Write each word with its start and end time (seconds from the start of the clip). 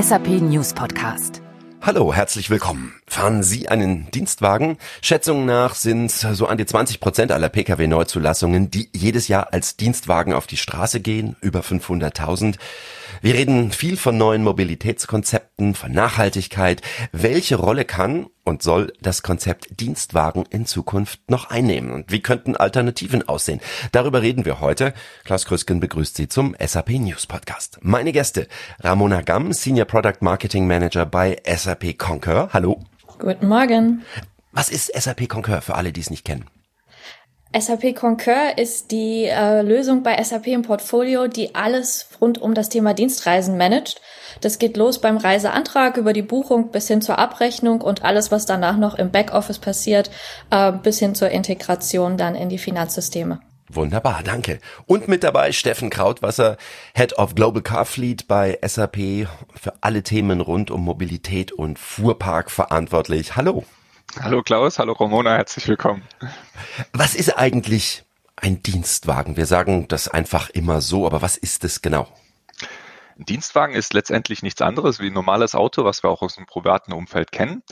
SAP 0.00 0.28
News 0.40 0.72
Podcast. 0.72 1.42
Hallo, 1.82 2.14
herzlich 2.14 2.48
willkommen. 2.48 2.94
Fahren 3.06 3.42
Sie 3.42 3.68
einen 3.68 4.10
Dienstwagen? 4.10 4.78
Schätzungen 5.02 5.44
nach 5.44 5.74
sind 5.74 6.10
so 6.10 6.46
an 6.46 6.56
die 6.56 6.64
20 6.64 7.00
Prozent 7.00 7.32
aller 7.32 7.50
Pkw-Neuzulassungen, 7.50 8.70
die 8.70 8.88
jedes 8.94 9.28
Jahr 9.28 9.52
als 9.52 9.76
Dienstwagen 9.76 10.32
auf 10.32 10.46
die 10.46 10.56
Straße 10.56 11.00
gehen, 11.00 11.36
über 11.42 11.60
500.000. 11.60 12.56
Wir 13.20 13.34
reden 13.34 13.72
viel 13.72 13.98
von 13.98 14.16
neuen 14.16 14.42
Mobilitätskonzepten, 14.42 15.74
von 15.74 15.92
Nachhaltigkeit. 15.92 16.80
Welche 17.12 17.56
Rolle 17.56 17.84
kann 17.84 18.28
und 18.50 18.62
soll 18.62 18.92
das 19.00 19.22
Konzept 19.22 19.80
Dienstwagen 19.80 20.44
in 20.50 20.66
Zukunft 20.66 21.30
noch 21.30 21.48
einnehmen? 21.48 21.92
Und 21.92 22.12
wie 22.12 22.20
könnten 22.20 22.56
Alternativen 22.56 23.26
aussehen? 23.26 23.60
Darüber 23.92 24.20
reden 24.20 24.44
wir 24.44 24.60
heute. 24.60 24.92
Klaus 25.24 25.46
Krüsken 25.46 25.80
begrüßt 25.80 26.16
Sie 26.16 26.28
zum 26.28 26.54
SAP 26.60 26.90
News 26.90 27.26
Podcast. 27.26 27.78
Meine 27.80 28.12
Gäste, 28.12 28.48
Ramona 28.80 29.22
Gamm, 29.22 29.52
Senior 29.52 29.86
Product 29.86 30.18
Marketing 30.20 30.66
Manager 30.66 31.06
bei 31.06 31.40
SAP 31.46 31.96
Concur. 31.96 32.50
Hallo. 32.52 32.80
Guten 33.18 33.48
Morgen. 33.48 34.04
Was 34.52 34.68
ist 34.68 34.92
SAP 34.92 35.28
Concur 35.28 35.62
für 35.62 35.76
alle, 35.76 35.92
die 35.92 36.00
es 36.00 36.10
nicht 36.10 36.24
kennen? 36.24 36.46
SAP 37.56 37.94
Concur 37.94 38.58
ist 38.58 38.90
die 38.90 39.24
äh, 39.24 39.62
Lösung 39.62 40.02
bei 40.02 40.22
SAP 40.22 40.48
im 40.48 40.62
Portfolio, 40.62 41.28
die 41.28 41.54
alles 41.54 42.08
rund 42.20 42.38
um 42.38 42.54
das 42.54 42.68
Thema 42.68 42.94
Dienstreisen 42.94 43.56
managt. 43.56 44.00
Das 44.40 44.58
geht 44.58 44.76
los 44.76 45.00
beim 45.00 45.16
Reiseantrag 45.16 45.96
über 45.96 46.12
die 46.12 46.22
Buchung 46.22 46.70
bis 46.70 46.88
hin 46.88 47.02
zur 47.02 47.18
Abrechnung 47.18 47.80
und 47.80 48.04
alles, 48.04 48.30
was 48.30 48.46
danach 48.46 48.76
noch 48.76 48.94
im 48.94 49.10
Backoffice 49.10 49.58
passiert, 49.58 50.10
äh, 50.50 50.72
bis 50.72 50.98
hin 50.98 51.14
zur 51.14 51.30
Integration 51.30 52.16
dann 52.16 52.34
in 52.34 52.48
die 52.48 52.58
Finanzsysteme. 52.58 53.40
Wunderbar, 53.72 54.22
danke. 54.24 54.58
Und 54.86 55.06
mit 55.06 55.22
dabei 55.22 55.52
Steffen 55.52 55.90
Krautwasser, 55.90 56.56
Head 56.94 57.18
of 57.18 57.36
Global 57.36 57.62
Car 57.62 57.84
Fleet 57.84 58.26
bei 58.26 58.58
SAP, 58.62 59.28
für 59.54 59.74
alle 59.80 60.02
Themen 60.02 60.40
rund 60.40 60.72
um 60.72 60.84
Mobilität 60.84 61.52
und 61.52 61.78
Fuhrpark 61.78 62.50
verantwortlich. 62.50 63.36
Hallo. 63.36 63.64
Hallo 64.18 64.42
Klaus, 64.42 64.80
hallo 64.80 64.94
Ramona, 64.94 65.36
herzlich 65.36 65.68
willkommen. 65.68 66.02
Was 66.92 67.14
ist 67.14 67.38
eigentlich 67.38 68.02
ein 68.34 68.60
Dienstwagen? 68.60 69.36
Wir 69.36 69.46
sagen 69.46 69.86
das 69.86 70.08
einfach 70.08 70.50
immer 70.50 70.80
so, 70.80 71.06
aber 71.06 71.22
was 71.22 71.36
ist 71.36 71.62
es 71.62 71.80
genau? 71.80 72.08
Ein 73.20 73.26
Dienstwagen 73.26 73.74
ist 73.74 73.92
letztendlich 73.92 74.42
nichts 74.42 74.62
anderes 74.62 74.98
wie 74.98 75.08
ein 75.08 75.12
normales 75.12 75.54
Auto, 75.54 75.84
was 75.84 76.02
wir 76.02 76.08
auch 76.08 76.22
aus 76.22 76.36
dem 76.36 76.46
privaten 76.46 76.94
Umfeld 76.94 77.32
kennen. 77.32 77.62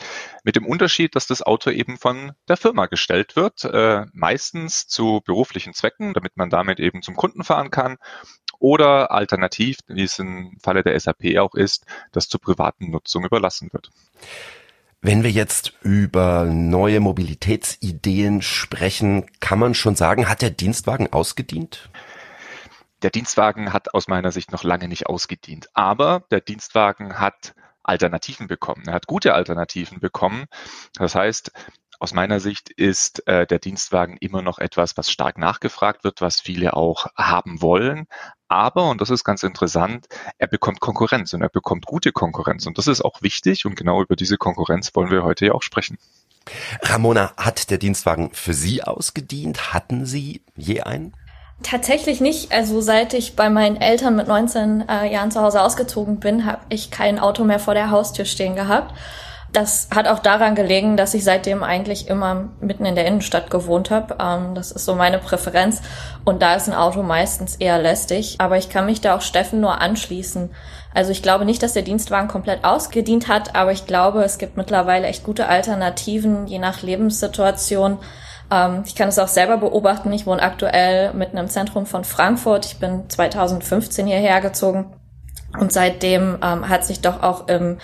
Mit 0.44 0.56
dem 0.56 0.66
Unterschied, 0.66 1.16
dass 1.16 1.26
das 1.26 1.40
Auto 1.40 1.70
eben 1.70 1.96
von 1.96 2.32
der 2.48 2.58
Firma 2.58 2.84
gestellt 2.84 3.34
wird, 3.34 3.64
äh, 3.64 4.04
meistens 4.12 4.88
zu 4.88 5.22
beruflichen 5.24 5.72
Zwecken, 5.72 6.12
damit 6.12 6.36
man 6.36 6.50
damit 6.50 6.80
eben 6.80 7.00
zum 7.00 7.16
Kunden 7.16 7.44
fahren 7.44 7.70
kann. 7.70 7.96
Oder 8.58 9.10
alternativ, 9.10 9.78
wie 9.86 10.02
es 10.02 10.18
im 10.18 10.58
Falle 10.62 10.82
der 10.82 11.00
SAP 11.00 11.38
auch 11.38 11.54
ist, 11.54 11.86
das 12.12 12.28
zur 12.28 12.42
privaten 12.42 12.90
Nutzung 12.90 13.24
überlassen 13.24 13.72
wird. 13.72 13.88
Wenn 15.00 15.22
wir 15.22 15.30
jetzt 15.30 15.72
über 15.80 16.44
neue 16.44 17.00
Mobilitätsideen 17.00 18.42
sprechen, 18.42 19.24
kann 19.40 19.60
man 19.60 19.72
schon 19.72 19.96
sagen, 19.96 20.28
hat 20.28 20.42
der 20.42 20.50
Dienstwagen 20.50 21.10
ausgedient? 21.10 21.88
Der 23.02 23.10
Dienstwagen 23.10 23.72
hat 23.72 23.94
aus 23.94 24.08
meiner 24.08 24.32
Sicht 24.32 24.50
noch 24.50 24.64
lange 24.64 24.88
nicht 24.88 25.06
ausgedient, 25.06 25.68
aber 25.72 26.24
der 26.30 26.40
Dienstwagen 26.40 27.18
hat 27.20 27.54
Alternativen 27.84 28.48
bekommen. 28.48 28.84
Er 28.86 28.94
hat 28.94 29.06
gute 29.06 29.34
Alternativen 29.34 30.00
bekommen. 30.00 30.46
Das 30.94 31.14
heißt, 31.14 31.52
aus 32.00 32.12
meiner 32.12 32.38
Sicht 32.38 32.70
ist 32.70 33.26
äh, 33.26 33.46
der 33.46 33.58
Dienstwagen 33.58 34.16
immer 34.18 34.42
noch 34.42 34.58
etwas, 34.58 34.96
was 34.96 35.10
stark 35.10 35.38
nachgefragt 35.38 36.04
wird, 36.04 36.20
was 36.20 36.40
viele 36.40 36.74
auch 36.74 37.06
haben 37.16 37.62
wollen. 37.62 38.06
Aber, 38.48 38.90
und 38.90 39.00
das 39.00 39.10
ist 39.10 39.24
ganz 39.24 39.42
interessant, 39.42 40.06
er 40.38 40.46
bekommt 40.46 40.80
Konkurrenz 40.80 41.32
und 41.32 41.42
er 41.42 41.48
bekommt 41.48 41.86
gute 41.86 42.12
Konkurrenz. 42.12 42.66
Und 42.66 42.78
das 42.78 42.86
ist 42.86 43.04
auch 43.04 43.22
wichtig 43.22 43.64
und 43.64 43.74
genau 43.74 44.02
über 44.02 44.16
diese 44.16 44.38
Konkurrenz 44.38 44.94
wollen 44.94 45.10
wir 45.10 45.24
heute 45.24 45.46
ja 45.46 45.52
auch 45.52 45.62
sprechen. 45.62 45.98
Ramona, 46.82 47.32
hat 47.36 47.70
der 47.70 47.78
Dienstwagen 47.78 48.32
für 48.32 48.54
Sie 48.54 48.82
ausgedient? 48.82 49.72
Hatten 49.72 50.06
Sie 50.06 50.42
je 50.56 50.80
einen? 50.82 51.14
Tatsächlich 51.62 52.20
nicht. 52.20 52.52
Also 52.52 52.80
seit 52.80 53.14
ich 53.14 53.34
bei 53.34 53.50
meinen 53.50 53.80
Eltern 53.80 54.14
mit 54.14 54.28
19 54.28 54.88
äh, 54.88 55.12
Jahren 55.12 55.30
zu 55.30 55.40
Hause 55.40 55.60
ausgezogen 55.60 56.20
bin, 56.20 56.46
habe 56.46 56.60
ich 56.68 56.90
kein 56.90 57.18
Auto 57.18 57.44
mehr 57.44 57.58
vor 57.58 57.74
der 57.74 57.90
Haustür 57.90 58.24
stehen 58.24 58.54
gehabt. 58.54 58.94
Das 59.52 59.88
hat 59.94 60.06
auch 60.06 60.18
daran 60.18 60.54
gelegen, 60.54 60.96
dass 60.96 61.14
ich 61.14 61.24
seitdem 61.24 61.62
eigentlich 61.64 62.08
immer 62.08 62.50
mitten 62.60 62.84
in 62.84 62.94
der 62.94 63.06
Innenstadt 63.06 63.50
gewohnt 63.50 63.90
habe. 63.90 64.16
Ähm, 64.20 64.54
das 64.54 64.70
ist 64.70 64.84
so 64.84 64.94
meine 64.94 65.18
Präferenz. 65.18 65.80
Und 66.24 66.42
da 66.42 66.54
ist 66.54 66.68
ein 66.68 66.76
Auto 66.76 67.02
meistens 67.02 67.56
eher 67.56 67.80
lästig. 67.80 68.36
Aber 68.38 68.56
ich 68.56 68.68
kann 68.68 68.86
mich 68.86 69.00
da 69.00 69.16
auch 69.16 69.22
Steffen 69.22 69.60
nur 69.60 69.80
anschließen. 69.80 70.50
Also 70.94 71.10
ich 71.10 71.22
glaube 71.22 71.44
nicht, 71.44 71.62
dass 71.62 71.72
der 71.72 71.82
Dienstwagen 71.82 72.28
komplett 72.28 72.64
ausgedient 72.64 73.28
hat, 73.28 73.56
aber 73.56 73.72
ich 73.72 73.86
glaube, 73.86 74.22
es 74.22 74.38
gibt 74.38 74.56
mittlerweile 74.56 75.06
echt 75.06 75.24
gute 75.24 75.48
Alternativen, 75.48 76.46
je 76.46 76.58
nach 76.58 76.82
Lebenssituation. 76.82 77.98
Ähm, 78.50 78.82
ich 78.86 78.94
kann 78.94 79.08
es 79.08 79.18
auch 79.18 79.28
selber 79.28 79.58
beobachten. 79.58 80.12
Ich 80.12 80.26
wohne 80.26 80.42
aktuell 80.42 81.12
mitten 81.14 81.36
im 81.36 81.48
Zentrum 81.48 81.86
von 81.86 82.04
Frankfurt. 82.04 82.66
Ich 82.66 82.78
bin 82.78 83.08
2015 83.08 84.06
hierher 84.06 84.40
gezogen. 84.40 84.92
Und 85.58 85.72
seitdem 85.72 86.38
ähm, 86.42 86.68
hat 86.68 86.84
sich 86.84 87.00
doch 87.00 87.22
auch 87.22 87.48
im 87.48 87.78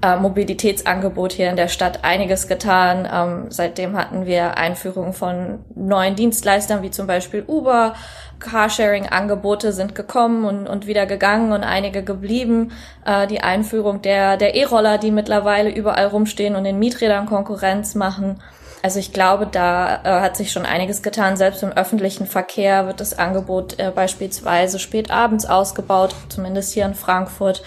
äh, 0.00 0.16
Mobilitätsangebot 0.16 1.32
hier 1.32 1.50
in 1.50 1.56
der 1.56 1.68
Stadt 1.68 2.04
einiges 2.04 2.46
getan. 2.46 3.08
Ähm, 3.12 3.46
seitdem 3.50 3.96
hatten 3.96 4.26
wir 4.26 4.56
Einführung 4.56 5.12
von 5.12 5.64
neuen 5.74 6.14
Dienstleistern 6.14 6.82
wie 6.82 6.90
zum 6.90 7.06
Beispiel 7.06 7.44
Uber. 7.46 7.94
Carsharing-Angebote 8.38 9.72
sind 9.72 9.96
gekommen 9.96 10.44
und, 10.44 10.68
und 10.68 10.86
wieder 10.86 11.06
gegangen 11.06 11.50
und 11.50 11.64
einige 11.64 12.04
geblieben. 12.04 12.70
Äh, 13.04 13.26
die 13.26 13.40
Einführung 13.40 14.00
der 14.00 14.36
der 14.36 14.54
E-Roller, 14.54 14.98
die 14.98 15.10
mittlerweile 15.10 15.70
überall 15.70 16.06
rumstehen 16.06 16.54
und 16.54 16.62
den 16.62 16.78
Mieträdern 16.78 17.26
Konkurrenz 17.26 17.96
machen. 17.96 18.40
Also 18.82 18.98
ich 19.00 19.12
glaube, 19.12 19.46
da 19.46 20.02
äh, 20.04 20.20
hat 20.20 20.36
sich 20.36 20.52
schon 20.52 20.64
einiges 20.64 21.02
getan. 21.02 21.36
Selbst 21.36 21.62
im 21.62 21.72
öffentlichen 21.72 22.26
Verkehr 22.26 22.86
wird 22.86 23.00
das 23.00 23.18
Angebot 23.18 23.78
äh, 23.78 23.90
beispielsweise 23.94 24.78
spät 24.78 25.10
abends 25.10 25.46
ausgebaut, 25.46 26.14
zumindest 26.28 26.72
hier 26.72 26.86
in 26.86 26.94
Frankfurt. 26.94 27.62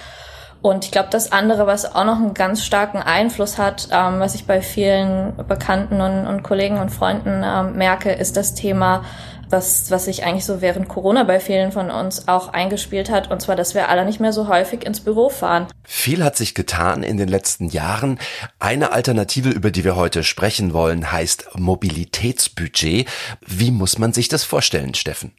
Und 0.62 0.86
ich 0.86 0.92
glaube, 0.92 1.10
das 1.12 1.32
andere, 1.32 1.66
was 1.66 1.96
auch 1.96 2.06
noch 2.06 2.18
einen 2.18 2.36
ganz 2.36 2.64
starken 2.64 3.00
Einfluss 3.00 3.58
hat, 3.58 3.90
ähm, 3.92 4.20
was 4.20 4.36
ich 4.36 4.46
bei 4.46 4.62
vielen 4.62 5.36
Bekannten 5.48 6.02
und, 6.02 6.28
und 6.28 6.44
Kollegen 6.44 6.78
und 6.78 6.90
Freunden 6.90 7.44
ähm, 7.44 7.76
merke, 7.76 8.12
ist 8.12 8.38
das 8.38 8.54
Thema, 8.54 9.04
was, 9.51 9.91
was 9.91 10.06
sich 10.06 10.23
eigentlich 10.23 10.45
so 10.45 10.62
während 10.62 10.88
Corona 10.88 11.23
bei 11.23 11.39
vielen 11.39 11.72
von 11.72 11.91
uns 11.91 12.28
auch 12.28 12.50
eingespielt 12.50 13.09
hat, 13.09 13.31
und 13.31 13.41
zwar, 13.41 13.56
dass 13.56 13.75
wir 13.75 13.89
alle 13.89 14.06
nicht 14.06 14.19
mehr 14.19 14.34
so 14.34 14.47
häufig 14.47 14.85
ins 14.85 15.01
Büro 15.01 15.29
fahren. 15.29 15.67
Viel 15.84 16.23
hat 16.23 16.38
sich 16.38 16.56
getan 16.56 17.03
in 17.03 17.17
den 17.17 17.28
letzten 17.28 17.67
Jahren. 17.67 18.19
Eine 18.59 18.91
Alternative, 18.91 19.50
über 19.50 19.72
die 19.72 19.84
wir 19.84 19.95
heute 19.95 20.23
sprechen 20.23 20.73
wollen, 20.73 21.12
heißt 21.12 21.50
Mobilitätsbudget. 21.56 23.07
Wie 23.45 23.72
muss 23.72 23.97
man 23.97 24.13
sich 24.13 24.28
das 24.28 24.44
vorstellen, 24.44 24.94
Steffen? 24.94 25.34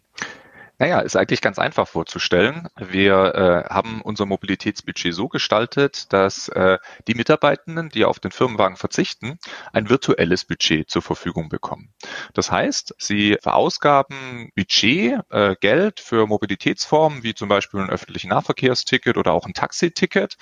Naja, 0.83 0.99
ist 0.99 1.15
eigentlich 1.15 1.41
ganz 1.41 1.61
einfach 1.61 1.87
vorzustellen. 1.87 2.67
Wir 2.77 3.67
äh, 3.69 3.73
haben 3.73 4.03
unser 4.03 4.27
Mobilitätsbudget 4.27 5.15
so 5.15 5.29
gestaltet, 5.29 6.13
dass 6.13 6.49
äh, 6.49 6.79
die 7.07 7.15
Mitarbeitenden, 7.15 7.89
die 7.89 8.05
auf 8.05 8.19
den 8.19 8.33
Firmenwagen 8.33 8.77
verzichten, 8.77 9.39
ein 9.73 9.89
virtuelles 9.89 10.45
Budget 10.45 10.91
zur 10.91 11.03
Verfügung 11.03 11.49
bekommen. 11.49 11.95
Das 12.35 12.51
heißt, 12.51 12.97
sie 12.99 13.39
verausgaben 13.41 14.51
Budget, 14.57 15.21
äh, 15.31 15.55
Geld 15.61 16.01
für 16.01 16.27
Mobilitätsformen 16.27 17.23
wie 17.23 17.35
zum 17.35 17.49
Beispiel 17.49 17.79
ein 17.79 17.89
öffentlichen 17.89 18.31
Nahverkehrsticket 18.31 19.17
oder 19.17 19.35
auch 19.35 19.47
ein 19.47 19.55
Taxiticket 19.55 20.37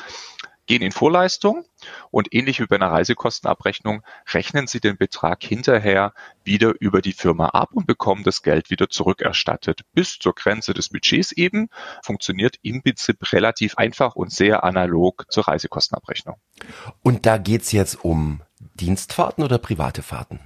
gehen 0.71 0.83
in 0.83 0.93
Vorleistung 0.93 1.65
und 2.13 2.33
ähnlich 2.33 2.61
wie 2.61 2.67
bei 2.67 2.77
einer 2.77 2.93
Reisekostenabrechnung 2.93 4.03
rechnen 4.33 4.69
Sie 4.69 4.79
den 4.79 4.97
Betrag 4.97 5.43
hinterher 5.43 6.15
wieder 6.45 6.75
über 6.79 7.03
die 7.03 7.13
Firma 7.13 7.47
ab 7.47 7.71
und 7.73 7.89
bekommen 7.89 8.23
das 8.23 8.43
Geld 8.43 8.71
wieder 8.71 8.89
zurückerstattet. 8.89 9.81
Bis 9.95 10.21
zur 10.21 10.33
Grenze 10.33 10.73
des 10.73 10.91
Budgets 10.91 11.33
eben 11.33 11.71
funktioniert 12.05 12.55
im 12.63 12.85
Prinzip 12.85 13.33
relativ 13.33 13.79
einfach 13.79 14.15
und 14.15 14.31
sehr 14.33 14.63
analog 14.63 15.27
zur 15.29 15.49
Reisekostenabrechnung. 15.49 16.37
Und 17.03 17.27
da 17.27 17.39
geht's 17.39 17.73
jetzt 17.73 18.05
um 18.05 18.43
Dienstfahrten 18.75 19.43
oder 19.43 19.59
private 19.59 20.05
Fahrten? 20.05 20.39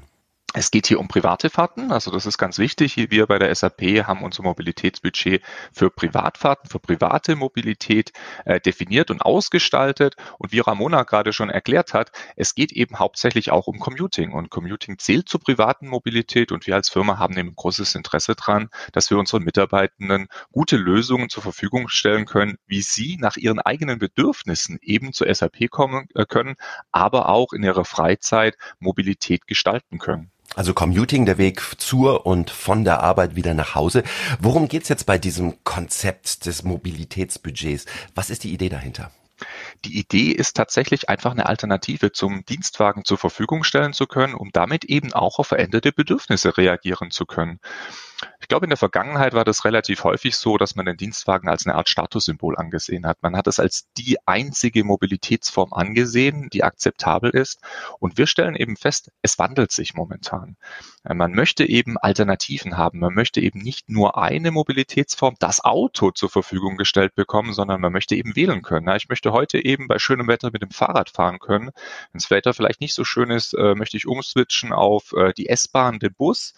Es 0.57 0.71
geht 0.71 0.87
hier 0.87 1.01
um 1.01 1.09
private 1.09 1.51
Fahrten, 1.51 1.91
also 1.91 2.13
das 2.13 2.27
ist 2.27 2.39
ganz 2.39 2.59
wichtig. 2.59 2.97
Wir 2.97 3.27
bei 3.27 3.41
der 3.41 3.53
SAP 3.53 4.07
haben 4.07 4.23
unser 4.23 4.45
Mobilitätsbudget 4.45 5.43
für 5.73 5.91
Privatfahrten, 5.91 6.71
für 6.71 6.79
private 6.79 7.35
Mobilität 7.35 8.13
äh, 8.45 8.61
definiert 8.61 9.11
und 9.11 9.21
ausgestaltet. 9.21 10.15
Und 10.39 10.53
wie 10.53 10.61
Ramona 10.61 11.03
gerade 11.03 11.33
schon 11.33 11.51
erklärt 11.51 11.93
hat, 11.93 12.13
es 12.37 12.55
geht 12.55 12.71
eben 12.71 13.01
hauptsächlich 13.01 13.51
auch 13.51 13.67
um 13.67 13.81
Commuting. 13.81 14.31
Und 14.31 14.49
Commuting 14.49 15.01
zählt 15.01 15.29
zur 15.29 15.41
privaten 15.41 15.89
Mobilität 15.89 16.53
und 16.53 16.69
wir 16.69 16.77
als 16.77 16.89
Firma 16.89 17.19
haben 17.19 17.37
eben 17.37 17.57
großes 17.57 17.97
Interesse 17.97 18.37
daran, 18.37 18.69
dass 18.93 19.11
wir 19.11 19.19
unseren 19.19 19.43
Mitarbeitenden 19.43 20.29
gute 20.53 20.77
Lösungen 20.77 21.31
zur 21.31 21.43
Verfügung 21.43 21.89
stellen 21.89 22.27
können, 22.27 22.59
wie 22.69 22.83
sie 22.83 23.17
nach 23.19 23.37
ihren 23.37 23.59
eigenen 23.59 23.99
Bedürfnissen 23.99 24.79
eben 24.83 25.13
zur 25.13 25.35
SAP 25.35 25.69
kommen 25.69 26.07
äh, 26.15 26.27
können, 26.27 26.55
aber 26.93 27.29
auch 27.29 27.53
in 27.53 27.65
ihrer 27.65 27.85
Freizeit 27.85 28.57
Mobilität 28.79 29.49
gestalten 29.49 29.99
können. 29.99 30.31
Also 30.55 30.73
Commuting, 30.73 31.27
der 31.27 31.39
Weg 31.39 31.63
zur 31.79 32.27
und 32.27 32.51
von 32.51 32.85
der 32.85 33.03
Arbeit 33.03 33.35
wieder 33.35 33.55
nach 33.55 33.75
Hause. 33.75 34.05
Worum 34.39 34.69
geht's 34.69 34.89
jetzt 34.89 35.05
bei 35.05 35.19
diesem 35.19 35.65
Konzept 35.65 36.47
des 36.47 36.63
Mobilitätsbudgets? 36.63 37.87
Was 38.15 38.31
ist 38.31 38.45
die 38.45 38.53
Idee 38.53 38.69
dahinter? 38.69 39.11
die 39.85 39.99
Idee 39.99 40.31
ist 40.31 40.57
tatsächlich 40.57 41.09
einfach 41.09 41.33
eine 41.33 41.47
Alternative 41.47 42.13
zum 42.13 42.45
Dienstwagen 42.45 43.05
zur 43.05 43.19
Verfügung 43.19 43.65
stellen 43.65 43.93
zu 43.93 44.07
können, 44.07 44.35
um 44.35 44.51
damit 44.53 44.85
eben 44.85 45.13
auch 45.13 45.39
auf 45.39 45.49
veränderte 45.49 45.93
Bedürfnisse 45.93 46.57
reagieren 46.57 47.11
zu 47.11 47.27
können. 47.27 47.61
Ich 48.41 48.49
glaube, 48.49 48.67
in 48.67 48.71
der 48.71 48.77
Vergangenheit 48.77 49.33
war 49.33 49.45
das 49.45 49.65
relativ 49.65 50.05
häufig 50.05 50.37
so, 50.37 50.59
dass 50.59 50.75
man 50.75 50.87
den 50.87 50.97
Dienstwagen 50.97 51.49
als 51.49 51.67
eine 51.67 51.75
Art 51.75 51.89
Statussymbol 51.89 52.57
angesehen 52.57 53.07
hat. 53.07 53.23
Man 53.23 53.37
hat 53.37 53.47
es 53.47 53.59
als 53.59 53.89
die 53.97 54.17
einzige 54.27 54.85
Mobilitätsform 54.85 55.73
angesehen, 55.73 56.49
die 56.53 56.63
akzeptabel 56.63 57.31
ist. 57.31 57.61
Und 57.99 58.19
wir 58.19 58.27
stellen 58.27 58.55
eben 58.55 58.77
fest, 58.77 59.11
es 59.23 59.39
wandelt 59.39 59.73
sich 59.73 59.95
momentan. 59.95 60.57
Man 61.05 61.33
möchte 61.33 61.65
eben 61.65 61.97
Alternativen 61.99 62.77
haben. 62.77 62.99
Man 62.99 63.15
möchte 63.15 63.41
eben 63.41 63.61
nicht 63.61 63.89
nur 63.89 64.19
eine 64.19 64.51
Mobilitätsform, 64.51 65.37
das 65.39 65.65
Auto 65.65 66.11
zur 66.11 66.31
Verfügung 66.31 66.77
gestellt 66.77 67.15
bekommen, 67.15 67.53
sondern 67.53 67.81
man 67.81 67.93
möchte 67.93 68.15
eben 68.15 68.37
wählen 68.37 68.63
können. 68.63 68.89
Ich 68.97 69.09
möchte 69.09 69.33
heute 69.33 69.65
eben 69.65 69.89
bei 69.89 69.99
schönem 69.99 70.29
Wetter 70.29 70.51
mit 70.53 70.63
dem 70.63 70.71
Fahrrad 70.71 71.11
fahren 71.11 71.39
können. 71.39 71.67
Wenn 71.67 72.19
das 72.19 72.31
Wetter 72.31 72.55
vielleicht 72.55 72.81
nicht 72.81 72.95
so 72.95 73.05
schön 73.05 73.31
ist, 73.31 73.55
äh, 73.55 73.75
möchte 73.75 73.97
ich 73.97 74.07
umswitchen 74.07 74.73
auf 74.73 75.13
äh, 75.13 75.33
die 75.33 75.49
S-Bahn, 75.49 75.99
den 75.99 76.15
Bus 76.15 76.55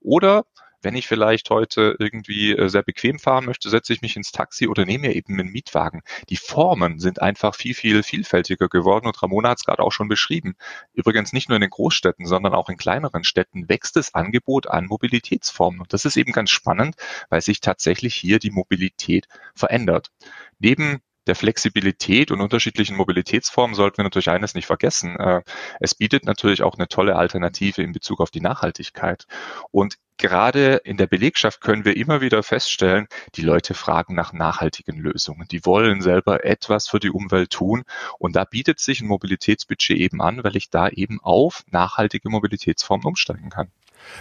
oder 0.00 0.44
wenn 0.82 0.94
ich 0.94 1.06
vielleicht 1.06 1.50
heute 1.50 1.96
irgendwie 1.98 2.52
äh, 2.52 2.68
sehr 2.68 2.82
bequem 2.82 3.18
fahren 3.18 3.44
möchte, 3.44 3.70
setze 3.70 3.92
ich 3.92 4.02
mich 4.02 4.16
ins 4.16 4.32
Taxi 4.32 4.68
oder 4.68 4.84
nehme 4.84 5.08
mir 5.08 5.14
eben 5.14 5.38
einen 5.38 5.50
Mietwagen. 5.50 6.02
Die 6.28 6.36
Formen 6.36 6.98
sind 6.98 7.22
einfach 7.22 7.54
viel, 7.54 7.74
viel 7.74 8.02
vielfältiger 8.02 8.68
geworden 8.68 9.06
und 9.06 9.22
Ramona 9.22 9.50
hat 9.50 9.58
es 9.58 9.64
gerade 9.64 9.82
auch 9.82 9.92
schon 9.92 10.08
beschrieben. 10.08 10.56
Übrigens 10.92 11.32
nicht 11.32 11.48
nur 11.48 11.56
in 11.56 11.62
den 11.62 11.70
Großstädten, 11.70 12.26
sondern 12.26 12.54
auch 12.54 12.68
in 12.68 12.76
kleineren 12.76 13.24
Städten 13.24 13.68
wächst 13.68 13.96
das 13.96 14.14
Angebot 14.14 14.68
an 14.68 14.86
Mobilitätsformen. 14.86 15.80
Und 15.80 15.92
das 15.92 16.04
ist 16.04 16.16
eben 16.16 16.32
ganz 16.32 16.50
spannend, 16.50 16.96
weil 17.28 17.40
sich 17.40 17.60
tatsächlich 17.60 18.14
hier 18.14 18.38
die 18.38 18.50
Mobilität 18.50 19.26
verändert. 19.54 20.10
Neben 20.58 21.00
der 21.26 21.34
Flexibilität 21.34 22.30
und 22.30 22.40
unterschiedlichen 22.40 22.96
Mobilitätsformen 22.96 23.74
sollten 23.74 23.98
wir 23.98 24.04
natürlich 24.04 24.30
eines 24.30 24.54
nicht 24.54 24.66
vergessen. 24.66 25.16
Äh, 25.18 25.42
es 25.78 25.94
bietet 25.94 26.24
natürlich 26.24 26.62
auch 26.62 26.76
eine 26.76 26.88
tolle 26.88 27.16
Alternative 27.16 27.82
in 27.82 27.92
Bezug 27.92 28.20
auf 28.20 28.30
die 28.30 28.40
Nachhaltigkeit. 28.40 29.26
Und 29.70 29.96
gerade 30.16 30.76
in 30.84 30.96
der 30.96 31.06
Belegschaft 31.06 31.60
können 31.60 31.84
wir 31.84 31.96
immer 31.96 32.20
wieder 32.20 32.42
feststellen, 32.42 33.06
die 33.34 33.42
Leute 33.42 33.74
fragen 33.74 34.14
nach 34.14 34.32
nachhaltigen 34.32 34.98
Lösungen. 34.98 35.46
Die 35.50 35.64
wollen 35.64 36.00
selber 36.00 36.44
etwas 36.44 36.88
für 36.88 37.00
die 37.00 37.10
Umwelt 37.10 37.50
tun. 37.50 37.84
Und 38.18 38.36
da 38.36 38.44
bietet 38.44 38.80
sich 38.80 39.00
ein 39.00 39.08
Mobilitätsbudget 39.08 39.98
eben 39.98 40.20
an, 40.20 40.42
weil 40.42 40.56
ich 40.56 40.70
da 40.70 40.88
eben 40.88 41.20
auf 41.20 41.64
nachhaltige 41.70 42.30
Mobilitätsformen 42.30 43.06
umsteigen 43.06 43.50
kann. 43.50 43.70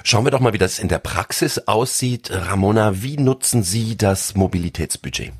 Schauen 0.04 0.26
wir 0.26 0.32
doch 0.32 0.42
mal, 0.42 0.54
wie 0.54 0.58
das 0.58 0.80
in 0.80 0.90
der 0.90 1.00
Praxis 1.00 1.60
aussieht. 1.60 2.30
Ramona, 2.32 3.02
wie 3.02 3.18
nutzen 3.18 3.64
Sie 3.64 3.98
das 3.98 4.36
Mobilitätsbudget? 4.36 5.32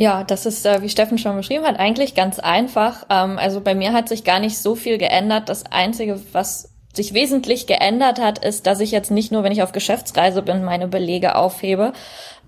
Ja, 0.00 0.24
das 0.24 0.46
ist, 0.46 0.64
äh, 0.64 0.80
wie 0.80 0.88
Steffen 0.88 1.18
schon 1.18 1.36
beschrieben 1.36 1.66
hat, 1.66 1.78
eigentlich 1.78 2.14
ganz 2.14 2.38
einfach. 2.38 3.04
Ähm, 3.10 3.38
also 3.38 3.60
bei 3.60 3.74
mir 3.74 3.92
hat 3.92 4.08
sich 4.08 4.24
gar 4.24 4.40
nicht 4.40 4.56
so 4.56 4.74
viel 4.74 4.96
geändert. 4.96 5.50
Das 5.50 5.66
Einzige, 5.66 6.18
was 6.32 6.70
sich 6.94 7.12
wesentlich 7.12 7.66
geändert 7.66 8.18
hat, 8.18 8.42
ist, 8.42 8.66
dass 8.66 8.80
ich 8.80 8.92
jetzt 8.92 9.10
nicht 9.10 9.30
nur, 9.30 9.44
wenn 9.44 9.52
ich 9.52 9.62
auf 9.62 9.72
Geschäftsreise 9.72 10.40
bin, 10.40 10.64
meine 10.64 10.88
Belege 10.88 11.34
aufhebe, 11.34 11.92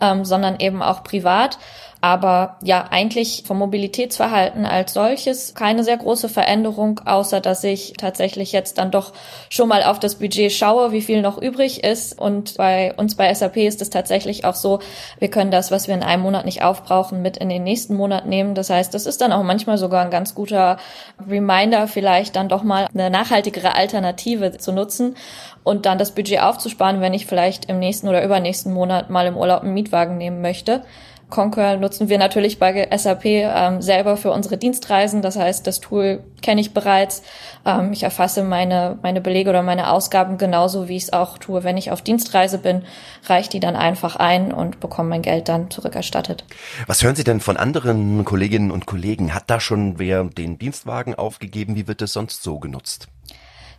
ähm, 0.03 0.27
sondern 0.27 0.61
eben 0.61 0.83
auch 0.83 1.03
privat. 1.05 1.59
Aber 2.05 2.57
ja, 2.65 2.89
eigentlich 2.91 3.45
vom 3.47 3.59
Mobilitätsverhalten 3.59 4.67
als 4.67 4.93
solches 4.93 5.55
keine 5.55 5.85
sehr 5.85 5.97
große 5.97 6.29
Veränderung, 6.29 7.01
außer 7.05 7.41
dass 7.41 7.63
ich 7.63 7.93
tatsächlich 7.97 8.51
jetzt 8.51 8.79
dann 8.79 8.91
doch 8.91 9.13
schon 9.51 9.69
mal 9.69 9.85
auf 9.85 10.01
das 10.01 10.17
Budget 10.17 10.51
schaue, 10.51 10.91
wie 10.91 11.01
viel 11.01 11.23
noch 11.23 11.41
übrig 11.41 11.85
ist. 11.85 12.19
Und 12.19 12.57
bei 12.57 12.93
uns 12.95 13.15
bei 13.15 13.33
SAP 13.33 13.59
ist 13.59 13.81
es 13.81 13.91
tatsächlich 13.91 14.45
auch 14.45 14.57
so, 14.57 14.81
wir 15.21 15.31
können 15.31 15.53
das, 15.53 15.71
was 15.71 15.87
wir 15.87 15.95
in 15.95 16.03
einem 16.03 16.25
Monat 16.25 16.45
nicht 16.45 16.63
aufbrauchen, 16.63 17.23
mit 17.23 17.37
in 17.37 17.49
den 17.49 17.63
nächsten 17.63 17.95
Monat 17.95 18.27
nehmen. 18.27 18.57
Das 18.57 18.69
heißt, 18.69 18.93
das 18.93 19.07
ist 19.07 19.21
dann 19.21 19.31
auch 19.31 19.45
manchmal 19.45 19.79
sogar 19.79 20.05
ein 20.05 20.11
ganz 20.11 20.35
guter 20.35 20.79
Reminder, 21.25 21.87
vielleicht 21.87 22.35
dann 22.35 22.49
doch 22.49 22.65
mal 22.65 22.89
eine 22.93 23.11
nachhaltigere 23.11 23.77
Alternative 23.77 24.59
zu 24.59 24.73
nutzen 24.73 25.15
und 25.65 25.87
dann 25.87 25.99
das 25.99 26.13
Budget 26.13 26.41
aufzusparen, 26.41 27.01
wenn 27.01 27.15
ich 27.15 27.27
vielleicht 27.27 27.67
im 27.67 27.79
nächsten 27.79 28.09
oder 28.09 28.25
übernächsten 28.25 28.73
Monat 28.73 29.11
mal 29.11 29.27
im 29.27 29.37
Urlaub 29.37 29.63
einen 29.63 29.75
Mietwagen 29.75 30.19
nehmen 30.19 30.41
möchte. 30.41 30.83
Concur 31.33 31.77
nutzen 31.79 32.11
wir 32.11 32.19
natürlich 32.19 32.59
bei 32.59 32.87
SAP 32.95 33.25
ähm, 33.25 33.81
selber 33.81 34.19
für 34.19 34.31
unsere 34.31 34.59
Dienstreisen. 34.59 35.23
Das 35.23 35.37
heißt, 35.37 35.67
das 35.67 35.81
Tool 35.81 36.23
kenne 36.43 36.61
ich 36.61 36.75
bereits. 36.75 37.23
Ähm, 37.65 37.93
ich 37.93 38.03
erfasse 38.03 38.45
meine, 38.45 38.99
meine 39.03 39.23
Belege 39.23 39.49
oder 39.49 39.63
meine 39.63 39.91
Ausgaben 39.91 40.37
genauso, 40.37 40.89
wie 40.89 40.97
ich 40.97 41.05
es 41.05 41.13
auch 41.15 41.39
tue, 41.39 41.65
wenn 41.65 41.79
ich 41.79 41.91
auf 41.91 42.03
Dienstreise 42.03 42.59
bin, 42.59 42.83
reiche 43.25 43.49
die 43.49 43.61
dann 43.61 43.77
einfach 43.77 44.17
ein 44.17 44.53
und 44.53 44.79
bekomme 44.79 45.09
mein 45.09 45.23
Geld 45.23 45.49
dann 45.49 45.71
zurückerstattet. 45.71 46.45
Was 46.87 47.03
hören 47.03 47.17
Sie 47.17 47.25
denn 47.25 47.41
von 47.41 47.57
anderen 47.57 48.27
Kolleginnen 48.27 48.71
und 48.71 48.85
Kollegen? 48.85 49.35
Hat 49.35 49.45
da 49.47 49.59
schon 49.59 49.99
wer 49.99 50.25
den 50.25 50.59
Dienstwagen 50.59 51.15
aufgegeben? 51.15 51.77
Wie 51.77 51.89
wird 51.89 52.03
es 52.03 52.13
sonst 52.13 52.43
so 52.43 52.59
genutzt? 52.59 53.09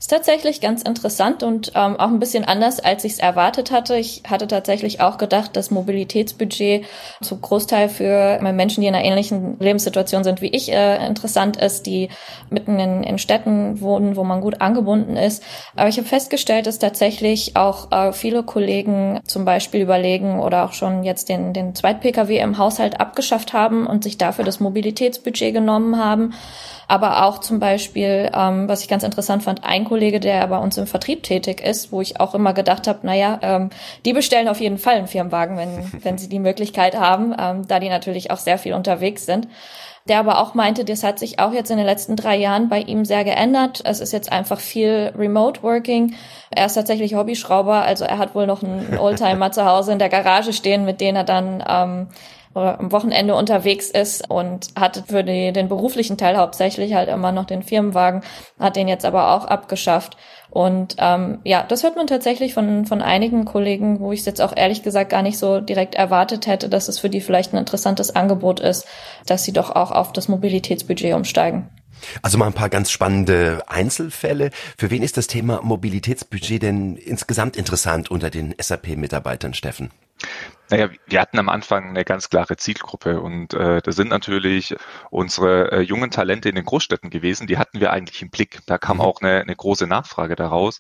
Ist 0.03 0.09
tatsächlich 0.09 0.59
ganz 0.59 0.81
interessant 0.81 1.44
und 1.44 1.71
ähm, 1.75 1.95
auch 1.97 2.09
ein 2.09 2.19
bisschen 2.19 2.44
anders, 2.44 2.81
als 2.81 3.05
ich 3.05 3.13
es 3.13 3.19
erwartet 3.19 3.71
hatte. 3.71 3.95
Ich 3.95 4.23
hatte 4.27 4.47
tatsächlich 4.50 5.00
auch 5.00 5.17
gedacht, 5.17 5.55
dass 5.55 5.71
Mobilitätsbudget 5.71 6.83
zum 7.21 7.39
Großteil 7.39 7.88
für 7.88 8.38
Menschen, 8.41 8.81
die 8.81 8.88
in 8.88 8.95
einer 8.95 9.05
ähnlichen 9.05 9.57
Lebenssituation 9.61 10.25
sind 10.25 10.41
wie 10.41 10.50
ich, 10.50 10.73
äh, 10.73 11.07
interessant 11.07 11.55
ist, 11.55 11.85
die 11.85 12.09
mitten 12.50 12.79
in, 12.79 13.03
in 13.03 13.17
Städten 13.17 13.79
wohnen, 13.79 14.17
wo 14.17 14.25
man 14.25 14.41
gut 14.41 14.59
angebunden 14.59 15.15
ist. 15.15 15.41
Aber 15.77 15.88
ich 15.88 15.95
habe 15.95 16.07
festgestellt, 16.09 16.67
dass 16.67 16.79
tatsächlich 16.79 17.56
auch 17.56 17.89
äh, 17.94 18.11
viele 18.11 18.44
Kollegen 18.44 19.21
zum 19.23 19.45
Beispiel 19.45 19.79
überlegen 19.79 20.41
oder 20.41 20.65
auch 20.65 20.73
schon 20.73 21.06
jetzt 21.06 21.29
den, 21.29 21.53
den 21.53 21.75
Zweit-Pkw 21.75 22.39
im 22.39 22.57
Haushalt 22.57 22.99
abgeschafft 22.99 23.53
haben 23.53 23.88
und 23.88 24.03
sich 24.03 24.17
dafür 24.17 24.44
das 24.44 24.59
Mobilitätsbudget 24.59 25.53
genommen 25.53 25.97
haben 25.97 26.33
aber 26.88 27.25
auch 27.25 27.39
zum 27.39 27.59
Beispiel, 27.59 28.29
ähm, 28.33 28.67
was 28.67 28.81
ich 28.81 28.88
ganz 28.88 29.03
interessant 29.03 29.44
fand, 29.44 29.63
ein 29.63 29.85
Kollege, 29.94 30.19
der 30.19 30.48
bei 30.48 30.57
uns 30.57 30.75
im 30.78 30.88
Vertrieb 30.88 31.22
tätig 31.22 31.62
ist, 31.62 31.92
wo 31.92 32.01
ich 32.01 32.19
auch 32.19 32.34
immer 32.34 32.54
gedacht 32.54 32.88
habe, 32.88 33.06
naja, 33.06 33.40
ähm, 33.44 33.69
die 34.06 34.13
bestellen 34.13 34.48
auf 34.48 34.60
jeden 34.60 34.80
Fall 34.80 34.95
einen 34.95 35.07
Firmenwagen, 35.07 35.56
wenn, 35.56 35.92
wenn 36.04 36.18
sie 36.18 36.30
die 36.30 36.40
Möglichkeit 36.40 36.98
haben, 36.98 37.36
ähm, 37.40 37.68
da 37.68 37.80
die 37.80 37.90
natürlich 37.90 38.31
auch 38.31 38.40
sehr 38.40 38.57
viel 38.57 38.74
unterwegs 38.74 39.25
sind 39.25 39.48
der 40.06 40.19
aber 40.19 40.42
auch 40.42 40.54
meinte, 40.54 40.84
das 40.84 41.01
hat 41.01 41.18
sich 41.18 41.40
auch 41.40 41.54
jetzt 41.54 41.72
in 41.72 41.78
den 41.78 41.86
letzten 41.86 42.18
drei 42.18 42.36
Jahren 42.36 42.68
bei 42.68 42.81
ihm 42.81 43.06
sehr 43.06 43.24
geändert. 43.24 43.81
Es 43.86 44.01
ist 44.01 44.12
jetzt 44.12 44.34
einfach 44.34 44.60
viel 44.60 45.13
Remote 45.18 45.63
Working. 45.63 46.16
Er 46.51 46.66
ist 46.66 46.74
tatsächlich 46.74 47.16
Hobbyschrauber, 47.16 47.84
also 47.84 48.04
er 48.04 48.18
hat 48.18 48.36
wohl 48.36 48.45
noch 48.45 48.63
einen 48.63 48.98
Oldtimer 48.98 49.51
zu 49.54 49.63
Hause 49.66 49.94
in 49.94 50.00
der 50.00 50.10
Garage 50.10 50.51
stehen, 50.51 50.84
mit 50.84 51.00
dem 51.00 51.16
er 51.16 51.24
dann 51.24 51.63
ähm, 51.66 52.07
am 52.54 52.92
Wochenende 52.92 53.36
unterwegs 53.36 53.90
ist 53.90 54.30
und 54.30 54.68
hat 54.76 55.04
für 55.07 55.24
die, 55.24 55.52
den 55.52 55.69
beruflichen 55.69 56.18
Teil 56.18 56.38
hauptsächlich 56.38 56.94
halt 56.94 57.10
immer 57.10 57.31
noch 57.31 57.45
den 57.45 57.64
Firmenwagen, 57.64 58.22
hat 58.60 58.76
den 58.76 58.88
jetzt 58.88 59.06
aber 59.06 59.33
auch 59.33 59.45
abgeschafft. 59.45 60.18
Und 60.50 60.95
ähm, 61.00 61.40
ja, 61.44 61.64
das 61.68 61.83
hört 61.83 61.95
man 61.95 62.06
tatsächlich 62.06 62.54
von, 62.54 62.86
von 62.86 63.02
einigen 63.02 63.45
Kollegen, 63.45 64.00
wo 64.00 64.12
ich 64.12 64.19
es 64.19 64.26
jetzt 64.26 64.42
auch 64.42 64.56
ehrlich 64.56 64.83
gesagt 64.83 65.10
gar 65.10 65.24
nicht 65.24 65.40
so 65.40 65.60
direkt 65.60 65.95
erwartet 65.95 66.45
hätte, 66.45 66.69
dass 66.69 66.88
es 66.88 67.00
für 67.00 67.10
die 67.10 67.22
vielleicht 67.22 67.54
ein 67.54 67.57
interessantes 67.57 68.16
Angebot 68.16 68.60
ist, 68.60 68.88
dass 69.26 69.44
sie 69.44 69.54
doch 69.54 69.76
auch 69.76 69.92
auf 69.92 70.14
das 70.14 70.28
Mobilitätsbudget 70.28 71.16
umsteigen. 71.16 71.69
Also 72.22 72.38
mal 72.38 72.48
ein 72.48 72.54
paar 72.54 72.69
ganz 72.69 72.92
spannende 72.92 73.64
Einzelfälle. 73.68 74.52
Für 74.78 74.90
wen 74.90 75.04
ist 75.04 75.18
das 75.18 75.28
Thema 75.28 75.62
Mobilitätsbudget 75.62 76.62
denn 76.62 76.95
insgesamt 76.95 77.57
interessant 77.57 78.12
unter 78.12 78.30
den 78.30 78.56
SAP-Mitarbeitern, 78.60 79.54
Steffen? 79.54 79.92
Naja, 80.69 80.90
wir 81.06 81.22
hatten 81.22 81.38
am 81.38 81.50
Anfang 81.50 81.90
eine 81.90 82.06
ganz 82.06 82.30
klare 82.30 82.56
Zielgruppe 82.56 83.22
und 83.22 83.54
äh, 83.54 83.81
das 83.81 83.95
sind 83.95 84.10
natürlich 84.10 84.76
unsere 85.12 85.72
äh, 85.72 85.81
jungen 85.81 86.10
Talente 86.10 86.50
in 86.50 86.56
den 86.56 86.66
Großstädten 86.66 87.10
gewesen, 87.10 87.48
die 87.48 87.57
hatten 87.57 87.80
wir 87.80 87.92
eigentlich 87.92 88.22
im 88.22 88.30
Blick. 88.30 88.62
Da 88.66 88.78
kam 88.78 88.98
mhm. 88.98 89.02
auch 89.02 89.22
eine, 89.22 89.42
eine 89.42 89.56
große 89.56 89.86
Nachfrage 89.86 90.36
daraus. 90.36 90.80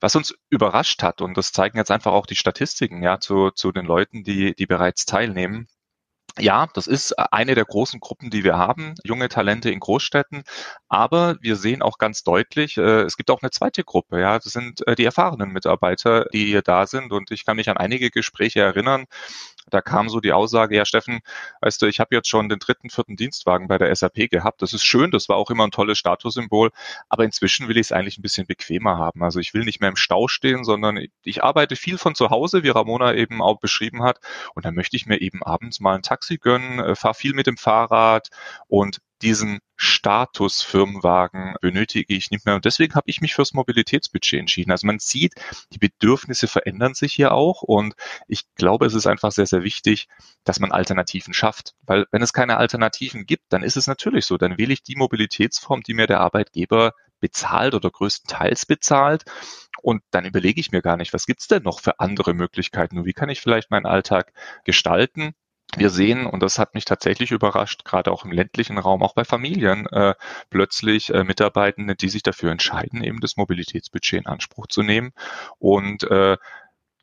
Was 0.00 0.16
uns 0.16 0.34
überrascht 0.48 1.02
hat, 1.02 1.20
und 1.20 1.36
das 1.36 1.52
zeigen 1.52 1.78
jetzt 1.78 1.90
einfach 1.90 2.12
auch 2.12 2.26
die 2.26 2.36
Statistiken 2.36 3.02
ja, 3.02 3.20
zu, 3.20 3.50
zu 3.50 3.70
den 3.70 3.84
Leuten, 3.84 4.24
die, 4.24 4.54
die 4.56 4.66
bereits 4.66 5.04
teilnehmen, 5.04 5.68
ja, 6.38 6.66
das 6.72 6.86
ist 6.86 7.12
eine 7.18 7.54
der 7.54 7.64
großen 7.64 8.00
Gruppen, 8.00 8.30
die 8.30 8.44
wir 8.44 8.56
haben, 8.56 8.94
junge 9.04 9.28
Talente 9.28 9.70
in 9.70 9.80
Großstädten. 9.80 10.44
Aber 10.88 11.36
wir 11.40 11.56
sehen 11.56 11.82
auch 11.82 11.98
ganz 11.98 12.22
deutlich, 12.22 12.78
äh, 12.78 13.02
es 13.02 13.16
gibt 13.16 13.30
auch 13.30 13.42
eine 13.42 13.50
zweite 13.50 13.84
Gruppe. 13.84 14.20
Ja, 14.20 14.38
das 14.38 14.52
sind 14.52 14.86
äh, 14.86 14.94
die 14.94 15.04
erfahrenen 15.04 15.50
Mitarbeiter, 15.50 16.26
die 16.32 16.46
hier 16.46 16.62
da 16.62 16.86
sind. 16.86 17.12
Und 17.12 17.30
ich 17.30 17.44
kann 17.44 17.56
mich 17.56 17.68
an 17.68 17.76
einige 17.76 18.10
Gespräche 18.10 18.60
erinnern, 18.60 19.04
da 19.70 19.80
kam 19.80 20.08
so 20.08 20.20
die 20.20 20.32
Aussage, 20.32 20.76
ja 20.76 20.84
Steffen, 20.84 21.20
weißt 21.60 21.80
du, 21.82 21.86
ich 21.86 22.00
habe 22.00 22.14
jetzt 22.14 22.28
schon 22.28 22.48
den 22.48 22.58
dritten, 22.58 22.90
vierten 22.90 23.16
Dienstwagen 23.16 23.68
bei 23.68 23.78
der 23.78 23.94
SAP 23.94 24.30
gehabt. 24.30 24.62
Das 24.62 24.72
ist 24.72 24.84
schön, 24.84 25.10
das 25.10 25.28
war 25.28 25.36
auch 25.36 25.50
immer 25.50 25.64
ein 25.64 25.70
tolles 25.70 25.98
Statussymbol, 25.98 26.70
aber 27.08 27.24
inzwischen 27.24 27.68
will 27.68 27.76
ich 27.76 27.86
es 27.86 27.92
eigentlich 27.92 28.18
ein 28.18 28.22
bisschen 28.22 28.46
bequemer 28.46 28.98
haben. 28.98 29.22
Also 29.22 29.40
ich 29.40 29.54
will 29.54 29.64
nicht 29.64 29.80
mehr 29.80 29.90
im 29.90 29.96
Stau 29.96 30.28
stehen, 30.28 30.64
sondern 30.64 30.98
ich 31.22 31.42
arbeite 31.44 31.76
viel 31.76 31.98
von 31.98 32.14
zu 32.14 32.30
Hause, 32.30 32.62
wie 32.62 32.70
Ramona 32.70 33.14
eben 33.14 33.40
auch 33.42 33.60
beschrieben 33.60 34.02
hat. 34.02 34.20
Und 34.54 34.64
dann 34.64 34.74
möchte 34.74 34.96
ich 34.96 35.06
mir 35.06 35.20
eben 35.20 35.42
abends 35.42 35.80
mal 35.80 35.94
ein 35.94 36.02
Taxi 36.02 36.38
gönnen, 36.38 36.78
äh, 36.78 36.94
fahre 36.94 37.14
viel 37.14 37.34
mit 37.34 37.46
dem 37.46 37.56
Fahrrad 37.56 38.28
und 38.68 38.98
diesen 39.22 39.60
Status 39.76 40.62
Firmenwagen 40.62 41.54
benötige 41.60 42.14
ich 42.14 42.30
nicht 42.30 42.44
mehr. 42.44 42.54
Und 42.54 42.64
deswegen 42.64 42.94
habe 42.94 43.08
ich 43.08 43.20
mich 43.20 43.34
fürs 43.34 43.54
Mobilitätsbudget 43.54 44.40
entschieden. 44.40 44.70
Also 44.70 44.86
man 44.86 44.98
sieht, 44.98 45.34
die 45.72 45.78
Bedürfnisse 45.78 46.48
verändern 46.48 46.94
sich 46.94 47.12
hier 47.14 47.32
auch. 47.32 47.62
Und 47.62 47.94
ich 48.28 48.44
glaube, 48.54 48.86
es 48.86 48.94
ist 48.94 49.06
einfach 49.06 49.32
sehr, 49.32 49.46
sehr 49.46 49.62
wichtig, 49.62 50.08
dass 50.44 50.60
man 50.60 50.72
Alternativen 50.72 51.34
schafft. 51.34 51.74
Weil 51.82 52.06
wenn 52.10 52.22
es 52.22 52.32
keine 52.32 52.56
Alternativen 52.56 53.26
gibt, 53.26 53.44
dann 53.50 53.62
ist 53.62 53.76
es 53.76 53.86
natürlich 53.86 54.26
so. 54.26 54.36
Dann 54.38 54.58
wähle 54.58 54.72
ich 54.72 54.82
die 54.82 54.96
Mobilitätsform, 54.96 55.82
die 55.82 55.94
mir 55.94 56.06
der 56.06 56.20
Arbeitgeber 56.20 56.92
bezahlt 57.20 57.74
oder 57.74 57.90
größtenteils 57.90 58.66
bezahlt. 58.66 59.24
Und 59.80 60.02
dann 60.10 60.26
überlege 60.26 60.60
ich 60.60 60.72
mir 60.72 60.82
gar 60.82 60.96
nicht, 60.96 61.14
was 61.14 61.26
gibt's 61.26 61.48
denn 61.48 61.62
noch 61.62 61.80
für 61.80 61.98
andere 62.00 62.34
Möglichkeiten 62.34 62.98
und 62.98 63.04
wie 63.06 63.14
kann 63.14 63.30
ich 63.30 63.40
vielleicht 63.40 63.70
meinen 63.70 63.86
Alltag 63.86 64.32
gestalten. 64.64 65.34
Wir 65.76 65.88
sehen, 65.88 66.26
und 66.26 66.42
das 66.42 66.58
hat 66.58 66.74
mich 66.74 66.84
tatsächlich 66.84 67.30
überrascht, 67.30 67.84
gerade 67.84 68.12
auch 68.12 68.26
im 68.26 68.32
ländlichen 68.32 68.76
Raum, 68.76 69.02
auch 69.02 69.14
bei 69.14 69.24
Familien, 69.24 69.86
äh, 69.86 70.14
plötzlich 70.50 71.12
äh, 71.14 71.24
Mitarbeitende, 71.24 71.94
die 71.94 72.10
sich 72.10 72.22
dafür 72.22 72.52
entscheiden, 72.52 73.02
eben 73.02 73.20
das 73.20 73.38
Mobilitätsbudget 73.38 74.20
in 74.20 74.26
Anspruch 74.26 74.66
zu 74.66 74.82
nehmen 74.82 75.12
und 75.58 76.02
äh, 76.04 76.36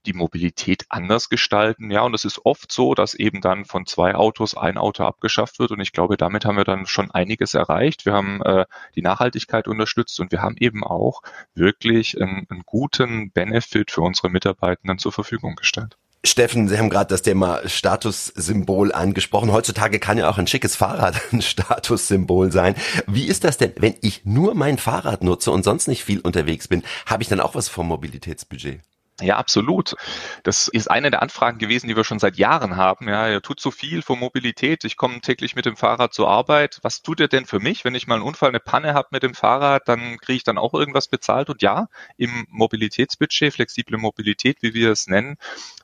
die 0.06 0.14
Mobilität 0.14 0.86
anders 0.90 1.30
gestalten. 1.30 1.92
Ja, 1.92 2.02
und 2.02 2.14
es 2.14 2.26
ist 2.26 2.46
oft 2.46 2.72
so, 2.72 2.94
dass 2.94 3.14
eben 3.16 3.42
dann 3.42 3.66
von 3.66 3.86
zwei 3.86 4.16
Autos 4.16 4.56
ein 4.56 4.78
Auto 4.78 5.04
abgeschafft 5.04 5.60
wird. 5.60 5.72
Und 5.72 5.80
ich 5.82 5.92
glaube, 5.92 6.18
damit 6.18 6.46
haben 6.46 6.58
wir 6.58 6.64
dann 6.64 6.86
schon 6.86 7.12
einiges 7.12 7.54
erreicht. 7.54 8.06
Wir 8.06 8.14
haben 8.14 8.42
äh, 8.44 8.66
die 8.96 9.02
Nachhaltigkeit 9.02 9.68
unterstützt 9.68 10.20
und 10.20 10.32
wir 10.32 10.42
haben 10.42 10.56
eben 10.60 10.84
auch 10.84 11.22
wirklich 11.54 12.22
einen, 12.22 12.48
einen 12.50 12.64
guten 12.66 13.32
Benefit 13.32 13.92
für 13.92 14.02
unsere 14.02 14.30
Mitarbeitenden 14.30 15.00
zur 15.00 15.12
Verfügung 15.12 15.56
gestellt. 15.56 15.98
Steffen, 16.26 16.68
Sie 16.68 16.78
haben 16.78 16.90
gerade 16.90 17.08
das 17.08 17.22
Thema 17.22 17.62
Statussymbol 17.66 18.92
angesprochen. 18.92 19.54
Heutzutage 19.54 20.00
kann 20.00 20.18
ja 20.18 20.30
auch 20.30 20.38
ein 20.38 20.48
schickes 20.48 20.76
Fahrrad 20.76 21.22
ein 21.32 21.42
Statussymbol 21.42 22.52
sein. 22.52 22.76
Wie 23.08 23.26
ist 23.26 23.46
das 23.46 23.58
denn, 23.58 23.72
wenn 23.78 23.96
ich 24.02 24.26
nur 24.26 24.54
mein 24.54 24.78
Fahrrad 24.78 25.24
nutze 25.24 25.52
und 25.52 25.64
sonst 25.64 25.88
nicht 25.88 26.04
viel 26.04 26.20
unterwegs 26.20 26.68
bin? 26.68 26.84
Habe 27.06 27.24
ich 27.24 27.30
dann 27.30 27.40
auch 27.40 27.56
was 27.56 27.70
vom 27.70 27.88
Mobilitätsbudget? 27.88 28.82
Ja, 29.22 29.38
absolut. 29.38 29.96
Das 30.44 30.68
ist 30.70 30.90
eine 30.90 31.12
der 31.12 31.22
Anfragen 31.22 31.58
gewesen, 31.58 31.88
die 31.88 31.96
wir 31.96 32.04
schon 32.06 32.20
seit 32.20 32.38
Jahren 32.38 32.78
haben. 32.78 33.10
Ja, 33.10 33.28
er 33.28 33.42
tut 33.42 33.60
so 33.60 33.70
viel 33.72 34.02
für 34.02 34.16
Mobilität. 34.16 34.86
Ich 34.86 34.96
komme 34.96 35.20
täglich 35.20 35.56
mit 35.56 35.66
dem 35.66 35.76
Fahrrad 35.76 36.14
zur 36.14 36.30
Arbeit. 36.30 36.80
Was 36.84 37.02
tut 37.02 37.20
er 37.20 37.28
denn 37.28 37.46
für 37.46 37.60
mich? 37.60 37.84
Wenn 37.84 37.96
ich 37.96 38.08
mal 38.08 38.16
einen 38.16 38.24
Unfall, 38.24 38.50
eine 38.50 38.62
Panne 38.62 38.94
habe 38.94 39.10
mit 39.12 39.24
dem 39.24 39.34
Fahrrad, 39.34 39.88
dann 39.90 40.18
kriege 40.20 40.38
ich 40.38 40.44
dann 40.44 40.58
auch 40.58 40.74
irgendwas 40.74 41.08
bezahlt. 41.10 41.50
Und 41.50 41.62
ja, 41.62 41.88
im 42.18 42.46
Mobilitätsbudget, 42.50 43.54
flexible 43.54 43.98
Mobilität, 43.98 44.62
wie 44.62 44.74
wir 44.74 44.92
es 44.92 45.08
nennen, 45.08 45.38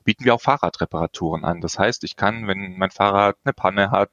bieten 0.04 0.24
wir 0.24 0.34
auch 0.34 0.40
Fahrradreparaturen 0.40 1.44
an. 1.44 1.60
Das 1.60 1.78
heißt, 1.78 2.04
ich 2.04 2.16
kann, 2.16 2.46
wenn 2.46 2.78
mein 2.78 2.90
Fahrrad 2.90 3.36
eine 3.44 3.52
Panne 3.52 3.90
hat, 3.90 4.10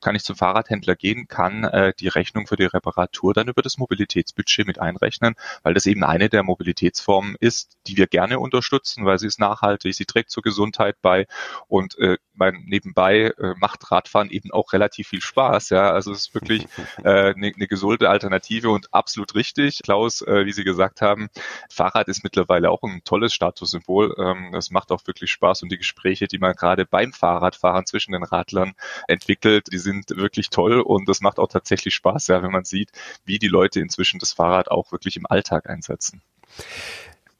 kann 0.00 0.16
ich 0.16 0.24
zum 0.24 0.34
Fahrradhändler 0.36 0.96
gehen, 0.96 1.28
kann 1.28 1.64
äh, 1.64 1.92
die 1.98 2.08
Rechnung 2.08 2.46
für 2.48 2.56
die 2.56 2.64
Reparatur 2.64 3.34
dann 3.34 3.48
über 3.48 3.62
das 3.62 3.78
Mobilitätsbudget 3.78 4.66
mit 4.66 4.80
einrechnen, 4.80 5.34
weil 5.62 5.74
das 5.74 5.86
eben 5.86 6.02
eine 6.02 6.28
der 6.28 6.42
Mobilitätsformen 6.42 7.36
ist, 7.38 7.76
die 7.86 7.96
wir 7.96 8.06
gerne 8.08 8.40
unterstützen 8.40 8.63
unterstützen, 8.64 9.04
weil 9.04 9.18
sie 9.18 9.26
ist 9.26 9.38
nachhaltig, 9.38 9.94
sie 9.94 10.04
trägt 10.04 10.30
zur 10.30 10.42
Gesundheit 10.42 10.96
bei 11.02 11.26
und 11.68 11.98
äh, 11.98 12.16
mein, 12.34 12.64
nebenbei 12.66 13.32
äh, 13.38 13.54
macht 13.56 13.90
Radfahren 13.90 14.30
eben 14.30 14.50
auch 14.50 14.72
relativ 14.72 15.08
viel 15.08 15.20
Spaß. 15.20 15.70
Ja, 15.70 15.90
also 15.92 16.12
es 16.12 16.26
ist 16.26 16.34
wirklich 16.34 16.66
eine 16.98 17.30
äh, 17.30 17.34
ne, 17.36 17.52
ne 17.56 17.66
gesunde 17.66 18.08
Alternative 18.08 18.70
und 18.70 18.92
absolut 18.92 19.34
richtig. 19.34 19.80
Klaus, 19.82 20.22
äh, 20.22 20.46
wie 20.46 20.52
Sie 20.52 20.64
gesagt 20.64 21.00
haben, 21.00 21.28
Fahrrad 21.70 22.08
ist 22.08 22.24
mittlerweile 22.24 22.70
auch 22.70 22.82
ein 22.82 23.02
tolles 23.04 23.34
Statussymbol. 23.34 24.14
Ähm, 24.18 24.50
das 24.52 24.70
macht 24.70 24.90
auch 24.90 25.06
wirklich 25.06 25.30
Spaß 25.30 25.62
und 25.62 25.70
die 25.70 25.78
Gespräche, 25.78 26.26
die 26.26 26.38
man 26.38 26.54
gerade 26.54 26.86
beim 26.86 27.12
Fahrradfahren 27.12 27.86
zwischen 27.86 28.12
den 28.12 28.24
Radlern 28.24 28.72
entwickelt, 29.08 29.68
die 29.72 29.78
sind 29.78 30.10
wirklich 30.10 30.50
toll 30.50 30.80
und 30.80 31.08
das 31.08 31.20
macht 31.20 31.38
auch 31.38 31.48
tatsächlich 31.48 31.94
Spaß, 31.94 32.28
ja, 32.28 32.42
wenn 32.42 32.52
man 32.52 32.64
sieht, 32.64 32.90
wie 33.24 33.38
die 33.38 33.48
Leute 33.48 33.80
inzwischen 33.80 34.18
das 34.18 34.32
Fahrrad 34.32 34.70
auch 34.70 34.92
wirklich 34.92 35.16
im 35.16 35.26
Alltag 35.26 35.68
einsetzen. 35.68 36.22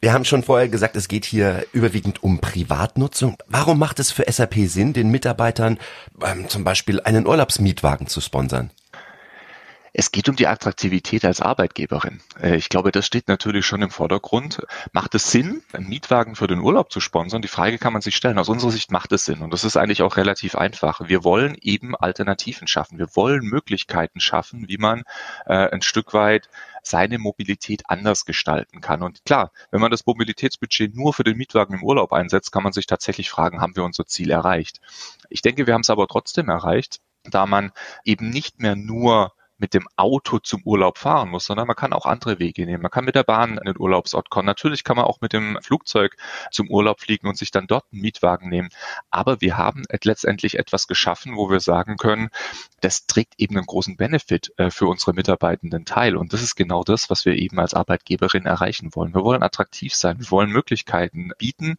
Wir 0.00 0.12
haben 0.12 0.24
schon 0.24 0.42
vorher 0.42 0.68
gesagt, 0.68 0.96
es 0.96 1.08
geht 1.08 1.24
hier 1.24 1.64
überwiegend 1.72 2.22
um 2.22 2.38
Privatnutzung. 2.38 3.36
Warum 3.46 3.78
macht 3.78 4.00
es 4.00 4.10
für 4.10 4.30
SAP 4.30 4.66
Sinn, 4.66 4.92
den 4.92 5.10
Mitarbeitern 5.10 5.78
ähm, 6.22 6.48
zum 6.48 6.62
Beispiel 6.62 7.00
einen 7.00 7.26
Urlaubsmietwagen 7.26 8.06
zu 8.06 8.20
sponsern? 8.20 8.70
Es 9.96 10.10
geht 10.10 10.28
um 10.28 10.34
die 10.34 10.48
Attraktivität 10.48 11.24
als 11.24 11.40
Arbeitgeberin. 11.40 12.20
Äh, 12.42 12.56
ich 12.56 12.68
glaube, 12.68 12.90
das 12.90 13.06
steht 13.06 13.28
natürlich 13.28 13.64
schon 13.64 13.80
im 13.80 13.90
Vordergrund. 13.90 14.60
Macht 14.90 15.14
es 15.14 15.30
Sinn, 15.30 15.62
einen 15.72 15.88
Mietwagen 15.88 16.34
für 16.34 16.48
den 16.48 16.58
Urlaub 16.58 16.90
zu 16.90 16.98
sponsern? 16.98 17.42
Die 17.42 17.48
Frage 17.48 17.78
kann 17.78 17.92
man 17.92 18.02
sich 18.02 18.16
stellen. 18.16 18.40
Aus 18.40 18.48
unserer 18.48 18.72
Sicht 18.72 18.90
macht 18.90 19.12
es 19.12 19.24
Sinn. 19.24 19.40
Und 19.40 19.52
das 19.52 19.62
ist 19.62 19.76
eigentlich 19.76 20.02
auch 20.02 20.16
relativ 20.16 20.56
einfach. 20.56 21.02
Wir 21.06 21.22
wollen 21.22 21.56
eben 21.60 21.94
Alternativen 21.94 22.66
schaffen. 22.66 22.98
Wir 22.98 23.06
wollen 23.14 23.44
Möglichkeiten 23.44 24.18
schaffen, 24.18 24.66
wie 24.66 24.78
man 24.78 25.04
äh, 25.46 25.70
ein 25.70 25.80
Stück 25.80 26.12
weit 26.12 26.48
seine 26.82 27.20
Mobilität 27.20 27.84
anders 27.86 28.24
gestalten 28.24 28.80
kann. 28.80 29.00
Und 29.00 29.24
klar, 29.24 29.52
wenn 29.70 29.80
man 29.80 29.92
das 29.92 30.06
Mobilitätsbudget 30.06 30.96
nur 30.96 31.14
für 31.14 31.22
den 31.22 31.36
Mietwagen 31.36 31.76
im 31.76 31.84
Urlaub 31.84 32.12
einsetzt, 32.12 32.50
kann 32.50 32.64
man 32.64 32.72
sich 32.72 32.86
tatsächlich 32.86 33.30
fragen, 33.30 33.60
haben 33.60 33.76
wir 33.76 33.84
unser 33.84 34.06
Ziel 34.06 34.32
erreicht? 34.32 34.80
Ich 35.30 35.40
denke, 35.40 35.68
wir 35.68 35.74
haben 35.74 35.82
es 35.82 35.90
aber 35.90 36.08
trotzdem 36.08 36.48
erreicht, 36.48 37.00
da 37.22 37.46
man 37.46 37.70
eben 38.04 38.30
nicht 38.30 38.58
mehr 38.58 38.74
nur 38.74 39.32
mit 39.64 39.73
dem 39.73 39.88
Auto 39.97 40.40
zum 40.40 40.61
Urlaub 40.64 40.99
fahren 40.99 41.30
muss, 41.30 41.47
sondern 41.47 41.66
man 41.66 41.75
kann 41.75 41.94
auch 41.94 42.04
andere 42.04 42.38
Wege 42.38 42.66
nehmen. 42.66 42.83
Man 42.83 42.90
kann 42.90 43.06
mit 43.06 43.14
der 43.14 43.23
Bahn 43.23 43.56
in 43.56 43.64
den 43.64 43.80
Urlaubsort 43.80 44.28
kommen. 44.28 44.44
Natürlich 44.44 44.85
kann 44.85 44.99
man 44.99 45.06
auch 45.06 45.23
mit 45.23 45.33
dem 45.33 45.59
Flugzeug 45.62 46.18
zum 46.52 46.68
Urlaub 46.68 47.00
fliegen 47.00 47.28
und 47.28 47.38
sich 47.38 47.50
dann 47.50 47.66
dort 47.66 47.87
einen 47.90 48.02
Mietwagen 48.02 48.50
nehmen. 48.50 48.68
Aber 49.11 49.40
wir 49.40 49.56
haben 49.56 49.85
letztendlich 50.02 50.59
etwas 50.59 50.87
geschaffen, 50.87 51.37
wo 51.37 51.49
wir 51.49 51.61
sagen 51.61 51.97
können, 51.97 52.28
das 52.83 53.06
trägt 53.06 53.37
eben 53.38 53.56
einen 53.56 53.64
großen 53.64 53.97
Benefit 53.97 54.52
äh, 54.59 54.68
für 54.68 54.87
unsere 54.87 55.14
Mitarbeitenden 55.14 55.87
teil. 55.87 56.18
Und 56.18 56.35
das 56.35 56.42
ist 56.42 56.56
genau 56.56 56.85
das, 56.85 57.09
was 57.09 57.25
wir 57.25 57.35
eben 57.35 57.59
als 57.59 57.73
Arbeitgeberin 57.73 58.44
erreichen 58.44 58.90
wollen. 58.94 59.14
Wir 59.14 59.25
wollen 59.25 59.42
attraktiv 59.42 59.94
sein. 59.94 60.21
Wir 60.21 60.30
wollen 60.30 60.50
Möglichkeiten 60.50 61.30
bieten, 61.38 61.78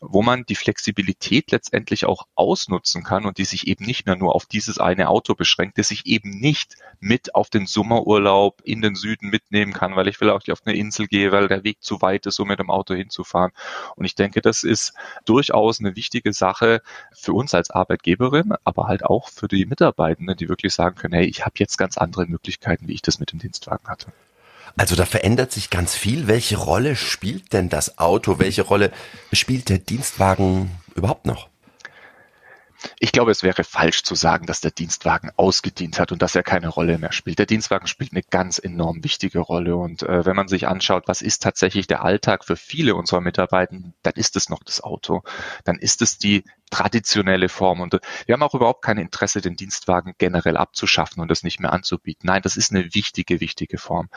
wo 0.00 0.22
man 0.22 0.44
die 0.44 0.54
Flexibilität 0.54 1.50
letztendlich 1.50 2.06
auch 2.06 2.28
ausnutzen 2.36 3.02
kann 3.02 3.26
und 3.26 3.38
die 3.38 3.44
sich 3.44 3.66
eben 3.66 3.84
nicht 3.84 4.06
mehr 4.06 4.14
nur 4.14 4.36
auf 4.36 4.46
dieses 4.46 4.78
eine 4.78 5.08
Auto 5.08 5.34
beschränkt, 5.34 5.78
das 5.78 5.88
sich 5.88 6.06
eben 6.06 6.30
nicht 6.30 6.76
mit 7.00 7.23
mit 7.24 7.34
auf 7.34 7.48
den 7.48 7.66
Sommerurlaub 7.66 8.60
in 8.64 8.82
den 8.82 8.94
Süden 8.94 9.30
mitnehmen 9.30 9.72
kann, 9.72 9.96
weil 9.96 10.08
ich 10.08 10.18
vielleicht 10.18 10.50
auf 10.50 10.60
eine 10.64 10.76
Insel 10.76 11.06
gehe, 11.06 11.32
weil 11.32 11.48
der 11.48 11.64
Weg 11.64 11.82
zu 11.82 12.02
weit 12.02 12.26
ist, 12.26 12.38
um 12.38 12.48
mit 12.48 12.58
dem 12.58 12.70
Auto 12.70 12.94
hinzufahren. 12.94 13.52
Und 13.96 14.04
ich 14.04 14.14
denke, 14.14 14.40
das 14.40 14.62
ist 14.62 14.94
durchaus 15.24 15.80
eine 15.80 15.96
wichtige 15.96 16.32
Sache 16.32 16.82
für 17.12 17.32
uns 17.32 17.54
als 17.54 17.70
Arbeitgeberin, 17.70 18.54
aber 18.64 18.86
halt 18.86 19.04
auch 19.04 19.28
für 19.28 19.48
die 19.48 19.66
Mitarbeitenden, 19.66 20.36
die 20.36 20.48
wirklich 20.48 20.74
sagen 20.74 20.96
können, 20.96 21.14
hey, 21.14 21.26
ich 21.26 21.44
habe 21.44 21.54
jetzt 21.58 21.78
ganz 21.78 21.96
andere 21.96 22.26
Möglichkeiten, 22.26 22.88
wie 22.88 22.94
ich 22.94 23.02
das 23.02 23.18
mit 23.18 23.32
dem 23.32 23.38
Dienstwagen 23.38 23.88
hatte. 23.88 24.12
Also 24.76 24.96
da 24.96 25.06
verändert 25.06 25.52
sich 25.52 25.70
ganz 25.70 25.94
viel. 25.94 26.26
Welche 26.26 26.56
Rolle 26.56 26.96
spielt 26.96 27.52
denn 27.52 27.68
das 27.68 27.98
Auto? 27.98 28.38
Welche 28.38 28.62
Rolle 28.62 28.90
spielt 29.32 29.68
der 29.68 29.78
Dienstwagen 29.78 30.70
überhaupt 30.94 31.26
noch? 31.26 31.48
Ich 32.98 33.12
glaube, 33.12 33.30
es 33.30 33.42
wäre 33.42 33.64
falsch 33.64 34.02
zu 34.02 34.14
sagen, 34.14 34.46
dass 34.46 34.60
der 34.60 34.70
Dienstwagen 34.70 35.30
ausgedient 35.36 35.98
hat 35.98 36.12
und 36.12 36.22
dass 36.22 36.34
er 36.34 36.42
keine 36.42 36.68
Rolle 36.68 36.98
mehr 36.98 37.12
spielt. 37.12 37.38
Der 37.38 37.46
Dienstwagen 37.46 37.86
spielt 37.86 38.12
eine 38.12 38.22
ganz 38.22 38.58
enorm 38.58 39.02
wichtige 39.04 39.38
Rolle. 39.38 39.76
Und 39.76 40.02
äh, 40.02 40.24
wenn 40.24 40.36
man 40.36 40.48
sich 40.48 40.66
anschaut, 40.66 41.04
was 41.06 41.22
ist 41.22 41.42
tatsächlich 41.42 41.86
der 41.86 42.04
Alltag 42.04 42.44
für 42.44 42.56
viele 42.56 42.94
unserer 42.94 43.20
Mitarbeiter, 43.20 43.76
dann 44.02 44.12
ist 44.14 44.36
es 44.36 44.48
noch 44.48 44.62
das 44.62 44.82
Auto. 44.82 45.22
Dann 45.64 45.78
ist 45.78 46.02
es 46.02 46.18
die 46.18 46.44
traditionelle 46.70 47.48
Form. 47.48 47.80
Und 47.80 47.98
wir 48.26 48.32
haben 48.32 48.42
auch 48.42 48.54
überhaupt 48.54 48.82
kein 48.82 48.98
Interesse, 48.98 49.40
den 49.40 49.56
Dienstwagen 49.56 50.14
generell 50.18 50.56
abzuschaffen 50.56 51.22
und 51.22 51.28
das 51.28 51.42
nicht 51.42 51.60
mehr 51.60 51.72
anzubieten. 51.72 52.26
Nein, 52.26 52.42
das 52.42 52.56
ist 52.56 52.72
eine 52.72 52.94
wichtige, 52.94 53.40
wichtige 53.40 53.78
Form. 53.78 54.08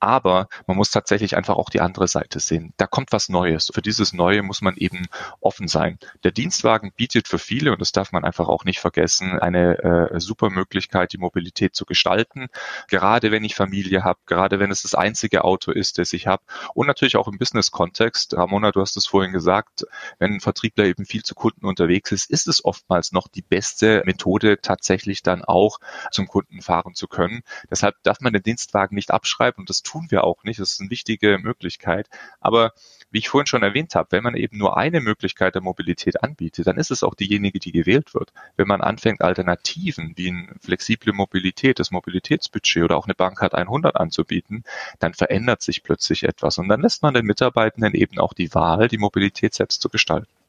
Aber 0.00 0.48
man 0.66 0.78
muss 0.78 0.90
tatsächlich 0.90 1.36
einfach 1.36 1.56
auch 1.56 1.68
die 1.68 1.82
andere 1.82 2.08
Seite 2.08 2.40
sehen. 2.40 2.72
Da 2.78 2.86
kommt 2.86 3.12
was 3.12 3.28
Neues. 3.28 3.70
Für 3.72 3.82
dieses 3.82 4.14
Neue 4.14 4.42
muss 4.42 4.62
man 4.62 4.76
eben 4.76 5.06
offen 5.40 5.68
sein. 5.68 5.98
Der 6.24 6.30
Dienstwagen 6.30 6.92
bietet 6.96 7.28
für 7.28 7.38
viele, 7.38 7.70
und 7.72 7.82
das 7.82 7.92
darf 7.92 8.10
man 8.10 8.24
einfach 8.24 8.48
auch 8.48 8.64
nicht 8.64 8.80
vergessen, 8.80 9.38
eine 9.38 9.78
äh, 10.10 10.18
super 10.18 10.48
Möglichkeit, 10.48 11.12
die 11.12 11.18
Mobilität 11.18 11.76
zu 11.76 11.84
gestalten. 11.84 12.48
Gerade 12.88 13.30
wenn 13.30 13.44
ich 13.44 13.54
Familie 13.54 14.02
habe, 14.02 14.20
gerade 14.24 14.58
wenn 14.58 14.70
es 14.70 14.82
das 14.82 14.94
einzige 14.94 15.44
Auto 15.44 15.70
ist, 15.70 15.98
das 15.98 16.14
ich 16.14 16.26
habe. 16.26 16.42
Und 16.72 16.86
natürlich 16.86 17.16
auch 17.16 17.28
im 17.28 17.36
Business-Kontext. 17.36 18.34
Ramona, 18.34 18.72
du 18.72 18.80
hast 18.80 18.96
es 18.96 19.06
vorhin 19.06 19.32
gesagt, 19.32 19.84
wenn 20.18 20.32
ein 20.32 20.40
Vertriebler 20.40 20.86
eben 20.86 21.04
viel 21.04 21.22
zu 21.22 21.34
Kunden 21.34 21.66
unterwegs 21.66 21.89
ist, 21.98 22.30
ist 22.30 22.48
es 22.48 22.64
oftmals 22.64 23.12
noch 23.12 23.28
die 23.28 23.42
beste 23.42 24.02
Methode, 24.06 24.60
tatsächlich 24.60 25.22
dann 25.22 25.44
auch 25.44 25.78
zum 26.10 26.26
Kunden 26.26 26.62
fahren 26.62 26.94
zu 26.94 27.08
können. 27.08 27.42
Deshalb 27.70 27.96
darf 28.02 28.20
man 28.20 28.32
den 28.32 28.42
Dienstwagen 28.42 28.94
nicht 28.94 29.10
abschreiben 29.10 29.60
und 29.60 29.70
das 29.70 29.82
tun 29.82 30.06
wir 30.10 30.24
auch 30.24 30.44
nicht. 30.44 30.60
Das 30.60 30.72
ist 30.72 30.80
eine 30.80 30.90
wichtige 30.90 31.38
Möglichkeit. 31.38 32.08
Aber 32.40 32.72
wie 33.10 33.18
ich 33.18 33.28
vorhin 33.28 33.46
schon 33.46 33.62
erwähnt 33.62 33.94
habe, 33.94 34.12
wenn 34.12 34.22
man 34.22 34.36
eben 34.36 34.56
nur 34.56 34.76
eine 34.76 35.00
Möglichkeit 35.00 35.54
der 35.54 35.62
Mobilität 35.62 36.22
anbietet, 36.22 36.66
dann 36.66 36.78
ist 36.78 36.90
es 36.90 37.02
auch 37.02 37.14
diejenige, 37.14 37.58
die 37.58 37.72
gewählt 37.72 38.14
wird. 38.14 38.32
Wenn 38.56 38.68
man 38.68 38.80
anfängt, 38.80 39.20
Alternativen 39.20 40.12
wie 40.16 40.28
eine 40.28 40.54
flexible 40.60 41.12
Mobilität, 41.12 41.78
das 41.78 41.90
Mobilitätsbudget 41.90 42.84
oder 42.84 42.96
auch 42.96 43.06
eine 43.06 43.14
Bankcard 43.14 43.54
100 43.54 43.96
anzubieten, 43.96 44.64
dann 45.00 45.14
verändert 45.14 45.62
sich 45.62 45.82
plötzlich 45.82 46.22
etwas 46.22 46.58
und 46.58 46.68
dann 46.68 46.82
lässt 46.82 47.02
man 47.02 47.14
den 47.14 47.26
Mitarbeitenden 47.26 47.94
eben 47.94 48.18
auch 48.18 48.32
die 48.32 48.54
Wahl, 48.54 48.88
die 48.88 48.98
Mobilität 48.98 49.54
selbst 49.54 49.82
zu 49.82 49.88
gestalten. 49.88 50.39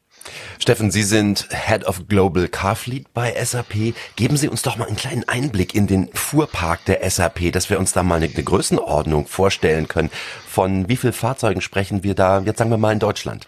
Steffen, 0.59 0.91
Sie 0.91 1.03
sind 1.03 1.47
Head 1.51 1.85
of 1.85 2.07
Global 2.07 2.47
Car 2.47 2.75
Fleet 2.75 3.11
bei 3.13 3.33
SAP. 3.43 3.95
Geben 4.15 4.37
Sie 4.37 4.47
uns 4.47 4.61
doch 4.61 4.77
mal 4.77 4.87
einen 4.87 4.95
kleinen 4.95 5.27
Einblick 5.27 5.73
in 5.73 5.87
den 5.87 6.09
Fuhrpark 6.13 6.85
der 6.85 7.09
SAP, 7.09 7.51
dass 7.51 7.69
wir 7.69 7.79
uns 7.79 7.93
da 7.93 8.03
mal 8.03 8.15
eine, 8.15 8.29
Größenordnung 8.29 9.27
vorstellen 9.27 9.87
können. 9.87 10.11
Von 10.47 10.87
wie 10.87 10.97
vielen 10.97 11.13
Fahrzeugen 11.13 11.61
sprechen 11.61 12.03
wir 12.03 12.13
da, 12.13 12.39
jetzt 12.41 12.59
sagen 12.59 12.69
wir 12.69 12.77
mal 12.77 12.93
in 12.93 12.99
Deutschland? 12.99 13.47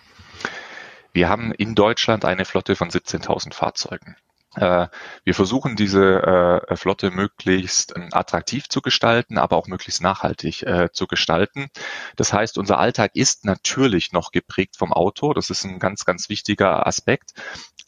Wir 1.13 1.29
haben 1.29 1.51
in 1.53 1.75
Deutschland 1.75 2.25
eine 2.25 2.45
Flotte 2.45 2.75
von 2.75 2.89
17.000 2.89 3.53
Fahrzeugen. 3.53 4.15
Äh, 4.55 4.87
wir 5.23 5.33
versuchen 5.33 5.75
diese 5.75 6.61
äh, 6.69 6.75
Flotte 6.75 7.11
möglichst 7.11 7.95
ähm, 7.95 8.09
attraktiv 8.11 8.69
zu 8.69 8.81
gestalten, 8.81 9.37
aber 9.37 9.57
auch 9.57 9.67
möglichst 9.67 10.01
nachhaltig 10.01 10.63
äh, 10.63 10.89
zu 10.91 11.07
gestalten. 11.07 11.67
Das 12.15 12.33
heißt, 12.33 12.57
unser 12.57 12.77
Alltag 12.77 13.11
ist 13.15 13.45
natürlich 13.45 14.11
noch 14.11 14.31
geprägt 14.31 14.77
vom 14.77 14.93
Auto. 14.93 15.33
Das 15.33 15.49
ist 15.49 15.63
ein 15.63 15.79
ganz, 15.79 16.05
ganz 16.05 16.29
wichtiger 16.29 16.85
Aspekt. 16.85 17.33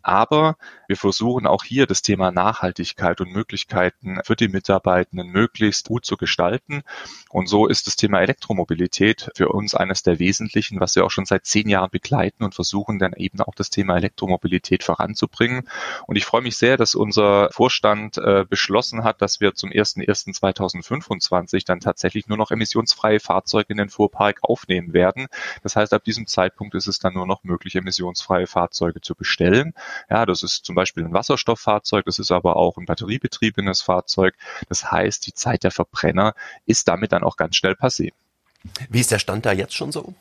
Aber 0.05 0.55
wir 0.87 0.97
versuchen 0.97 1.47
auch 1.47 1.63
hier 1.63 1.87
das 1.87 2.03
Thema 2.03 2.31
Nachhaltigkeit 2.31 3.21
und 3.21 3.31
Möglichkeiten 3.31 4.19
für 4.23 4.35
die 4.35 4.49
Mitarbeitenden 4.49 5.29
möglichst 5.29 5.87
gut 5.87 6.05
zu 6.05 6.15
gestalten. 6.15 6.83
Und 7.31 7.47
so 7.47 7.65
ist 7.65 7.87
das 7.87 7.95
Thema 7.95 8.21
Elektromobilität 8.21 9.31
für 9.35 9.49
uns 9.49 9.73
eines 9.73 10.03
der 10.03 10.19
wesentlichen, 10.19 10.79
was 10.79 10.95
wir 10.95 11.05
auch 11.05 11.09
schon 11.09 11.25
seit 11.25 11.47
zehn 11.47 11.67
Jahren 11.69 11.89
begleiten 11.89 12.43
und 12.43 12.53
versuchen 12.53 12.99
dann 12.99 13.13
eben 13.13 13.41
auch 13.41 13.55
das 13.55 13.71
Thema 13.71 13.97
Elektromobilität 13.97 14.83
voranzubringen. 14.83 15.67
Und 16.05 16.17
ich 16.17 16.25
freue 16.25 16.43
mich 16.43 16.55
sehr, 16.55 16.77
dass 16.77 16.93
unser 16.93 17.49
Vorstand 17.51 18.19
äh, 18.19 18.45
beschlossen 18.47 19.03
hat, 19.03 19.23
dass 19.23 19.41
wir 19.41 19.55
zum 19.55 19.71
01.01.2025 19.71 21.65
dann 21.65 21.79
tatsächlich 21.79 22.27
nur 22.27 22.37
noch 22.37 22.51
emissionsfreie 22.51 23.19
Fahrzeuge 23.19 23.69
in 23.69 23.77
den 23.77 23.89
Fuhrpark 23.89 24.43
aufnehmen 24.43 24.93
werden. 24.93 25.25
Das 25.63 25.75
heißt, 25.75 25.93
ab 25.95 26.03
diesem 26.03 26.27
Zeitpunkt 26.27 26.75
ist 26.75 26.85
es 26.85 26.99
dann 26.99 27.15
nur 27.15 27.25
noch 27.25 27.43
möglich, 27.43 27.75
emissionsfreie 27.75 28.45
Fahrzeuge 28.45 29.01
zu 29.01 29.15
bestellen. 29.15 29.73
Ja, 30.09 30.25
das 30.25 30.43
ist 30.43 30.65
zum 30.65 30.75
Beispiel 30.75 31.03
ein 31.03 31.13
Wasserstofffahrzeug, 31.13 32.05
das 32.05 32.19
ist 32.19 32.31
aber 32.31 32.55
auch 32.55 32.77
ein 32.77 32.85
batteriebetriebenes 32.85 33.81
Fahrzeug. 33.81 34.35
Das 34.69 34.91
heißt, 34.91 35.25
die 35.25 35.33
Zeit 35.33 35.63
der 35.63 35.71
Verbrenner 35.71 36.33
ist 36.65 36.87
damit 36.87 37.11
dann 37.11 37.23
auch 37.23 37.37
ganz 37.37 37.55
schnell 37.55 37.73
passé. 37.73 38.11
Wie 38.89 38.99
ist 38.99 39.11
der 39.11 39.19
Stand 39.19 39.45
da 39.45 39.51
jetzt 39.51 39.75
schon 39.75 39.91
so? 39.91 40.13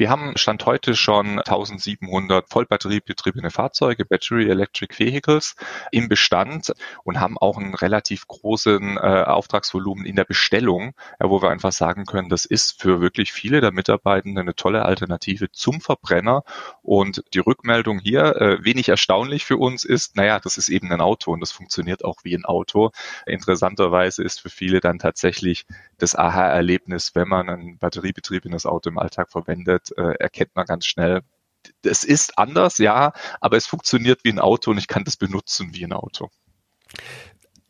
Wir 0.00 0.08
haben 0.08 0.34
Stand 0.38 0.64
heute 0.64 0.96
schon 0.96 1.40
1700 1.40 2.48
vollbatteriebetriebene 2.48 3.50
Fahrzeuge, 3.50 4.06
Battery 4.06 4.48
Electric 4.48 4.98
Vehicles, 4.98 5.56
im 5.92 6.08
Bestand 6.08 6.72
und 7.04 7.20
haben 7.20 7.36
auch 7.36 7.58
einen 7.58 7.74
relativ 7.74 8.26
großen 8.26 8.96
äh, 8.96 9.00
Auftragsvolumen 9.00 10.06
in 10.06 10.16
der 10.16 10.24
Bestellung, 10.24 10.94
ja, 11.20 11.28
wo 11.28 11.42
wir 11.42 11.50
einfach 11.50 11.72
sagen 11.72 12.06
können, 12.06 12.30
das 12.30 12.46
ist 12.46 12.80
für 12.80 13.02
wirklich 13.02 13.30
viele 13.30 13.60
der 13.60 13.72
Mitarbeitenden 13.72 14.38
eine 14.38 14.54
tolle 14.54 14.86
Alternative 14.86 15.52
zum 15.52 15.82
Verbrenner. 15.82 16.44
Und 16.80 17.22
die 17.34 17.40
Rückmeldung 17.40 17.98
hier, 17.98 18.36
äh, 18.36 18.64
wenig 18.64 18.88
erstaunlich 18.88 19.44
für 19.44 19.58
uns 19.58 19.84
ist, 19.84 20.16
naja, 20.16 20.40
das 20.40 20.56
ist 20.56 20.70
eben 20.70 20.90
ein 20.90 21.02
Auto 21.02 21.30
und 21.30 21.40
das 21.40 21.52
funktioniert 21.52 22.06
auch 22.06 22.24
wie 22.24 22.34
ein 22.34 22.46
Auto. 22.46 22.90
Interessanterweise 23.26 24.22
ist 24.22 24.40
für 24.40 24.48
viele 24.48 24.80
dann 24.80 24.98
tatsächlich 24.98 25.66
das 25.98 26.14
Aha-Erlebnis, 26.14 27.14
wenn 27.14 27.28
man 27.28 27.50
ein 27.50 27.76
batteriebetriebenes 27.76 28.64
Auto 28.64 28.88
im 28.88 28.96
Alltag 28.96 29.30
verwendet, 29.30 29.89
äh, 29.92 30.14
erkennt 30.18 30.54
man 30.54 30.66
ganz 30.66 30.86
schnell, 30.86 31.22
es 31.82 32.04
ist 32.04 32.38
anders, 32.38 32.78
ja, 32.78 33.12
aber 33.40 33.56
es 33.56 33.66
funktioniert 33.66 34.20
wie 34.24 34.30
ein 34.30 34.38
Auto 34.38 34.70
und 34.70 34.78
ich 34.78 34.88
kann 34.88 35.04
das 35.04 35.16
benutzen 35.16 35.74
wie 35.74 35.84
ein 35.84 35.92
Auto. 35.92 36.30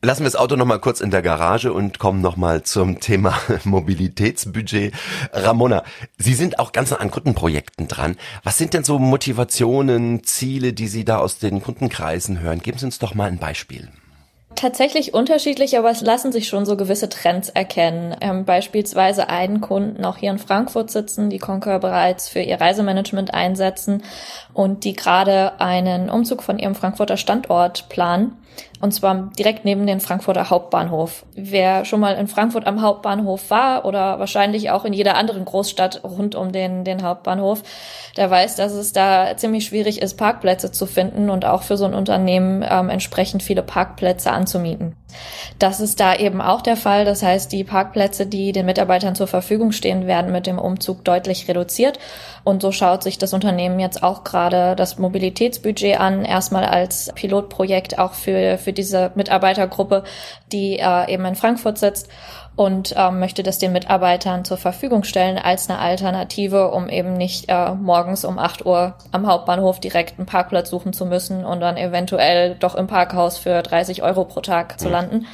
Lassen 0.02 0.20
wir 0.20 0.30
das 0.30 0.36
Auto 0.36 0.56
noch 0.56 0.64
mal 0.64 0.80
kurz 0.80 1.02
in 1.02 1.10
der 1.10 1.20
Garage 1.20 1.74
und 1.74 1.98
kommen 1.98 2.22
noch 2.22 2.36
mal 2.36 2.62
zum 2.62 3.00
Thema 3.00 3.38
Mobilitätsbudget. 3.64 4.94
Ramona, 5.32 5.84
Sie 6.16 6.32
sind 6.32 6.58
auch 6.58 6.72
ganz 6.72 6.92
an 6.92 7.10
Kundenprojekten 7.10 7.86
dran. 7.86 8.16
Was 8.42 8.56
sind 8.56 8.72
denn 8.72 8.82
so 8.82 8.98
Motivationen, 8.98 10.24
Ziele, 10.24 10.72
die 10.72 10.88
Sie 10.88 11.04
da 11.04 11.18
aus 11.18 11.38
den 11.38 11.62
Kundenkreisen 11.62 12.40
hören? 12.40 12.60
Geben 12.60 12.78
Sie 12.78 12.86
uns 12.86 12.98
doch 12.98 13.14
mal 13.14 13.28
ein 13.28 13.38
Beispiel. 13.38 13.90
Tatsächlich 14.56 15.14
unterschiedlich, 15.14 15.78
aber 15.78 15.90
es 15.90 16.00
lassen 16.00 16.32
sich 16.32 16.48
schon 16.48 16.66
so 16.66 16.76
gewisse 16.76 17.08
Trends 17.08 17.48
erkennen. 17.48 18.16
Ähm, 18.20 18.44
beispielsweise 18.44 19.28
einen 19.28 19.60
Kunden 19.60 20.04
auch 20.04 20.16
hier 20.16 20.30
in 20.30 20.38
Frankfurt 20.38 20.90
sitzen, 20.90 21.30
die 21.30 21.38
Concur 21.38 21.78
bereits 21.78 22.28
für 22.28 22.40
ihr 22.40 22.60
Reisemanagement 22.60 23.32
einsetzen 23.32 24.02
und 24.52 24.84
die 24.84 24.94
gerade 24.94 25.60
einen 25.60 26.10
Umzug 26.10 26.42
von 26.42 26.58
ihrem 26.58 26.74
Frankfurter 26.74 27.16
Standort 27.16 27.88
planen 27.88 28.36
und 28.80 28.92
zwar 28.92 29.30
direkt 29.38 29.64
neben 29.64 29.86
den 29.86 30.00
Frankfurter 30.00 30.50
Hauptbahnhof. 30.50 31.24
Wer 31.34 31.84
schon 31.84 32.00
mal 32.00 32.14
in 32.14 32.28
Frankfurt 32.28 32.66
am 32.66 32.82
Hauptbahnhof 32.82 33.50
war 33.50 33.84
oder 33.84 34.18
wahrscheinlich 34.18 34.70
auch 34.70 34.84
in 34.84 34.92
jeder 34.92 35.16
anderen 35.16 35.44
Großstadt 35.44 36.02
rund 36.04 36.34
um 36.34 36.52
den, 36.52 36.84
den 36.84 37.02
Hauptbahnhof, 37.02 37.62
der 38.16 38.30
weiß, 38.30 38.56
dass 38.56 38.72
es 38.72 38.92
da 38.92 39.36
ziemlich 39.36 39.66
schwierig 39.66 40.00
ist, 40.00 40.16
Parkplätze 40.16 40.72
zu 40.72 40.86
finden 40.86 41.30
und 41.30 41.44
auch 41.44 41.62
für 41.62 41.76
so 41.76 41.84
ein 41.84 41.94
Unternehmen 41.94 42.64
ähm, 42.68 42.88
entsprechend 42.88 43.42
viele 43.42 43.62
Parkplätze 43.62 44.32
anzumieten. 44.32 44.96
Das 45.58 45.80
ist 45.80 46.00
da 46.00 46.14
eben 46.14 46.40
auch 46.40 46.62
der 46.62 46.76
Fall. 46.76 47.04
Das 47.04 47.22
heißt, 47.22 47.52
die 47.52 47.64
Parkplätze, 47.64 48.26
die 48.26 48.52
den 48.52 48.66
Mitarbeitern 48.66 49.14
zur 49.14 49.26
Verfügung 49.26 49.72
stehen, 49.72 50.06
werden 50.06 50.32
mit 50.32 50.46
dem 50.46 50.58
Umzug 50.58 51.04
deutlich 51.04 51.48
reduziert. 51.48 51.98
Und 52.44 52.62
so 52.62 52.72
schaut 52.72 53.02
sich 53.02 53.18
das 53.18 53.32
Unternehmen 53.32 53.80
jetzt 53.80 54.02
auch 54.02 54.24
gerade 54.24 54.74
das 54.76 54.98
Mobilitätsbudget 54.98 56.00
an, 56.00 56.24
erstmal 56.24 56.64
als 56.64 57.12
Pilotprojekt 57.14 57.98
auch 57.98 58.14
für, 58.14 58.58
für 58.58 58.72
diese 58.72 59.12
Mitarbeitergruppe, 59.14 60.04
die 60.52 60.78
äh, 60.78 61.12
eben 61.12 61.24
in 61.24 61.34
Frankfurt 61.34 61.78
sitzt 61.78 62.08
und 62.56 62.94
ähm, 62.96 63.20
möchte 63.20 63.42
das 63.42 63.58
den 63.58 63.72
Mitarbeitern 63.72 64.44
zur 64.44 64.56
Verfügung 64.56 65.04
stellen 65.04 65.38
als 65.38 65.70
eine 65.70 65.78
Alternative, 65.78 66.72
um 66.72 66.88
eben 66.88 67.14
nicht 67.14 67.46
äh, 67.48 67.72
morgens 67.74 68.24
um 68.24 68.38
8 68.38 68.66
Uhr 68.66 68.94
am 69.12 69.26
Hauptbahnhof 69.26 69.80
direkt 69.80 70.18
einen 70.18 70.26
Parkplatz 70.26 70.68
suchen 70.70 70.92
zu 70.92 71.06
müssen 71.06 71.44
und 71.44 71.60
dann 71.60 71.76
eventuell 71.76 72.56
doch 72.56 72.74
im 72.74 72.86
Parkhaus 72.86 73.38
für 73.38 73.62
30 73.62 74.02
Euro 74.02 74.24
pro 74.24 74.40
Tag 74.40 74.78
zu 74.78 74.88
landen. 74.88 75.26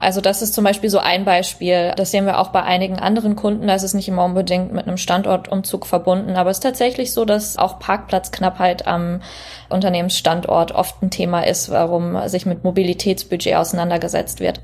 Also 0.00 0.20
das 0.20 0.42
ist 0.42 0.54
zum 0.54 0.64
Beispiel 0.64 0.90
so 0.90 0.98
ein 0.98 1.24
Beispiel. 1.24 1.92
Das 1.96 2.10
sehen 2.10 2.26
wir 2.26 2.38
auch 2.38 2.48
bei 2.48 2.62
einigen 2.62 2.98
anderen 2.98 3.36
Kunden. 3.36 3.66
Da 3.66 3.74
ist 3.74 3.82
es 3.82 3.94
nicht 3.94 4.08
immer 4.08 4.24
unbedingt 4.24 4.72
mit 4.72 4.86
einem 4.86 4.96
Standortumzug 4.96 5.86
verbunden. 5.86 6.36
Aber 6.36 6.50
es 6.50 6.58
ist 6.58 6.62
tatsächlich 6.62 7.12
so, 7.12 7.24
dass 7.24 7.56
auch 7.56 7.78
Parkplatzknappheit 7.78 8.86
am 8.86 9.20
Unternehmensstandort 9.68 10.72
oft 10.72 11.02
ein 11.02 11.10
Thema 11.10 11.42
ist, 11.42 11.70
warum 11.70 12.28
sich 12.28 12.46
mit 12.46 12.64
Mobilitätsbudget 12.64 13.56
auseinandergesetzt 13.56 14.40
wird. 14.40 14.60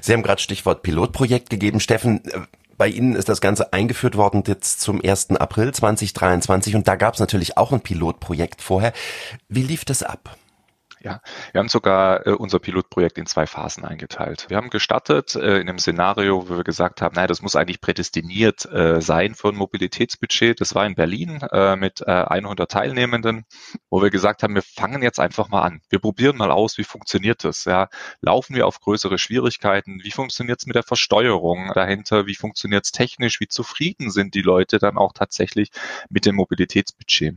Sie 0.00 0.12
haben 0.12 0.22
gerade 0.22 0.40
Stichwort 0.40 0.82
Pilotprojekt 0.82 1.50
gegeben, 1.50 1.80
Steffen. 1.80 2.22
Bei 2.78 2.88
Ihnen 2.88 3.14
ist 3.16 3.28
das 3.28 3.40
Ganze 3.40 3.72
eingeführt 3.72 4.16
worden 4.16 4.42
jetzt 4.46 4.80
zum 4.80 5.02
1. 5.02 5.30
April 5.32 5.72
2023 5.72 6.74
und 6.74 6.86
da 6.86 6.96
gab 6.96 7.14
es 7.14 7.20
natürlich 7.20 7.56
auch 7.56 7.72
ein 7.72 7.80
Pilotprojekt 7.80 8.60
vorher. 8.60 8.92
Wie 9.48 9.62
lief 9.62 9.84
das 9.84 10.02
ab? 10.02 10.36
Ja, 11.06 11.20
wir 11.52 11.60
haben 11.60 11.68
sogar 11.68 12.26
äh, 12.26 12.30
unser 12.32 12.58
Pilotprojekt 12.58 13.16
in 13.16 13.26
zwei 13.26 13.46
Phasen 13.46 13.84
eingeteilt. 13.84 14.46
Wir 14.48 14.56
haben 14.56 14.70
gestartet 14.70 15.36
äh, 15.36 15.60
in 15.60 15.68
einem 15.68 15.78
Szenario, 15.78 16.48
wo 16.48 16.56
wir 16.56 16.64
gesagt 16.64 17.00
haben, 17.00 17.14
naja, 17.14 17.28
das 17.28 17.42
muss 17.42 17.54
eigentlich 17.54 17.80
prädestiniert 17.80 18.64
äh, 18.72 19.00
sein 19.00 19.36
für 19.36 19.50
ein 19.50 19.54
Mobilitätsbudget. 19.54 20.60
Das 20.60 20.74
war 20.74 20.84
in 20.84 20.96
Berlin 20.96 21.42
äh, 21.52 21.76
mit 21.76 22.00
äh, 22.00 22.10
100 22.10 22.68
Teilnehmenden, 22.68 23.44
wo 23.88 24.02
wir 24.02 24.10
gesagt 24.10 24.42
haben, 24.42 24.56
wir 24.56 24.62
fangen 24.62 25.00
jetzt 25.00 25.20
einfach 25.20 25.48
mal 25.48 25.62
an. 25.62 25.80
Wir 25.90 26.00
probieren 26.00 26.36
mal 26.38 26.50
aus, 26.50 26.76
wie 26.76 26.82
funktioniert 26.82 27.44
das? 27.44 27.66
Ja, 27.66 27.88
laufen 28.20 28.56
wir 28.56 28.66
auf 28.66 28.80
größere 28.80 29.18
Schwierigkeiten? 29.18 30.00
Wie 30.02 30.10
funktioniert 30.10 30.58
es 30.58 30.66
mit 30.66 30.74
der 30.74 30.82
Versteuerung 30.82 31.70
dahinter? 31.72 32.26
Wie 32.26 32.34
funktioniert 32.34 32.84
es 32.84 32.90
technisch? 32.90 33.38
Wie 33.38 33.46
zufrieden 33.46 34.10
sind 34.10 34.34
die 34.34 34.42
Leute 34.42 34.80
dann 34.80 34.98
auch 34.98 35.12
tatsächlich 35.12 35.70
mit 36.10 36.26
dem 36.26 36.34
Mobilitätsbudget? 36.34 37.36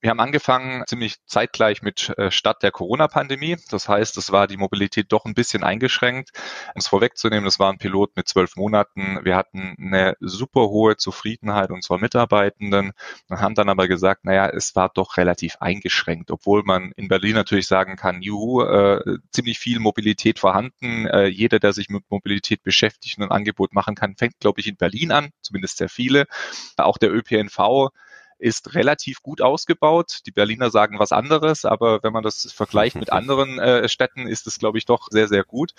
Wir 0.00 0.10
haben 0.10 0.20
angefangen 0.20 0.84
ziemlich 0.86 1.16
zeitgleich 1.26 1.82
mit 1.82 2.12
äh, 2.16 2.30
Start 2.30 2.62
der 2.62 2.70
Corona-Pandemie. 2.70 3.56
Das 3.70 3.88
heißt, 3.88 4.16
es 4.16 4.32
war 4.32 4.46
die 4.46 4.56
Mobilität 4.56 5.06
doch 5.10 5.24
ein 5.24 5.34
bisschen 5.34 5.62
eingeschränkt. 5.62 6.30
Um 6.74 6.80
es 6.80 6.88
vorwegzunehmen, 6.88 7.44
das 7.44 7.58
war 7.58 7.72
ein 7.72 7.78
Pilot 7.78 8.16
mit 8.16 8.28
zwölf 8.28 8.56
Monaten. 8.56 9.20
Wir 9.22 9.36
hatten 9.36 9.76
eine 9.78 10.16
super 10.20 10.68
hohe 10.68 10.96
Zufriedenheit 10.96 11.70
unserer 11.70 11.98
Mitarbeitenden 11.98 12.92
und 13.28 13.40
haben 13.40 13.54
dann 13.54 13.68
aber 13.68 13.88
gesagt, 13.88 14.24
naja, 14.24 14.48
es 14.48 14.74
war 14.74 14.90
doch 14.92 15.16
relativ 15.16 15.56
eingeschränkt, 15.60 16.30
obwohl 16.30 16.62
man 16.64 16.92
in 16.96 17.08
Berlin 17.08 17.34
natürlich 17.34 17.66
sagen 17.66 17.96
kann, 17.96 18.22
juhu, 18.22 18.62
äh, 18.62 19.18
ziemlich 19.30 19.58
viel 19.58 19.78
Mobilität 19.78 20.38
vorhanden. 20.38 21.06
Äh, 21.06 21.26
jeder, 21.26 21.58
der 21.58 21.72
sich 21.72 21.88
mit 21.88 22.04
Mobilität 22.10 22.62
beschäftigt 22.62 23.18
und 23.18 23.24
ein 23.24 23.30
Angebot 23.30 23.72
machen 23.72 23.94
kann, 23.94 24.16
fängt, 24.16 24.38
glaube 24.40 24.60
ich, 24.60 24.66
in 24.66 24.76
Berlin 24.76 25.12
an, 25.12 25.30
zumindest 25.42 25.78
sehr 25.78 25.88
viele. 25.88 26.26
Auch 26.76 26.98
der 26.98 27.12
ÖPNV 27.12 27.90
ist 28.38 28.74
relativ 28.74 29.22
gut 29.22 29.40
ausgebaut. 29.40 30.20
Die 30.26 30.30
Berliner 30.30 30.70
sagen 30.70 30.98
was 30.98 31.12
anderes, 31.12 31.64
aber 31.64 32.02
wenn 32.02 32.12
man 32.12 32.22
das 32.22 32.52
vergleicht 32.52 32.96
mit 32.96 33.12
anderen 33.12 33.58
äh, 33.58 33.88
Städten, 33.88 34.26
ist 34.26 34.46
es, 34.46 34.58
glaube 34.58 34.78
ich, 34.78 34.84
doch 34.84 35.08
sehr, 35.10 35.28
sehr 35.28 35.44
gut. 35.44 35.72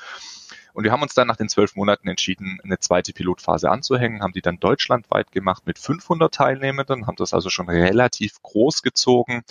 Und 0.74 0.84
wir 0.84 0.92
haben 0.92 1.02
uns 1.02 1.16
dann 1.16 1.28
nach 1.28 1.38
den 1.38 1.50
zwölf 1.50 1.76
Monaten 1.76 2.08
entschieden, 2.08 2.60
eine 2.64 2.78
zweite 2.80 3.12
Pilotphase 3.12 3.72
anzuhängen, 3.72 4.22
haben 4.22 4.34
die 4.34 4.42
dann 4.42 4.60
deutschlandweit 4.60 5.32
gemacht 5.32 5.66
mit 5.66 5.80
500 5.80 6.34
Teilnehmenden, 6.34 7.08
haben 7.08 7.16
das 7.16 7.34
also 7.34 7.50
schon 7.50 7.68
relativ 7.68 8.42
groß 8.44 8.84
gezogen, 8.84 9.44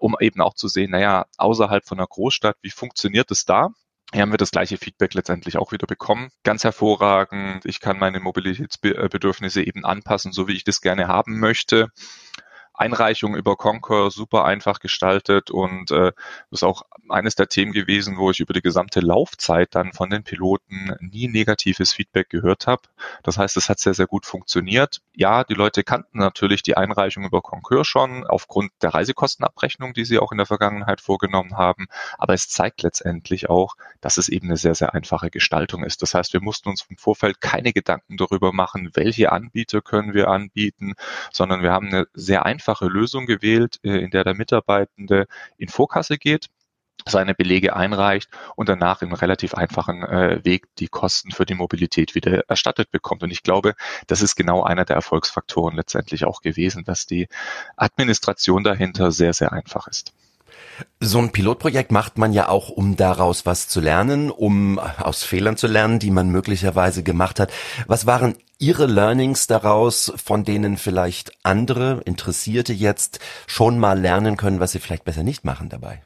um 0.00 0.16
eben 0.18 0.40
auch 0.40 0.54
zu 0.54 0.66
sehen, 0.66 0.90
naja, 0.90 1.26
außerhalb 1.36 1.84
von 1.86 1.98
einer 1.98 2.08
Großstadt, 2.08 2.56
wie 2.62 2.70
funktioniert 2.70 3.30
es 3.30 3.44
da? 3.44 3.68
Hier 4.12 4.22
haben 4.22 4.32
wir 4.32 4.38
das 4.38 4.50
gleiche 4.50 4.76
Feedback 4.76 5.14
letztendlich 5.14 5.56
auch 5.56 5.72
wieder 5.72 5.86
bekommen. 5.86 6.30
Ganz 6.42 6.64
hervorragend. 6.64 7.64
Ich 7.64 7.80
kann 7.80 7.98
meine 7.98 8.20
Mobilitätsbedürfnisse 8.20 9.62
eben 9.62 9.86
anpassen, 9.86 10.32
so 10.32 10.48
wie 10.48 10.52
ich 10.52 10.64
das 10.64 10.82
gerne 10.82 11.08
haben 11.08 11.38
möchte 11.38 11.90
Einreichung 12.74 13.36
über 13.36 13.56
Concur 13.56 14.10
super 14.10 14.44
einfach 14.44 14.80
gestaltet 14.80 15.50
und 15.50 15.90
äh, 15.90 16.12
ist 16.50 16.64
auch 16.64 16.82
eines 17.08 17.34
der 17.34 17.48
Themen 17.48 17.72
gewesen, 17.72 18.16
wo 18.16 18.30
ich 18.30 18.40
über 18.40 18.54
die 18.54 18.62
gesamte 18.62 19.00
Laufzeit 19.00 19.74
dann 19.74 19.92
von 19.92 20.10
den 20.10 20.24
Piloten 20.24 20.96
nie 21.00 21.28
negatives 21.28 21.92
Feedback 21.92 22.30
gehört 22.30 22.66
habe. 22.66 22.82
Das 23.22 23.38
heißt, 23.38 23.56
es 23.56 23.68
hat 23.68 23.78
sehr, 23.78 23.94
sehr 23.94 24.06
gut 24.06 24.24
funktioniert. 24.26 25.02
Ja, 25.14 25.44
die 25.44 25.54
Leute 25.54 25.84
kannten 25.84 26.18
natürlich 26.18 26.62
die 26.62 26.76
Einreichung 26.76 27.24
über 27.24 27.42
Concur 27.42 27.84
schon 27.84 28.26
aufgrund 28.26 28.72
der 28.80 28.94
Reisekostenabrechnung, 28.94 29.92
die 29.92 30.04
sie 30.04 30.18
auch 30.18 30.32
in 30.32 30.38
der 30.38 30.46
Vergangenheit 30.46 31.00
vorgenommen 31.00 31.56
haben. 31.56 31.86
Aber 32.16 32.32
es 32.32 32.48
zeigt 32.48 32.82
letztendlich 32.82 33.50
auch, 33.50 33.76
dass 34.00 34.16
es 34.16 34.28
eben 34.28 34.46
eine 34.46 34.56
sehr, 34.56 34.74
sehr 34.74 34.94
einfache 34.94 35.30
Gestaltung 35.30 35.84
ist. 35.84 36.02
Das 36.02 36.14
heißt, 36.14 36.32
wir 36.32 36.40
mussten 36.40 36.70
uns 36.70 36.86
im 36.88 36.96
Vorfeld 36.96 37.40
keine 37.40 37.72
Gedanken 37.72 38.16
darüber 38.16 38.52
machen, 38.52 38.90
welche 38.94 39.30
Anbieter 39.30 39.82
können 39.82 40.14
wir 40.14 40.28
anbieten, 40.28 40.94
sondern 41.30 41.62
wir 41.62 41.72
haben 41.72 41.88
eine 41.88 42.06
sehr 42.14 42.46
einfache 42.46 42.61
Lösung 42.88 43.26
gewählt, 43.26 43.78
äh, 43.82 43.98
in 43.98 44.10
der 44.10 44.24
der 44.24 44.34
Mitarbeitende 44.34 45.26
in 45.56 45.68
Vorkasse 45.68 46.18
geht 46.18 46.48
seine 47.06 47.34
Belege 47.34 47.74
einreicht 47.74 48.28
und 48.56 48.68
danach 48.68 49.02
im 49.02 49.12
relativ 49.12 49.54
einfachen 49.54 50.02
äh, 50.04 50.44
Weg 50.44 50.66
die 50.76 50.88
Kosten 50.88 51.32
für 51.32 51.46
die 51.46 51.54
Mobilität 51.54 52.14
wieder 52.14 52.48
erstattet 52.48 52.90
bekommt. 52.90 53.22
Und 53.22 53.30
ich 53.30 53.42
glaube, 53.42 53.74
das 54.06 54.22
ist 54.22 54.36
genau 54.36 54.62
einer 54.62 54.84
der 54.84 54.96
Erfolgsfaktoren 54.96 55.74
letztendlich 55.74 56.24
auch 56.24 56.42
gewesen, 56.42 56.84
dass 56.84 57.06
die 57.06 57.28
Administration 57.76 58.62
dahinter 58.62 59.10
sehr, 59.10 59.32
sehr 59.32 59.52
einfach 59.52 59.88
ist. 59.88 60.12
So 61.00 61.18
ein 61.18 61.32
Pilotprojekt 61.32 61.92
macht 61.92 62.18
man 62.18 62.32
ja 62.32 62.48
auch, 62.48 62.68
um 62.68 62.96
daraus 62.96 63.46
was 63.46 63.68
zu 63.68 63.80
lernen, 63.80 64.30
um 64.30 64.78
aus 64.78 65.22
Fehlern 65.22 65.56
zu 65.56 65.66
lernen, 65.66 65.98
die 65.98 66.10
man 66.10 66.28
möglicherweise 66.30 67.02
gemacht 67.02 67.40
hat. 67.40 67.52
Was 67.86 68.06
waren 68.06 68.36
Ihre 68.58 68.86
Learnings 68.86 69.48
daraus, 69.48 70.12
von 70.16 70.44
denen 70.44 70.76
vielleicht 70.76 71.32
andere 71.42 72.00
Interessierte 72.04 72.72
jetzt 72.72 73.18
schon 73.46 73.78
mal 73.78 73.98
lernen 74.00 74.36
können, 74.36 74.60
was 74.60 74.72
sie 74.72 74.78
vielleicht 74.78 75.04
besser 75.04 75.24
nicht 75.24 75.44
machen 75.44 75.68
dabei? 75.68 76.02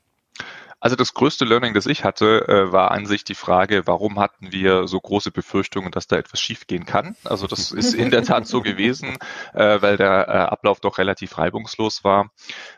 Also 0.79 0.95
das 0.95 1.15
größte 1.15 1.47
Learning, 1.47 1.73
das 1.73 1.87
ich 1.87 2.05
hatte, 2.05 2.47
äh, 2.49 2.71
war 2.73 2.91
an 2.91 3.07
sich 3.07 3.25
die 3.25 3.35
Frage, 3.35 3.87
warum 3.87 4.19
hatten 4.19 4.53
wir 4.53 4.87
so 4.87 5.01
große 5.01 5.31
Befürchtungen, 5.31 5.91
dass 5.91 6.07
da 6.07 6.17
etwas 6.17 6.41
schiefgehen 6.41 6.85
kann? 6.85 7.17
Also 7.25 7.47
das 7.47 7.73
ist 7.73 7.95
in 7.95 8.11
der 8.11 8.25
Tat 8.25 8.47
so 8.47 8.61
gewesen, 8.61 9.17
äh, 9.55 9.81
weil 9.81 9.97
der 9.97 10.29
äh, 10.29 10.33
Ablauf 10.33 10.81
doch 10.81 10.99
relativ 10.99 11.39
reibungslos 11.39 12.05
war. 12.05 12.31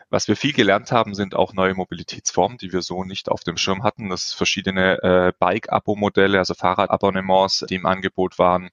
Was 0.09 0.27
wir 0.29 0.37
viel 0.37 0.53
gelernt 0.53 0.91
haben, 0.91 1.13
sind 1.13 1.35
auch 1.35 1.53
neue 1.53 1.75
Mobilitätsformen, 1.75 2.57
die 2.57 2.71
wir 2.71 2.81
so 2.81 3.03
nicht 3.03 3.29
auf 3.29 3.43
dem 3.43 3.57
Schirm 3.57 3.83
hatten. 3.83 4.09
Das 4.09 4.33
verschiedene 4.33 5.33
Bike-Abo-Modelle, 5.37 6.39
also 6.39 6.55
Fahrradabonnements, 6.55 7.65
die 7.69 7.75
im 7.75 7.85
Angebot 7.85 8.39
waren 8.39 8.71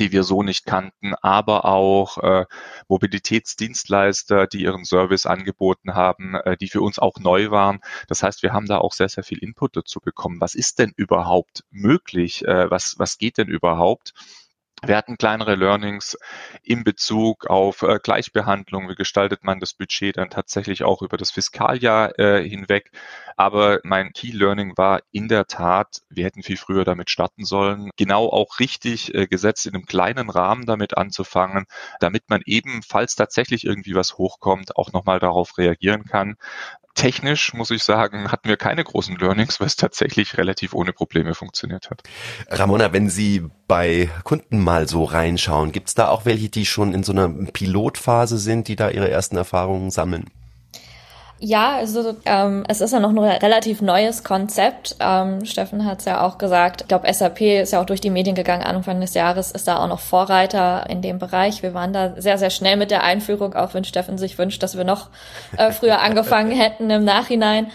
die 0.00 0.12
wir 0.12 0.24
so 0.24 0.42
nicht 0.42 0.66
kannten, 0.66 1.14
aber 1.22 1.66
auch 1.66 2.18
äh, 2.18 2.46
Mobilitätsdienstleister, 2.88 4.46
die 4.46 4.62
ihren 4.62 4.84
Service 4.84 5.26
angeboten 5.26 5.94
haben, 5.94 6.34
äh, 6.34 6.56
die 6.56 6.68
für 6.68 6.80
uns 6.80 6.98
auch 6.98 7.18
neu 7.18 7.50
waren. 7.50 7.80
Das 8.08 8.22
heißt, 8.22 8.42
wir 8.42 8.52
haben 8.52 8.66
da 8.66 8.78
auch 8.78 8.94
sehr, 8.94 9.08
sehr 9.08 9.24
viel 9.24 9.38
Input 9.38 9.76
dazu 9.76 10.00
bekommen. 10.00 10.40
Was 10.40 10.54
ist 10.54 10.78
denn 10.78 10.92
überhaupt 10.96 11.64
möglich? 11.70 12.44
Äh, 12.46 12.70
was, 12.70 12.94
was 12.98 13.18
geht 13.18 13.38
denn 13.38 13.48
überhaupt? 13.48 14.14
Wir 14.82 14.96
hatten 14.96 15.18
kleinere 15.18 15.56
Learnings 15.56 16.16
in 16.62 16.84
Bezug 16.84 17.46
auf 17.46 17.82
äh, 17.82 17.98
Gleichbehandlung. 18.02 18.88
Wie 18.88 18.94
gestaltet 18.94 19.44
man 19.44 19.60
das 19.60 19.74
Budget 19.74 20.16
dann 20.16 20.30
tatsächlich 20.30 20.84
auch 20.84 21.02
über 21.02 21.18
das 21.18 21.30
Fiskaljahr 21.30 22.18
äh, 22.18 22.48
hinweg? 22.48 22.90
Aber 23.36 23.80
mein 23.84 24.12
Key 24.12 24.32
Learning 24.32 24.76
war 24.76 25.00
in 25.12 25.28
der 25.28 25.46
Tat, 25.46 26.00
wir 26.08 26.24
hätten 26.24 26.42
viel 26.42 26.56
früher 26.56 26.84
damit 26.84 27.10
starten 27.10 27.44
sollen. 27.44 27.90
Genau 27.96 28.28
auch 28.28 28.58
richtig 28.58 29.14
äh, 29.14 29.26
gesetzt, 29.26 29.66
in 29.66 29.74
einem 29.74 29.84
kleinen 29.84 30.30
Rahmen 30.30 30.64
damit 30.64 30.96
anzufangen, 30.96 31.66
damit 32.00 32.24
man 32.28 32.40
eben, 32.46 32.82
falls 32.82 33.16
tatsächlich 33.16 33.64
irgendwie 33.64 33.94
was 33.94 34.16
hochkommt, 34.16 34.76
auch 34.76 34.92
nochmal 34.92 35.18
darauf 35.18 35.58
reagieren 35.58 36.04
kann 36.04 36.36
technisch, 36.94 37.54
muss 37.54 37.70
ich 37.70 37.82
sagen, 37.82 38.30
hatten 38.30 38.48
wir 38.48 38.56
keine 38.56 38.84
großen 38.84 39.16
Learnings, 39.16 39.60
weil 39.60 39.66
es 39.66 39.76
tatsächlich 39.76 40.36
relativ 40.38 40.74
ohne 40.74 40.92
Probleme 40.92 41.34
funktioniert 41.34 41.90
hat. 41.90 42.02
Ramona, 42.48 42.92
wenn 42.92 43.08
Sie 43.08 43.44
bei 43.66 44.10
Kunden 44.24 44.58
mal 44.58 44.88
so 44.88 45.04
reinschauen, 45.04 45.72
gibt 45.72 45.88
es 45.88 45.94
da 45.94 46.08
auch 46.08 46.24
welche, 46.24 46.48
die 46.48 46.66
schon 46.66 46.92
in 46.92 47.02
so 47.02 47.12
einer 47.12 47.28
Pilotphase 47.28 48.38
sind, 48.38 48.68
die 48.68 48.76
da 48.76 48.90
ihre 48.90 49.10
ersten 49.10 49.36
Erfahrungen 49.36 49.90
sammeln? 49.90 50.30
Ja, 51.42 51.76
also 51.76 52.16
ähm, 52.26 52.64
es 52.68 52.82
ist 52.82 52.92
ja 52.92 53.00
noch 53.00 53.08
ein 53.08 53.18
relativ 53.18 53.80
neues 53.80 54.24
Konzept. 54.24 54.96
Ähm, 55.00 55.46
Steffen 55.46 55.86
hat 55.86 56.00
es 56.00 56.04
ja 56.04 56.20
auch 56.20 56.36
gesagt. 56.36 56.82
Ich 56.82 56.88
glaube, 56.88 57.10
SAP 57.10 57.40
ist 57.40 57.72
ja 57.72 57.80
auch 57.80 57.86
durch 57.86 58.02
die 58.02 58.10
Medien 58.10 58.36
gegangen. 58.36 58.62
Anfang 58.62 59.00
des 59.00 59.14
Jahres 59.14 59.50
ist 59.50 59.66
da 59.66 59.78
auch 59.78 59.88
noch 59.88 60.00
Vorreiter 60.00 60.84
in 60.90 61.00
dem 61.00 61.18
Bereich. 61.18 61.62
Wir 61.62 61.72
waren 61.72 61.94
da 61.94 62.12
sehr, 62.20 62.36
sehr 62.36 62.50
schnell 62.50 62.76
mit 62.76 62.90
der 62.90 63.04
Einführung, 63.04 63.54
auch 63.54 63.72
wenn 63.72 63.84
Steffen 63.84 64.18
sich 64.18 64.36
wünscht, 64.36 64.62
dass 64.62 64.76
wir 64.76 64.84
noch 64.84 65.08
äh, 65.56 65.72
früher 65.72 66.02
angefangen 66.02 66.50
hätten 66.58 66.90
im 66.90 67.04
Nachhinein. 67.04 67.68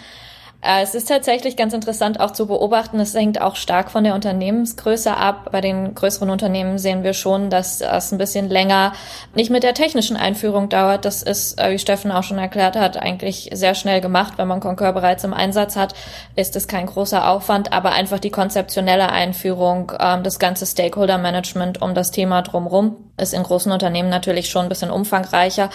Äh, 0.62 0.82
es 0.82 0.94
ist 0.94 1.08
tatsächlich 1.08 1.56
ganz 1.56 1.74
interessant 1.74 2.20
auch 2.20 2.30
zu 2.30 2.46
beobachten. 2.46 2.98
Es 2.98 3.14
hängt 3.14 3.40
auch 3.40 3.56
stark 3.56 3.90
von 3.90 4.04
der 4.04 4.14
Unternehmensgröße 4.14 5.16
ab. 5.16 5.50
Bei 5.52 5.60
den 5.60 5.94
größeren 5.94 6.30
Unternehmen 6.30 6.78
sehen 6.78 7.02
wir 7.02 7.12
schon, 7.12 7.50
dass 7.50 7.80
es 7.80 8.12
ein 8.12 8.18
bisschen 8.18 8.48
länger 8.48 8.92
nicht 9.34 9.50
mit 9.50 9.62
der 9.62 9.74
technischen 9.74 10.16
Einführung 10.16 10.68
dauert. 10.68 11.04
Das 11.04 11.22
ist, 11.22 11.60
äh, 11.60 11.70
wie 11.72 11.78
Steffen 11.78 12.10
auch 12.10 12.22
schon 12.22 12.38
erklärt 12.38 12.76
hat, 12.76 12.96
eigentlich 12.96 13.50
sehr 13.52 13.74
schnell 13.74 14.00
gemacht. 14.00 14.34
Wenn 14.36 14.48
man 14.48 14.60
Concur 14.60 14.92
bereits 14.92 15.24
im 15.24 15.34
Einsatz 15.34 15.76
hat, 15.76 15.94
ist 16.34 16.56
es 16.56 16.68
kein 16.68 16.86
großer 16.86 17.28
Aufwand, 17.28 17.72
aber 17.72 17.92
einfach 17.92 18.18
die 18.18 18.30
konzeptionelle 18.30 19.10
Einführung, 19.10 19.92
ähm, 20.00 20.22
das 20.22 20.38
ganze 20.38 20.66
Stakeholder-Management 20.66 21.82
um 21.82 21.94
das 21.94 22.10
Thema 22.10 22.42
drumherum 22.42 22.96
ist 23.18 23.32
in 23.32 23.42
großen 23.42 23.72
Unternehmen 23.72 24.10
natürlich 24.10 24.50
schon 24.50 24.64
ein 24.64 24.68
bisschen 24.68 24.90
umfangreicher. 24.90 25.70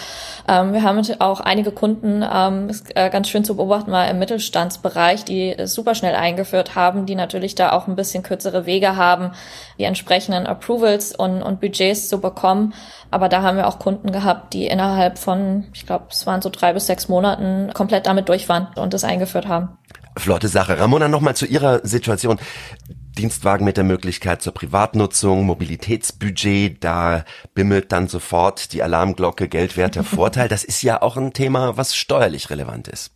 Ähm, 0.48 0.72
wir 0.72 0.82
haben 0.82 1.02
auch 1.18 1.40
einige 1.40 1.72
Kunden, 1.72 2.24
ähm, 2.30 2.70
äh, 2.94 3.10
ganz 3.10 3.28
schön 3.28 3.44
zu 3.44 3.56
beobachten 3.56 3.90
war 3.90 4.08
im 4.08 4.18
Mittelstandsbereich, 4.72 5.24
die 5.24 5.56
super 5.66 5.94
schnell 5.94 6.14
eingeführt 6.14 6.74
haben, 6.74 7.06
die 7.06 7.14
natürlich 7.14 7.54
da 7.54 7.72
auch 7.72 7.88
ein 7.88 7.96
bisschen 7.96 8.22
kürzere 8.22 8.66
Wege 8.66 8.96
haben, 8.96 9.32
die 9.78 9.84
entsprechenden 9.84 10.46
Approvals 10.46 11.14
und, 11.14 11.42
und 11.42 11.60
Budgets 11.60 12.08
zu 12.08 12.20
bekommen. 12.20 12.74
Aber 13.10 13.28
da 13.28 13.42
haben 13.42 13.56
wir 13.56 13.66
auch 13.66 13.78
Kunden 13.78 14.12
gehabt, 14.12 14.54
die 14.54 14.66
innerhalb 14.66 15.18
von, 15.18 15.66
ich 15.74 15.86
glaube, 15.86 16.06
es 16.10 16.26
waren 16.26 16.42
so 16.42 16.50
drei 16.50 16.72
bis 16.72 16.86
sechs 16.86 17.08
Monaten 17.08 17.72
komplett 17.74 18.06
damit 18.06 18.28
durch 18.28 18.48
waren 18.48 18.68
und 18.76 18.94
das 18.94 19.04
eingeführt 19.04 19.48
haben. 19.48 19.78
Flotte 20.16 20.48
Sache. 20.48 20.78
Ramona, 20.78 21.08
nochmal 21.08 21.36
zu 21.36 21.46
Ihrer 21.46 21.86
Situation. 21.86 22.38
Dienstwagen 23.16 23.64
mit 23.64 23.76
der 23.76 23.84
Möglichkeit 23.84 24.40
zur 24.40 24.54
Privatnutzung, 24.54 25.44
Mobilitätsbudget, 25.44 26.82
da 26.82 27.24
bimmelt 27.52 27.92
dann 27.92 28.08
sofort 28.08 28.72
die 28.72 28.82
Alarmglocke, 28.82 29.48
geldwerter 29.48 30.02
Vorteil. 30.02 30.48
Das 30.48 30.64
ist 30.64 30.82
ja 30.82 31.02
auch 31.02 31.18
ein 31.18 31.34
Thema, 31.34 31.76
was 31.76 31.94
steuerlich 31.94 32.48
relevant 32.48 32.88
ist. 32.88 33.10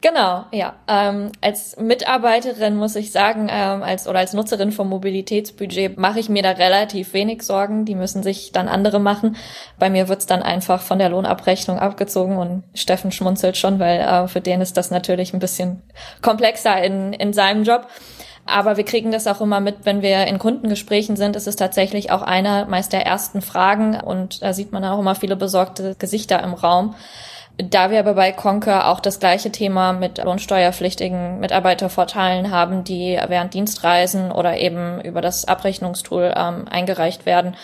Genau, 0.00 0.44
ja. 0.52 0.74
Ähm, 0.86 1.32
als 1.40 1.76
Mitarbeiterin 1.76 2.76
muss 2.76 2.94
ich 2.94 3.10
sagen, 3.10 3.48
ähm, 3.50 3.82
als 3.82 4.06
oder 4.06 4.20
als 4.20 4.32
Nutzerin 4.32 4.70
vom 4.70 4.88
Mobilitätsbudget 4.88 5.98
mache 5.98 6.20
ich 6.20 6.28
mir 6.28 6.44
da 6.44 6.52
relativ 6.52 7.14
wenig 7.14 7.42
Sorgen. 7.42 7.84
Die 7.84 7.96
müssen 7.96 8.22
sich 8.22 8.52
dann 8.52 8.68
andere 8.68 9.00
machen. 9.00 9.36
Bei 9.76 9.90
mir 9.90 10.08
wird's 10.08 10.26
dann 10.26 10.44
einfach 10.44 10.82
von 10.82 11.00
der 11.00 11.08
Lohnabrechnung 11.08 11.80
abgezogen 11.80 12.36
und 12.36 12.62
Steffen 12.74 13.10
schmunzelt 13.10 13.56
schon, 13.56 13.80
weil 13.80 13.98
äh, 13.98 14.28
für 14.28 14.40
den 14.40 14.60
ist 14.60 14.76
das 14.76 14.92
natürlich 14.92 15.34
ein 15.34 15.40
bisschen 15.40 15.82
komplexer 16.22 16.80
in, 16.80 17.12
in 17.12 17.32
seinem 17.32 17.64
Job. 17.64 17.88
Aber 18.46 18.76
wir 18.76 18.84
kriegen 18.84 19.10
das 19.10 19.26
auch 19.26 19.40
immer 19.40 19.58
mit, 19.58 19.78
wenn 19.82 20.00
wir 20.00 20.28
in 20.28 20.38
Kundengesprächen 20.38 21.16
sind. 21.16 21.34
Es 21.34 21.48
ist 21.48 21.56
tatsächlich 21.56 22.12
auch 22.12 22.22
einer 22.22 22.66
meist 22.66 22.92
der 22.92 23.04
ersten 23.04 23.42
Fragen 23.42 24.00
und 24.00 24.42
da 24.42 24.52
sieht 24.52 24.70
man 24.70 24.84
auch 24.84 25.00
immer 25.00 25.16
viele 25.16 25.34
besorgte 25.34 25.96
Gesichter 25.98 26.40
im 26.44 26.54
Raum. 26.54 26.94
Da 27.60 27.90
wir 27.90 27.98
aber 27.98 28.14
bei 28.14 28.30
Concur 28.30 28.86
auch 28.86 29.00
das 29.00 29.18
gleiche 29.18 29.50
Thema 29.50 29.92
mit 29.92 30.18
lohnsteuerpflichtigen 30.18 31.40
Mitarbeitervorteilen 31.40 32.52
haben, 32.52 32.84
die 32.84 33.18
während 33.26 33.52
Dienstreisen 33.52 34.30
oder 34.30 34.58
eben 34.58 35.00
über 35.00 35.20
das 35.20 35.44
Abrechnungstool 35.44 36.32
ähm, 36.36 36.68
eingereicht 36.68 37.26
werden, 37.26 37.56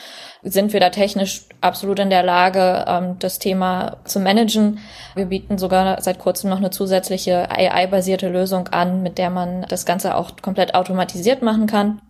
sind 0.42 0.72
wir 0.72 0.80
da 0.80 0.90
technisch 0.90 1.46
absolut 1.64 1.98
in 1.98 2.10
der 2.10 2.22
Lage, 2.22 2.84
ähm, 2.86 3.16
das 3.18 3.38
Thema 3.38 3.96
zu 4.04 4.20
managen. 4.20 4.78
Wir 5.14 5.26
bieten 5.26 5.58
sogar 5.58 6.00
seit 6.02 6.18
kurzem 6.18 6.50
noch 6.50 6.58
eine 6.58 6.70
zusätzliche 6.70 7.50
AI-basierte 7.50 8.28
Lösung 8.28 8.68
an, 8.68 9.02
mit 9.02 9.18
der 9.18 9.30
man 9.30 9.66
das 9.68 9.86
Ganze 9.86 10.14
auch 10.14 10.32
komplett 10.42 10.74
automatisiert 10.74 11.42
machen 11.42 11.66
kann. 11.66 12.00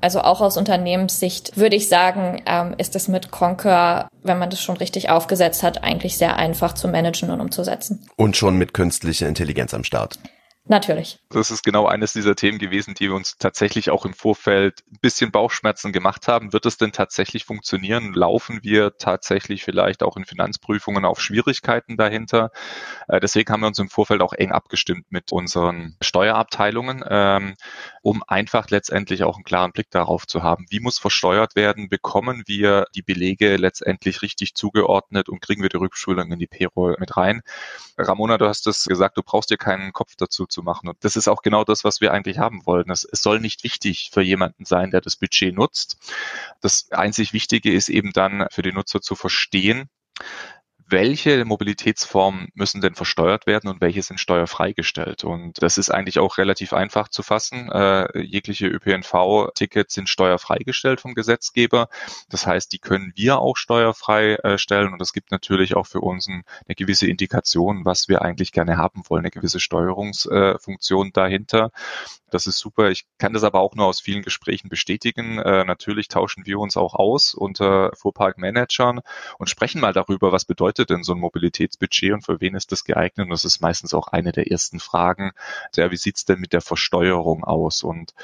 Also 0.00 0.20
auch 0.20 0.40
aus 0.40 0.56
Unternehmenssicht 0.56 1.56
würde 1.56 1.76
ich 1.76 1.88
sagen, 1.88 2.42
ähm, 2.46 2.74
ist 2.78 2.96
es 2.96 3.08
mit 3.08 3.30
Concur, 3.30 4.08
wenn 4.22 4.38
man 4.38 4.48
das 4.48 4.62
schon 4.62 4.76
richtig 4.76 5.10
aufgesetzt 5.10 5.62
hat, 5.62 5.84
eigentlich 5.84 6.16
sehr 6.16 6.36
einfach 6.36 6.74
zu 6.74 6.88
managen 6.88 7.30
und 7.30 7.40
umzusetzen. 7.40 8.06
Und 8.16 8.36
schon 8.36 8.56
mit 8.56 8.72
künstlicher 8.72 9.28
Intelligenz 9.28 9.74
am 9.74 9.84
Start. 9.84 10.18
Natürlich. 10.64 11.18
Das 11.30 11.50
ist 11.50 11.64
genau 11.64 11.86
eines 11.86 12.12
dieser 12.12 12.36
Themen 12.36 12.58
gewesen, 12.58 12.94
die 12.94 13.08
wir 13.08 13.14
uns 13.16 13.38
tatsächlich 13.38 13.90
auch 13.90 14.04
im 14.04 14.12
Vorfeld 14.12 14.84
ein 14.92 14.98
bisschen 15.00 15.32
Bauchschmerzen 15.32 15.90
gemacht 15.90 16.28
haben. 16.28 16.52
Wird 16.52 16.66
es 16.66 16.76
denn 16.76 16.92
tatsächlich 16.92 17.46
funktionieren? 17.46 18.12
Laufen 18.12 18.62
wir 18.62 18.96
tatsächlich 18.98 19.64
vielleicht 19.64 20.02
auch 20.02 20.18
in 20.18 20.26
Finanzprüfungen 20.26 21.06
auf 21.06 21.20
Schwierigkeiten 21.20 21.96
dahinter? 21.96 22.50
Äh, 23.08 23.20
deswegen 23.20 23.50
haben 23.50 23.60
wir 23.60 23.68
uns 23.68 23.78
im 23.78 23.88
Vorfeld 23.88 24.20
auch 24.20 24.34
eng 24.34 24.52
abgestimmt 24.52 25.06
mit 25.10 25.32
unseren 25.32 25.96
Steuerabteilungen, 26.02 27.04
ähm, 27.08 27.54
um 28.02 28.22
einfach 28.28 28.68
letztendlich 28.68 29.24
auch 29.24 29.36
einen 29.36 29.44
klaren 29.44 29.72
Blick 29.72 29.90
darauf 29.90 30.26
zu 30.26 30.42
haben, 30.42 30.66
wie 30.68 30.80
muss 30.80 30.98
versteuert 30.98 31.56
werden? 31.56 31.88
Bekommen 31.88 32.42
wir 32.46 32.84
die 32.94 33.02
Belege 33.02 33.56
letztendlich 33.56 34.20
richtig 34.20 34.54
zugeordnet 34.54 35.30
und 35.30 35.40
kriegen 35.40 35.62
wir 35.62 35.70
die 35.70 35.78
Rückschulung 35.78 36.30
in 36.32 36.38
die 36.38 36.46
Payroll 36.46 36.96
mit 37.00 37.16
rein? 37.16 37.40
Ramona, 37.96 38.36
du 38.36 38.46
hast 38.46 38.66
es 38.66 38.84
gesagt, 38.84 39.16
du 39.16 39.22
brauchst 39.22 39.50
dir 39.50 39.56
keinen 39.56 39.92
Kopf 39.92 40.16
dazu 40.16 40.46
zu 40.50 40.62
machen. 40.62 40.88
Und 40.88 40.98
das 41.04 41.16
ist 41.16 41.28
auch 41.28 41.42
genau 41.42 41.64
das, 41.64 41.84
was 41.84 42.00
wir 42.00 42.12
eigentlich 42.12 42.38
haben 42.38 42.66
wollten. 42.66 42.90
Es, 42.90 43.04
es 43.04 43.22
soll 43.22 43.40
nicht 43.40 43.64
wichtig 43.64 44.10
für 44.12 44.22
jemanden 44.22 44.64
sein, 44.64 44.90
der 44.90 45.00
das 45.00 45.16
Budget 45.16 45.54
nutzt. 45.54 45.96
Das 46.60 46.90
einzig 46.90 47.32
Wichtige 47.32 47.72
ist 47.72 47.88
eben 47.88 48.12
dann 48.12 48.46
für 48.50 48.62
den 48.62 48.74
Nutzer 48.74 49.00
zu 49.00 49.14
verstehen, 49.14 49.88
welche 50.90 51.44
Mobilitätsformen 51.44 52.48
müssen 52.54 52.80
denn 52.80 52.94
versteuert 52.94 53.46
werden 53.46 53.70
und 53.70 53.80
welche 53.80 54.02
sind 54.02 54.18
steuerfrei 54.18 54.72
gestellt. 54.72 55.24
Und 55.24 55.62
das 55.62 55.78
ist 55.78 55.90
eigentlich 55.90 56.18
auch 56.18 56.38
relativ 56.38 56.72
einfach 56.72 57.08
zu 57.08 57.22
fassen. 57.22 57.70
Äh, 57.70 58.20
jegliche 58.20 58.66
ÖPNV-Tickets 58.66 59.94
sind 59.94 60.08
steuerfrei 60.08 60.58
gestellt 60.58 61.00
vom 61.00 61.14
Gesetzgeber. 61.14 61.88
Das 62.28 62.46
heißt, 62.46 62.72
die 62.72 62.78
können 62.78 63.12
wir 63.16 63.38
auch 63.38 63.56
steuerfrei 63.56 64.34
äh, 64.34 64.58
stellen. 64.58 64.92
Und 64.92 65.00
es 65.00 65.12
gibt 65.12 65.30
natürlich 65.30 65.76
auch 65.76 65.86
für 65.86 66.00
uns 66.00 66.28
ein, 66.28 66.44
eine 66.66 66.74
gewisse 66.74 67.06
Indikation, 67.06 67.84
was 67.84 68.08
wir 68.08 68.22
eigentlich 68.22 68.52
gerne 68.52 68.76
haben 68.76 69.02
wollen, 69.08 69.24
eine 69.24 69.30
gewisse 69.30 69.60
Steuerungsfunktion 69.60 71.08
äh, 71.08 71.12
dahinter. 71.12 71.70
Das 72.30 72.46
ist 72.46 72.58
super. 72.58 72.90
Ich 72.90 73.06
kann 73.18 73.32
das 73.32 73.44
aber 73.44 73.60
auch 73.60 73.74
nur 73.74 73.86
aus 73.86 74.00
vielen 74.00 74.22
Gesprächen 74.22 74.68
bestätigen. 74.68 75.38
Äh, 75.38 75.64
natürlich 75.64 76.08
tauschen 76.08 76.46
wir 76.46 76.58
uns 76.58 76.76
auch 76.76 76.94
aus 76.94 77.34
unter 77.34 77.90
Fuhrparkmanagern 77.96 79.00
und 79.38 79.50
sprechen 79.50 79.80
mal 79.80 79.92
darüber, 79.92 80.32
was 80.32 80.44
bedeutet 80.44 80.90
denn 80.90 81.02
so 81.02 81.12
ein 81.12 81.18
Mobilitätsbudget 81.18 82.12
und 82.12 82.24
für 82.24 82.40
wen 82.40 82.54
ist 82.54 82.72
das 82.72 82.84
geeignet? 82.84 83.26
Und 83.26 83.30
das 83.30 83.44
ist 83.44 83.60
meistens 83.60 83.94
auch 83.94 84.08
eine 84.08 84.32
der 84.32 84.50
ersten 84.50 84.80
Fragen. 84.80 85.32
Ja, 85.76 85.90
wie 85.90 85.96
sieht's 85.96 86.24
denn 86.24 86.40
mit 86.40 86.52
der 86.52 86.60
Versteuerung 86.60 87.44
aus? 87.44 87.82
Und 87.82 88.14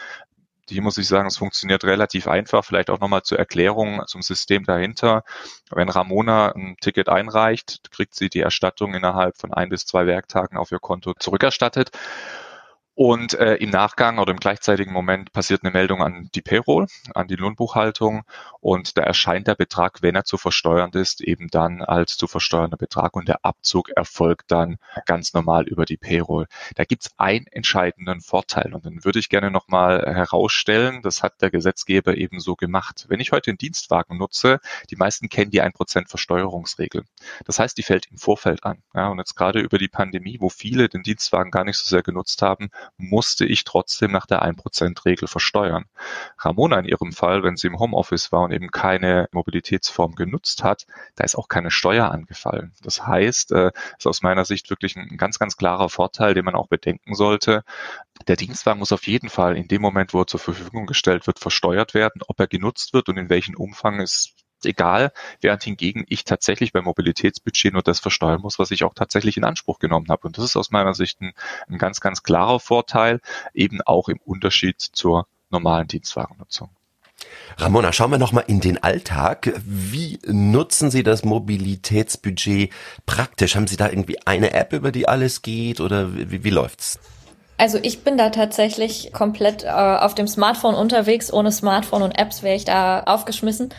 hier 0.69 0.83
muss 0.83 0.99
ich 0.99 1.07
sagen, 1.07 1.29
es 1.29 1.37
funktioniert 1.37 1.85
relativ 1.85 2.27
einfach. 2.27 2.65
Vielleicht 2.65 2.91
auch 2.91 2.99
nochmal 2.99 3.23
zur 3.23 3.39
Erklärung 3.39 4.03
zum 4.07 4.23
System 4.23 4.65
dahinter. 4.65 5.23
Wenn 5.71 5.89
Ramona 5.89 6.53
ein 6.53 6.77
Ticket 6.81 7.09
einreicht, 7.09 7.91
kriegt 7.93 8.15
sie 8.15 8.29
die 8.29 8.41
Erstattung 8.41 8.95
innerhalb 8.95 9.37
von 9.37 9.53
ein 9.53 9.69
bis 9.69 9.87
zwei 9.87 10.07
Werktagen 10.07 10.57
auf 10.57 10.73
ihr 10.73 10.81
Konto 10.81 11.15
zurückerstattet. 11.19 11.91
Und 12.97 13.35
äh, 13.35 13.57
im 13.57 13.69
Nachgang 13.69 14.19
oder 14.19 14.33
im 14.33 14.41
gleichzeitigen 14.41 14.91
Moment 14.91 15.31
passiert 15.31 15.63
eine 15.63 15.71
Meldung 15.71 16.03
an 16.03 16.31
die 16.35 16.41
Payroll, 16.41 16.87
an 17.15 17.29
die 17.29 17.37
Lohnbuchhaltung 17.37 18.23
und 18.61 18.97
da 18.97 19.03
erscheint 19.03 19.49
der 19.49 19.55
Betrag, 19.55 20.01
wenn 20.01 20.15
er 20.15 20.25
zu 20.25 20.39
versteuern 20.39 20.91
ist, 20.95 21.21
eben 21.21 21.49
dann 21.49 21.83
als 21.83 22.17
zu 22.17 22.27
versteuernder 22.27 22.79
Betrag 22.79 23.15
und 23.15 23.29
der 23.29 23.45
Abzug 23.45 23.91
erfolgt 23.91 24.51
dann 24.51 24.79
ganz 25.05 25.35
normal 25.35 25.69
über 25.69 25.85
die 25.85 25.99
Payroll. 25.99 26.47
Da 26.75 26.85
gibt's 26.85 27.11
einen 27.19 27.47
entscheidenden 27.49 28.23
Vorteil 28.23 28.73
und 28.73 28.87
den 28.87 29.05
würde 29.05 29.19
ich 29.19 29.29
gerne 29.29 29.51
nochmal 29.51 30.03
herausstellen. 30.07 31.03
Das 31.03 31.23
hat 31.23 31.43
der 31.43 31.51
Gesetzgeber 31.51 32.17
eben 32.17 32.41
so 32.41 32.57
gemacht. 32.57 33.05
Wenn 33.09 33.21
ich 33.21 33.31
heute 33.31 33.51
einen 33.51 33.59
Dienstwagen 33.59 34.17
nutze, 34.17 34.59
die 34.89 34.97
meisten 34.97 35.29
kennen 35.29 35.51
die 35.51 35.63
1% 35.63 36.09
Versteuerungsregel. 36.09 37.05
Das 37.45 37.59
heißt, 37.59 37.77
die 37.77 37.83
fällt 37.83 38.07
im 38.11 38.17
Vorfeld 38.17 38.65
an. 38.65 38.83
Ja, 38.95 39.09
und 39.09 39.19
jetzt 39.19 39.37
gerade 39.37 39.61
über 39.61 39.77
die 39.77 39.89
Pandemie, 39.89 40.39
wo 40.41 40.49
viele 40.49 40.89
den 40.89 41.03
Dienstwagen 41.03 41.51
gar 41.51 41.65
nicht 41.65 41.77
so 41.77 41.85
sehr 41.87 42.03
genutzt 42.03 42.41
haben, 42.41 42.71
musste 42.97 43.45
ich 43.45 43.65
trotzdem 43.65 44.13
nach 44.13 44.27
der 44.27 44.43
1%-Regel 44.43 45.29
versteuern. 45.29 45.87
Ramona 46.39 46.79
in 46.79 46.85
ihrem 46.87 47.13
Fall, 47.13 47.43
wenn 47.43 47.57
sie 47.57 47.67
im 47.67 47.79
Homeoffice 47.79 48.33
war 48.33 48.43
und 48.43 48.53
eben 48.53 48.71
keine 48.71 49.29
Mobilitätsform 49.33 50.15
genutzt 50.15 50.65
hat, 50.65 50.87
da 51.15 51.25
ist 51.25 51.37
auch 51.37 51.49
keine 51.49 51.71
Steuer 51.71 52.11
angefallen. 52.11 52.73
Das 52.83 53.07
heißt, 53.07 53.53
äh, 53.53 53.73
ist 53.99 54.07
aus 54.07 54.23
meiner 54.23 54.45
Sicht 54.45 54.71
wirklich 54.71 54.97
ein 54.97 55.17
ganz, 55.17 55.39
ganz 55.39 55.57
klarer 55.57 55.89
Vorteil, 55.89 56.35
den 56.35 56.45
man 56.45 56.55
auch 56.55 56.69
bedenken 56.69 57.15
sollte. 57.15 57.65
Der 58.29 58.37
Dienstwagen 58.37 58.79
muss 58.79 58.93
auf 58.93 59.07
jeden 59.07 59.29
Fall 59.29 59.57
in 59.57 59.69
dem 59.69 59.83
Moment, 59.83 60.15
wo 60.15 60.21
er 60.21 60.27
zur 60.27 60.41
Verfügung 60.41 60.87
gestellt 60.87 61.27
wird, 61.27 61.39
versteuert 61.39 61.95
werden. 61.95 62.23
Ob 62.27 62.41
er 62.41 62.47
genutzt 62.47 62.93
wird 62.93 63.09
und 63.09 63.19
in 63.19 63.29
welchem 63.29 63.57
Umfang 63.57 64.01
ist 64.01 64.35
egal, 64.65 65.13
während 65.41 65.63
hingegen 65.63 66.05
ich 66.09 66.25
tatsächlich 66.25 66.73
beim 66.73 66.85
Mobilitätsbudget 66.85 67.73
nur 67.73 67.83
das 67.83 68.01
versteuern 68.01 68.41
muss, 68.41 68.59
was 68.59 68.71
ich 68.71 68.85
auch 68.85 68.95
tatsächlich 68.95 69.37
in 69.37 69.45
Anspruch 69.45 69.79
genommen 69.79 70.07
habe. 70.09 70.27
Und 70.27 70.39
das 70.39 70.45
ist 70.45 70.57
aus 70.57 70.71
meiner 70.71 70.95
Sicht 70.95 71.21
ein, 71.21 71.33
ein 71.69 71.79
ganz, 71.79 72.01
ganz 72.01 72.23
klarer 72.23 72.61
Vorteil, 72.61 73.21
eben 73.55 73.81
auch 73.83 74.09
im 74.09 74.19
Unterschied 74.25 74.81
zur 74.81 75.27
normalen 75.51 75.89
Dienstwagennutzung. 75.89 76.71
Ramona, 77.59 77.93
schauen 77.93 78.11
wir 78.11 78.19
nochmal 78.19 78.45
in 78.47 78.61
den 78.61 78.83
Alltag. 78.83 79.53
Wie 79.65 80.19
nutzen 80.27 80.91
Sie 80.91 81.03
das 81.03 81.25
Mobilitätsbudget 81.25 82.71
praktisch? 83.07 83.57
Haben 83.57 83.67
Sie 83.67 83.77
da 83.77 83.89
irgendwie 83.89 84.19
eine 84.27 84.53
App, 84.53 84.73
über 84.73 84.93
die 84.93 85.09
alles 85.09 85.43
geht 85.43 85.81
oder 85.81 86.15
wie, 86.15 86.45
wie 86.45 86.51
läuft's? 86.51 86.99
Also 87.59 87.79
ich 87.81 88.05
bin 88.05 88.19
da 88.19 88.29
tatsächlich 88.31 89.13
komplett 89.15 89.65
äh, 89.65 89.69
auf 89.69 90.15
dem 90.15 90.29
Smartphone 90.29 90.75
unterwegs. 90.75 91.33
Ohne 91.33 91.51
Smartphone 91.51 92.03
und 92.03 92.19
Apps 92.19 92.43
wäre 92.43 92.57
ich 92.57 92.67
da 92.67 93.01
aufgeschmissen. 93.05 93.71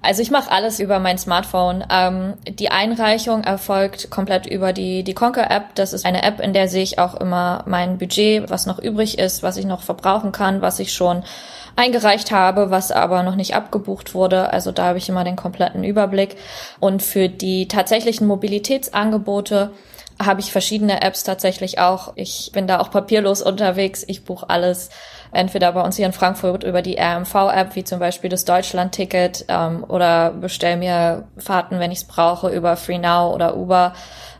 Also 0.00 0.22
ich 0.22 0.30
mache 0.30 0.50
alles 0.50 0.78
über 0.78 1.00
mein 1.00 1.18
Smartphone. 1.18 1.84
Ähm, 1.90 2.34
die 2.48 2.70
Einreichung 2.70 3.42
erfolgt 3.42 4.10
komplett 4.10 4.46
über 4.46 4.72
die, 4.72 5.02
die 5.02 5.14
Conquer-App. 5.14 5.74
Das 5.74 5.92
ist 5.92 6.06
eine 6.06 6.22
App, 6.22 6.40
in 6.40 6.52
der 6.52 6.68
sehe 6.68 6.84
ich 6.84 6.98
auch 6.98 7.14
immer 7.14 7.64
mein 7.66 7.98
Budget, 7.98 8.48
was 8.48 8.66
noch 8.66 8.78
übrig 8.78 9.18
ist, 9.18 9.42
was 9.42 9.56
ich 9.56 9.64
noch 9.64 9.82
verbrauchen 9.82 10.30
kann, 10.30 10.62
was 10.62 10.78
ich 10.78 10.92
schon 10.92 11.24
eingereicht 11.74 12.30
habe, 12.30 12.70
was 12.70 12.92
aber 12.92 13.22
noch 13.22 13.34
nicht 13.34 13.54
abgebucht 13.54 14.14
wurde. 14.14 14.52
Also 14.52 14.70
da 14.72 14.84
habe 14.84 14.98
ich 14.98 15.08
immer 15.08 15.24
den 15.24 15.36
kompletten 15.36 15.82
Überblick. 15.82 16.36
Und 16.78 17.02
für 17.02 17.28
die 17.28 17.66
tatsächlichen 17.66 18.26
Mobilitätsangebote 18.26 19.72
habe 20.20 20.40
ich 20.40 20.50
verschiedene 20.50 21.02
Apps 21.02 21.22
tatsächlich 21.22 21.78
auch. 21.78 22.12
Ich 22.16 22.50
bin 22.52 22.66
da 22.66 22.80
auch 22.80 22.90
papierlos 22.90 23.42
unterwegs. 23.42 24.04
Ich 24.06 24.24
buche 24.24 24.50
alles 24.50 24.90
entweder 25.32 25.72
bei 25.72 25.82
uns 25.82 25.96
hier 25.96 26.06
in 26.06 26.12
Frankfurt 26.12 26.64
über 26.64 26.82
die 26.82 26.98
RMV-App, 26.98 27.74
wie 27.74 27.84
zum 27.84 27.98
Beispiel 27.98 28.30
das 28.30 28.44
Deutschland-Ticket, 28.44 29.46
ähm, 29.48 29.84
oder 29.86 30.30
bestell 30.30 30.76
mir 30.76 31.24
Fahrten, 31.38 31.78
wenn 31.80 31.90
ich 31.90 31.98
es 31.98 32.04
brauche, 32.04 32.48
über 32.48 32.76
FreeNow 32.76 33.34
oder 33.34 33.56
Uber. 33.56 33.92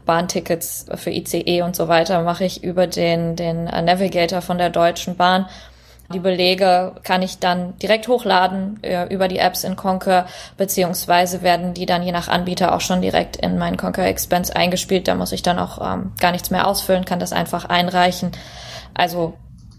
Bahntickets 0.06 0.86
für 0.94 1.10
ICE 1.10 1.60
und 1.60 1.76
so 1.76 1.86
weiter 1.86 2.22
mache 2.22 2.42
ich 2.42 2.64
über 2.64 2.86
den, 2.86 3.36
den 3.36 3.64
Navigator 3.64 4.40
von 4.40 4.56
der 4.56 4.70
Deutschen 4.70 5.16
Bahn. 5.16 5.44
Die 6.12 6.18
Belege 6.18 6.94
kann 7.02 7.20
ich 7.20 7.38
dann 7.38 7.76
direkt 7.78 8.08
hochladen 8.08 8.82
äh, 8.82 9.12
über 9.12 9.28
die 9.28 9.38
Apps 9.38 9.64
in 9.64 9.76
Concur, 9.76 10.24
beziehungsweise 10.56 11.42
werden 11.42 11.74
die 11.74 11.84
dann 11.84 12.02
je 12.02 12.12
nach 12.12 12.28
Anbieter 12.28 12.74
auch 12.74 12.80
schon 12.80 13.02
direkt 13.02 13.36
in 13.36 13.58
meinen 13.58 13.76
Concur 13.76 14.04
Expense 14.04 14.56
eingespielt. 14.56 15.06
Da 15.06 15.14
muss 15.14 15.32
ich 15.32 15.42
dann 15.42 15.58
auch 15.58 15.78
ähm, 15.78 16.12
gar 16.18 16.32
nichts 16.32 16.50
mehr 16.50 16.66
ausfüllen, 16.66 17.04
kann 17.04 17.20
das 17.20 17.34
einfach 17.34 17.66
einreichen. 17.66 18.32
Also 18.94 19.34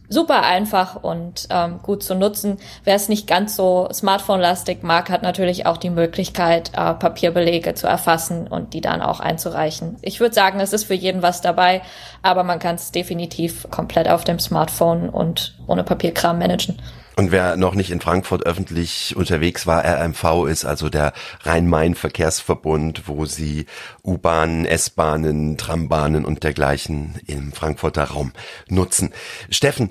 super 0.10 0.43
einfach 0.43 0.95
und 1.02 1.48
ähm, 1.52 1.80
gut 1.82 2.04
zu 2.04 2.15
nutzen. 2.15 2.58
Wer 2.84 2.95
es 2.95 3.10
nicht 3.10 3.28
ganz 3.28 3.56
so 3.56 3.88
smartphone-lastig 3.93 4.84
mag, 4.84 5.10
hat 5.10 5.22
natürlich 5.22 5.65
auch 5.65 5.78
die 5.78 5.91
Möglichkeit, 5.91 6.72
äh, 6.74 6.93
Papierbelege 6.93 7.76
zu 7.76 7.88
erfassen 7.88 8.48
und 8.48 8.74
die 8.74 8.82
dann 8.82 9.02
auch 9.02 9.19
einzureichen. 9.19 9.98
Ich 10.02 10.19
würde 10.19 10.36
sagen, 10.36 10.60
es 10.60 10.74
ist 10.74 10.86
für 10.86 10.95
jeden 10.95 11.22
was 11.22 11.41
dabei, 11.41 11.82
aber 12.24 12.43
man 12.43 12.60
kann 12.60 12.76
es 12.76 12.91
definitiv 12.91 13.67
komplett 13.69 14.10
auf 14.10 14.24
dem 14.24 14.39
Smartphone 14.39 15.10
und 15.10 15.56
ohne 15.67 15.84
Papierkram 15.84 16.39
managen. 16.39 16.82
Und 17.19 17.34
wer 17.34 17.58
noch 17.58 17.75
nicht 17.75 17.91
in 17.91 17.99
Frankfurt 17.99 18.45
öffentlich 18.45 19.13
unterwegs 19.13 19.67
war, 19.67 19.84
RMV 19.84 20.47
ist 20.47 20.63
also 20.63 20.88
der 20.88 21.12
Rhein-Main-Verkehrsverbund, 21.41 23.10
wo 23.10 23.25
sie 23.25 23.65
U-Bahnen, 24.05 24.65
S-Bahnen, 24.65 25.58
Trambahnen 25.58 26.23
und 26.23 26.45
dergleichen 26.45 27.19
im 27.27 27.51
Frankfurter 27.51 28.05
Raum 28.05 28.32
nutzen. 28.69 29.12
Steffen, 29.49 29.89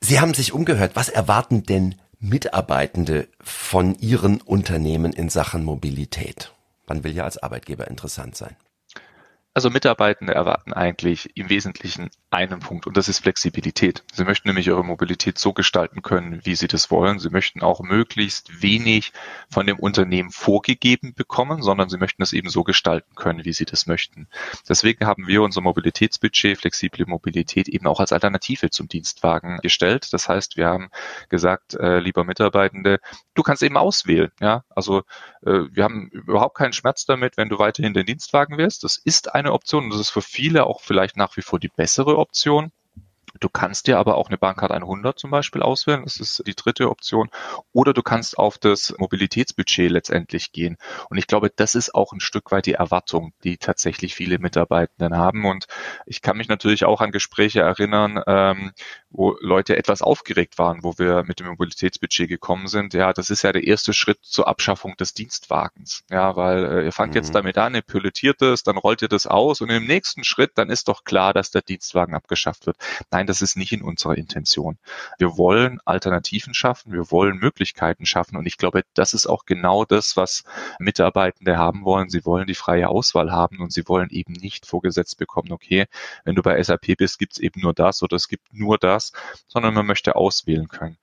Sie 0.00 0.20
haben 0.20 0.34
sich 0.34 0.52
umgehört. 0.52 0.92
Was 0.94 1.08
erwarten 1.08 1.64
denn 1.64 1.96
Mitarbeitende 2.20 3.26
von 3.40 3.96
Ihren 3.98 4.40
Unternehmen 4.40 5.12
in 5.12 5.30
Sachen 5.30 5.64
Mobilität? 5.64 6.52
Man 6.86 7.02
will 7.02 7.12
ja 7.12 7.24
als 7.24 7.38
Arbeitgeber 7.38 7.88
interessant 7.88 8.36
sein. 8.36 8.54
Also 9.58 9.70
Mitarbeitende 9.70 10.36
erwarten 10.36 10.72
eigentlich 10.72 11.36
im 11.36 11.48
Wesentlichen 11.48 12.10
einen 12.30 12.60
Punkt 12.60 12.86
und 12.86 12.96
das 12.96 13.08
ist 13.08 13.18
Flexibilität. 13.18 14.04
Sie 14.12 14.22
möchten 14.22 14.46
nämlich 14.46 14.68
ihre 14.68 14.84
Mobilität 14.84 15.36
so 15.36 15.52
gestalten 15.52 16.00
können, 16.00 16.42
wie 16.44 16.54
sie 16.54 16.68
das 16.68 16.92
wollen. 16.92 17.18
Sie 17.18 17.28
möchten 17.28 17.60
auch 17.62 17.80
möglichst 17.80 18.62
wenig 18.62 19.12
von 19.50 19.66
dem 19.66 19.80
Unternehmen 19.80 20.30
vorgegeben 20.30 21.12
bekommen, 21.12 21.60
sondern 21.60 21.88
sie 21.88 21.98
möchten 21.98 22.22
es 22.22 22.32
eben 22.32 22.50
so 22.50 22.62
gestalten 22.62 23.16
können, 23.16 23.44
wie 23.44 23.52
sie 23.52 23.64
das 23.64 23.88
möchten. 23.88 24.28
Deswegen 24.68 25.06
haben 25.06 25.26
wir 25.26 25.42
unser 25.42 25.60
Mobilitätsbudget, 25.60 26.58
flexible 26.58 27.06
Mobilität 27.06 27.66
eben 27.66 27.88
auch 27.88 27.98
als 27.98 28.12
Alternative 28.12 28.70
zum 28.70 28.86
Dienstwagen 28.86 29.58
gestellt. 29.60 30.12
Das 30.12 30.28
heißt, 30.28 30.56
wir 30.56 30.68
haben 30.68 30.90
gesagt, 31.30 31.74
äh, 31.74 31.98
lieber 31.98 32.22
Mitarbeitende, 32.22 33.00
du 33.34 33.42
kannst 33.42 33.64
eben 33.64 33.76
auswählen. 33.76 34.30
Ja, 34.40 34.62
also 34.70 34.98
äh, 35.44 35.64
wir 35.72 35.82
haben 35.82 36.10
überhaupt 36.10 36.56
keinen 36.56 36.72
Schmerz 36.72 37.06
damit, 37.06 37.36
wenn 37.36 37.48
du 37.48 37.58
weiterhin 37.58 37.92
den 37.92 38.06
Dienstwagen 38.06 38.56
wirst. 38.56 38.84
Das 38.84 38.98
ist 38.98 39.34
eine 39.34 39.47
Option 39.52 39.84
und 39.84 39.90
das 39.90 40.00
ist 40.00 40.10
für 40.10 40.22
viele 40.22 40.66
auch 40.66 40.80
vielleicht 40.80 41.16
nach 41.16 41.36
wie 41.36 41.42
vor 41.42 41.58
die 41.58 41.68
bessere 41.68 42.18
Option. 42.18 42.72
Du 43.40 43.48
kannst 43.48 43.86
dir 43.86 43.98
aber 43.98 44.16
auch 44.16 44.28
eine 44.28 44.38
Bahncard 44.38 44.72
100 44.72 45.18
zum 45.18 45.30
Beispiel 45.30 45.62
auswählen. 45.62 46.02
Das 46.04 46.18
ist 46.18 46.42
die 46.46 46.54
dritte 46.54 46.90
Option. 46.90 47.30
Oder 47.72 47.92
du 47.92 48.02
kannst 48.02 48.38
auf 48.38 48.58
das 48.58 48.94
Mobilitätsbudget 48.98 49.90
letztendlich 49.90 50.52
gehen. 50.52 50.76
Und 51.08 51.18
ich 51.18 51.26
glaube, 51.26 51.50
das 51.54 51.74
ist 51.74 51.94
auch 51.94 52.12
ein 52.12 52.20
Stück 52.20 52.50
weit 52.50 52.66
die 52.66 52.72
Erwartung, 52.72 53.32
die 53.44 53.58
tatsächlich 53.58 54.14
viele 54.14 54.38
Mitarbeitenden 54.38 55.16
haben. 55.16 55.44
Und 55.44 55.66
ich 56.06 56.22
kann 56.22 56.36
mich 56.36 56.48
natürlich 56.48 56.84
auch 56.84 57.00
an 57.00 57.12
Gespräche 57.12 57.60
erinnern, 57.60 58.22
ähm, 58.26 58.72
wo 59.10 59.36
Leute 59.40 59.76
etwas 59.76 60.02
aufgeregt 60.02 60.58
waren, 60.58 60.82
wo 60.82 60.98
wir 60.98 61.24
mit 61.24 61.40
dem 61.40 61.46
Mobilitätsbudget 61.46 62.28
gekommen 62.28 62.68
sind. 62.68 62.92
Ja, 62.94 63.12
das 63.12 63.30
ist 63.30 63.42
ja 63.42 63.52
der 63.52 63.64
erste 63.64 63.92
Schritt 63.94 64.18
zur 64.22 64.48
Abschaffung 64.48 64.96
des 64.96 65.14
Dienstwagens. 65.14 66.04
Ja, 66.10 66.36
weil 66.36 66.64
äh, 66.64 66.84
ihr 66.84 66.92
fangt 66.92 67.14
mhm. 67.14 67.16
jetzt 67.16 67.34
damit 67.34 67.56
an, 67.56 67.74
ihr 67.74 67.82
pilotiert 67.82 68.42
es, 68.42 68.62
dann 68.62 68.76
rollt 68.76 69.02
ihr 69.02 69.08
das 69.08 69.26
aus 69.26 69.60
und 69.60 69.70
im 69.70 69.86
nächsten 69.86 70.24
Schritt, 70.24 70.52
dann 70.56 70.68
ist 70.68 70.88
doch 70.88 71.04
klar, 71.04 71.32
dass 71.32 71.50
der 71.50 71.62
Dienstwagen 71.62 72.14
abgeschafft 72.14 72.66
wird. 72.66 72.76
Nein, 73.10 73.26
das 73.26 73.40
ist 73.40 73.56
nicht 73.56 73.72
in 73.72 73.82
unserer 73.82 74.16
Intention. 74.16 74.78
Wir 75.18 75.38
wollen 75.38 75.80
Alternativen 75.84 76.52
schaffen, 76.52 76.92
wir 76.92 77.10
wollen 77.10 77.38
Möglichkeiten 77.38 78.04
schaffen 78.04 78.36
und 78.36 78.46
ich 78.46 78.58
glaube, 78.58 78.82
das 78.94 79.14
ist 79.14 79.26
auch 79.26 79.46
genau 79.46 79.84
das, 79.84 80.16
was 80.16 80.44
Mitarbeitende 80.78 81.56
haben 81.56 81.84
wollen. 81.84 82.10
Sie 82.10 82.24
wollen 82.26 82.46
die 82.46 82.54
freie 82.54 82.88
Auswahl 82.88 83.32
haben 83.32 83.60
und 83.60 83.72
sie 83.72 83.88
wollen 83.88 84.10
eben 84.10 84.34
nicht 84.34 84.66
vorgesetzt 84.66 85.18
bekommen, 85.18 85.52
okay, 85.52 85.86
wenn 86.24 86.34
du 86.34 86.42
bei 86.42 86.62
SAP 86.62 86.96
bist, 86.98 87.18
gibt's 87.18 87.38
eben 87.38 87.60
nur 87.60 87.72
das 87.72 88.02
oder 88.02 88.16
es 88.16 88.28
gibt 88.28 88.52
nur 88.52 88.76
das, 88.78 88.97
sondern 89.46 89.74
man 89.74 89.86
möchte 89.86 90.16
auswählen 90.16 90.68
können. 90.68 90.98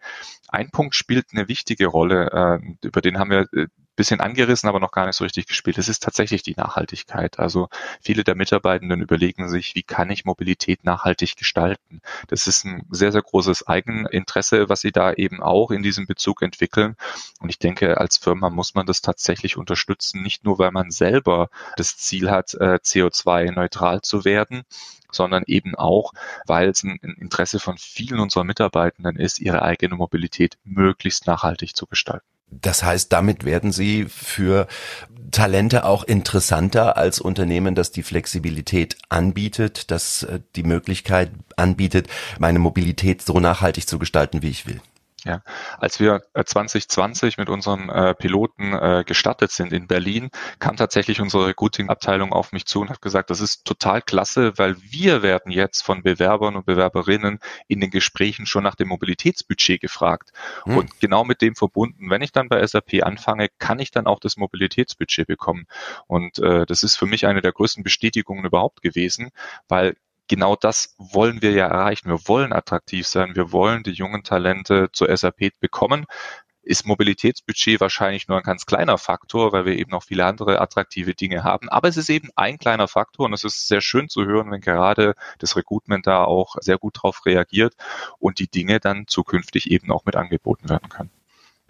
Ein 0.47 0.69
Punkt 0.71 0.95
spielt 0.95 1.27
eine 1.31 1.47
wichtige 1.47 1.87
Rolle, 1.87 2.59
äh, 2.61 2.87
über 2.87 3.01
den 3.01 3.19
haben 3.19 3.31
wir 3.31 3.47
äh, 3.53 3.67
bisschen 3.95 4.19
angerissen, 4.19 4.69
aber 4.69 4.79
noch 4.79 4.91
gar 4.91 5.05
nicht 5.05 5.15
so 5.15 5.23
richtig 5.23 5.47
gespielt. 5.47 5.77
Es 5.77 5.89
ist 5.89 6.03
tatsächlich 6.03 6.43
die 6.43 6.55
Nachhaltigkeit. 6.55 7.39
Also 7.39 7.69
viele 8.01 8.23
der 8.23 8.35
Mitarbeitenden 8.35 9.01
überlegen 9.01 9.49
sich, 9.49 9.75
wie 9.75 9.83
kann 9.83 10.09
ich 10.09 10.25
Mobilität 10.25 10.83
nachhaltig 10.83 11.35
gestalten? 11.37 12.01
Das 12.27 12.47
ist 12.47 12.65
ein 12.65 12.85
sehr, 12.89 13.11
sehr 13.11 13.21
großes 13.21 13.67
Eigeninteresse, 13.67 14.69
was 14.69 14.81
sie 14.81 14.91
da 14.91 15.13
eben 15.13 15.41
auch 15.41 15.71
in 15.71 15.83
diesem 15.83 16.07
Bezug 16.07 16.41
entwickeln. 16.41 16.95
Und 17.39 17.49
ich 17.49 17.59
denke, 17.59 17.97
als 17.99 18.17
Firma 18.17 18.49
muss 18.49 18.75
man 18.75 18.85
das 18.85 19.01
tatsächlich 19.01 19.57
unterstützen, 19.57 20.21
nicht 20.21 20.43
nur, 20.43 20.59
weil 20.59 20.71
man 20.71 20.91
selber 20.91 21.49
das 21.77 21.97
Ziel 21.97 22.29
hat, 22.31 22.53
äh, 22.55 22.79
CO2-neutral 22.81 24.01
zu 24.01 24.25
werden, 24.25 24.63
sondern 25.11 25.43
eben 25.47 25.75
auch, 25.75 26.13
weil 26.45 26.69
es 26.69 26.83
ein 26.83 26.97
Interesse 26.97 27.59
von 27.59 27.77
vielen 27.77 28.19
unserer 28.19 28.43
Mitarbeitenden 28.43 29.15
ist, 29.17 29.39
ihre 29.39 29.61
eigene 29.61 29.95
Mobilität 29.95 30.57
möglichst 30.63 31.27
nachhaltig 31.27 31.75
zu 31.75 31.87
gestalten. 31.87 32.34
Das 32.49 32.83
heißt, 32.83 33.11
damit 33.11 33.43
werden 33.43 33.71
Sie 33.71 34.05
für 34.05 34.67
Talente 35.31 35.85
auch 35.85 36.03
interessanter 36.03 36.97
als 36.97 37.19
Unternehmen, 37.19 37.75
das 37.75 37.91
die 37.91 38.03
Flexibilität 38.03 38.97
anbietet, 39.09 39.91
das 39.91 40.23
äh, 40.23 40.39
die 40.55 40.63
Möglichkeit 40.63 41.31
anbietet, 41.57 42.07
meine 42.39 42.59
Mobilität 42.59 43.21
so 43.21 43.39
nachhaltig 43.39 43.87
zu 43.87 43.99
gestalten, 43.99 44.41
wie 44.41 44.49
ich 44.49 44.65
will. 44.65 44.81
Ja, 45.25 45.41
als 45.79 45.99
wir 45.99 46.21
2020 46.35 47.37
äh, 47.37 47.41
mit 47.41 47.49
unseren 47.49 47.89
äh, 47.89 48.13
Piloten 48.13 48.73
äh, 48.73 49.03
gestartet 49.07 49.49
sind 49.49 49.73
in 49.73 49.87
Berlin, 49.87 50.29
kam 50.59 50.75
tatsächlich 50.75 51.19
unsere 51.19 51.47
Recruiting-Abteilung 51.47 52.31
auf 52.31 52.51
mich 52.51 52.67
zu 52.67 52.81
und 52.81 52.91
hat 52.91 53.01
gesagt, 53.01 53.31
das 53.31 53.39
ist 53.39 53.65
total 53.65 54.03
klasse, 54.03 54.55
weil 54.57 54.77
wir 54.83 55.23
werden 55.23 55.51
jetzt 55.51 55.81
von 55.81 56.03
Bewerbern 56.03 56.55
und 56.55 56.67
Bewerberinnen 56.67 57.39
in 57.67 57.79
den 57.79 57.89
Gesprächen 57.89 58.45
schon 58.45 58.63
nach 58.63 58.75
dem 58.75 58.89
Mobilitätsbudget 58.89 59.81
gefragt. 59.81 60.29
Hm. 60.65 60.77
Und 60.77 60.99
genau 60.99 61.23
mit 61.23 61.41
dem 61.41 61.55
verbunden, 61.55 62.11
wenn 62.11 62.21
ich 62.21 62.31
dann 62.31 62.47
bei 62.47 62.65
SAP 62.65 63.01
anfange, 63.01 63.47
kann 63.57 63.79
ich 63.79 63.89
dann 63.89 64.05
auch 64.05 64.19
das 64.19 64.37
Mobilitätsbudget 64.37 65.25
bekommen. 65.25 65.65
Und 66.05 66.37
äh, 66.37 66.67
das 66.67 66.83
ist 66.83 66.97
für 66.97 67.07
mich 67.07 67.25
eine 67.25 67.41
der 67.41 67.51
größten 67.51 67.83
Bestätigungen 67.83 68.45
überhaupt 68.45 68.83
gewesen, 68.83 69.31
weil 69.67 69.95
genau 70.27 70.55
das 70.55 70.95
wollen 70.97 71.41
wir 71.41 71.51
ja 71.51 71.67
erreichen. 71.67 72.09
Wir 72.09 72.27
wollen 72.27 72.53
attraktiv 72.53 73.07
sein. 73.07 73.35
Wir 73.35 73.51
wollen 73.51 73.83
die 73.83 73.91
jungen 73.91 74.23
Talente 74.23 74.89
zur 74.91 75.15
SAP 75.15 75.51
bekommen. 75.59 76.05
Ist 76.61 76.87
Mobilitätsbudget 76.87 77.79
wahrscheinlich 77.79 78.27
nur 78.27 78.37
ein 78.37 78.43
ganz 78.43 78.65
kleiner 78.65 78.97
Faktor, 78.97 79.51
weil 79.51 79.65
wir 79.65 79.77
eben 79.77 79.91
noch 79.91 80.03
viele 80.03 80.25
andere 80.25 80.59
attraktive 80.59 81.13
Dinge 81.13 81.43
haben. 81.43 81.69
Aber 81.69 81.87
es 81.87 81.97
ist 81.97 82.09
eben 82.09 82.29
ein 82.35 82.57
kleiner 82.57 82.87
Faktor 82.87 83.27
und 83.27 83.33
es 83.33 83.43
ist 83.43 83.67
sehr 83.67 83.81
schön 83.81 84.09
zu 84.09 84.25
hören, 84.25 84.49
wenn 84.51 84.61
gerade 84.61 85.13
das 85.37 85.55
Recruitment 85.55 86.07
da 86.07 86.23
auch 86.23 86.55
sehr 86.59 86.79
gut 86.79 86.95
drauf 87.01 87.25
reagiert 87.25 87.75
und 88.17 88.39
die 88.39 88.49
Dinge 88.49 88.79
dann 88.79 89.05
zukünftig 89.07 89.69
eben 89.69 89.91
auch 89.91 90.05
mit 90.05 90.15
angeboten 90.15 90.67
werden 90.67 90.89
können. 90.89 91.11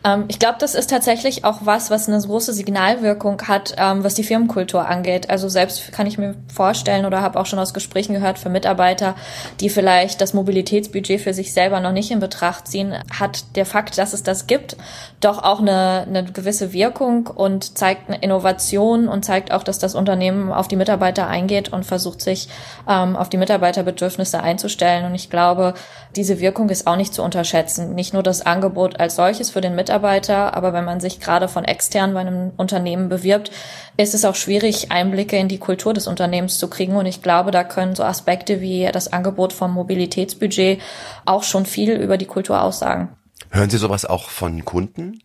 Ähm, 0.06 0.26
ich 0.28 0.40
glaube, 0.40 0.58
das 0.60 0.76
ist 0.76 0.90
tatsächlich 0.90 1.44
auch 1.44 1.60
was, 1.62 1.90
was 1.90 2.08
eine 2.08 2.20
große 2.22 2.54
Signalwirkung 2.54 3.42
hat, 3.42 3.76
ähm, 3.78 4.04
was 4.04 4.14
die 4.14 4.24
Firmenkultur 4.24 4.88
angeht. 4.88 5.30
Also 5.30 5.50
selbst 5.50 5.92
kann 5.92 6.06
ich 6.06 6.18
mir 6.18 6.36
vorstellen 6.54 7.06
oder 7.06 7.22
habe 7.22 7.40
auch 7.40 7.48
schon 7.48 7.60
aus 7.60 7.74
Gesprächen 7.74 8.14
gehört 8.14 8.38
für 8.38 8.50
Mitarbeiter, 8.50 9.16
die 9.60 9.70
vielleicht 9.70 10.22
das 10.22 10.34
Mobilitätsbudget 10.34 11.20
für 11.20 11.34
sich 11.34 11.54
selber 11.54 11.80
noch 11.80 11.92
nicht 11.92 12.12
in 12.12 12.20
Betracht 12.20 12.68
ziehen, 12.68 12.94
hat 13.20 13.56
der 13.56 13.66
Fakt, 13.66 13.98
dass 13.98 14.14
es 14.14 14.22
das 14.22 14.46
gibt, 14.46 14.78
doch 15.22 15.44
auch 15.44 15.60
eine, 15.60 16.06
eine 16.08 16.24
gewisse 16.24 16.72
Wirkung 16.72 17.28
und 17.28 17.78
zeigt 17.78 18.08
eine 18.08 18.20
Innovation 18.20 19.08
und 19.08 19.26
zeigt 19.26 19.52
auch, 19.52 19.64
dass 19.64 19.80
das 19.80 19.96
Unternehmen 19.96 20.52
auf 20.52 20.68
die 20.68 20.76
Mitarbeiter 20.76 21.28
eingeht 21.28 21.74
und 21.74 21.84
versucht 21.84 22.22
sich 22.22 22.48
ähm, 22.88 23.16
auf 23.16 23.30
die 23.30 23.38
Mitarbeiterbedürfnisse 23.38 24.40
einzustellen. 24.40 25.06
Und 25.06 25.16
ich 25.16 25.32
glaube, 25.32 25.74
diese 26.16 26.40
Wirkung 26.40 26.70
ist 26.70 26.86
auch 26.86 26.96
nicht 26.96 27.14
zu 27.14 27.24
unterschätzen. 27.24 27.96
Nicht 27.96 28.14
nur 28.14 28.22
das 28.22 28.46
Angebot 28.46 29.00
als 29.00 29.16
solches 29.16 29.50
für 29.50 29.62
den 29.62 29.74
Mitarbeiter, 29.74 29.95
Mitarbeiter, 29.96 30.54
aber 30.56 30.74
wenn 30.74 30.84
man 30.84 31.00
sich 31.00 31.22
gerade 31.22 31.48
von 31.48 31.64
extern 31.64 32.14
bei 32.14 32.20
einem 32.20 32.52
Unternehmen 32.58 33.08
bewirbt, 33.08 33.50
ist 33.96 34.14
es 34.14 34.26
auch 34.26 34.36
schwierig, 34.36 34.92
Einblicke 34.92 35.38
in 35.38 35.48
die 35.48 35.58
Kultur 35.58 35.94
des 35.94 36.08
Unternehmens 36.08 36.58
zu 36.58 36.70
kriegen. 36.70 36.98
Und 36.98 37.06
ich 37.06 37.22
glaube, 37.22 37.52
da 37.52 37.64
können 37.64 37.96
so 37.96 38.04
Aspekte 38.04 38.60
wie 38.60 38.90
das 38.92 39.14
Angebot 39.14 39.54
vom 39.54 39.74
Mobilitätsbudget 39.74 40.82
auch 41.26 41.44
schon 41.44 41.66
viel 41.66 41.94
über 41.94 42.18
die 42.18 42.26
Kultur 42.26 42.62
aussagen. 42.62 43.10
Hören 43.52 43.70
Sie 43.70 43.78
sowas 43.78 44.06
auch 44.06 44.30
von 44.30 44.66
Kunden? 44.66 45.22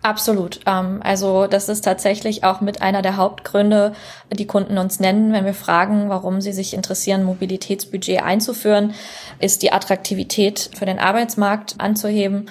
Absolut. 0.00 0.60
Ähm, 0.66 1.00
also 1.02 1.46
das 1.46 1.68
ist 1.68 1.82
tatsächlich 1.82 2.44
auch 2.44 2.62
mit 2.62 2.80
einer 2.80 3.02
der 3.02 3.18
Hauptgründe, 3.18 3.92
die 4.32 4.46
Kunden 4.46 4.78
uns 4.78 5.00
nennen, 5.00 5.34
wenn 5.34 5.44
wir 5.44 5.54
fragen, 5.54 6.08
warum 6.08 6.40
sie 6.40 6.52
sich 6.52 6.72
interessieren, 6.72 7.24
Mobilitätsbudget 7.24 8.22
einzuführen, 8.22 8.94
ist 9.38 9.62
die 9.62 9.72
Attraktivität 9.72 10.70
für 10.74 10.86
den 10.86 10.98
Arbeitsmarkt 10.98 11.74
anzuheben 11.78 12.46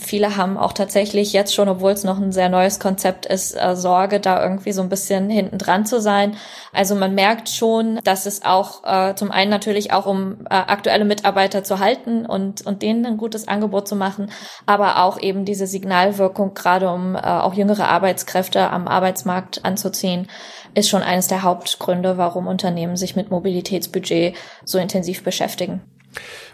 Viele 0.00 0.36
haben 0.36 0.56
auch 0.56 0.72
tatsächlich 0.72 1.32
jetzt 1.32 1.52
schon, 1.52 1.68
obwohl 1.68 1.90
es 1.90 2.04
noch 2.04 2.18
ein 2.18 2.30
sehr 2.30 2.48
neues 2.48 2.78
Konzept 2.78 3.26
ist, 3.26 3.52
äh, 3.54 3.74
Sorge, 3.74 4.20
da 4.20 4.40
irgendwie 4.40 4.70
so 4.70 4.80
ein 4.80 4.88
bisschen 4.88 5.28
hinten 5.28 5.58
dran 5.58 5.86
zu 5.86 6.00
sein. 6.00 6.36
Also 6.72 6.94
man 6.94 7.16
merkt 7.16 7.48
schon, 7.48 7.98
dass 8.04 8.24
es 8.24 8.44
auch 8.44 8.84
äh, 8.84 9.16
zum 9.16 9.32
einen 9.32 9.50
natürlich 9.50 9.92
auch 9.92 10.06
um 10.06 10.46
äh, 10.48 10.54
aktuelle 10.54 11.04
Mitarbeiter 11.04 11.64
zu 11.64 11.80
halten 11.80 12.26
und, 12.26 12.64
und 12.64 12.82
denen 12.82 13.06
ein 13.06 13.16
gutes 13.16 13.48
Angebot 13.48 13.88
zu 13.88 13.96
machen, 13.96 14.30
aber 14.66 15.02
auch 15.02 15.20
eben 15.20 15.44
diese 15.44 15.66
Signalwirkung, 15.66 16.54
gerade 16.54 16.90
um 16.90 17.16
äh, 17.16 17.18
auch 17.18 17.54
jüngere 17.54 17.88
Arbeitskräfte 17.88 18.70
am 18.70 18.86
Arbeitsmarkt 18.86 19.64
anzuziehen, 19.64 20.28
ist 20.74 20.88
schon 20.88 21.02
eines 21.02 21.26
der 21.26 21.42
Hauptgründe, 21.42 22.16
warum 22.18 22.46
Unternehmen 22.46 22.96
sich 22.96 23.16
mit 23.16 23.30
Mobilitätsbudget 23.30 24.36
so 24.64 24.78
intensiv 24.78 25.24
beschäftigen. 25.24 25.82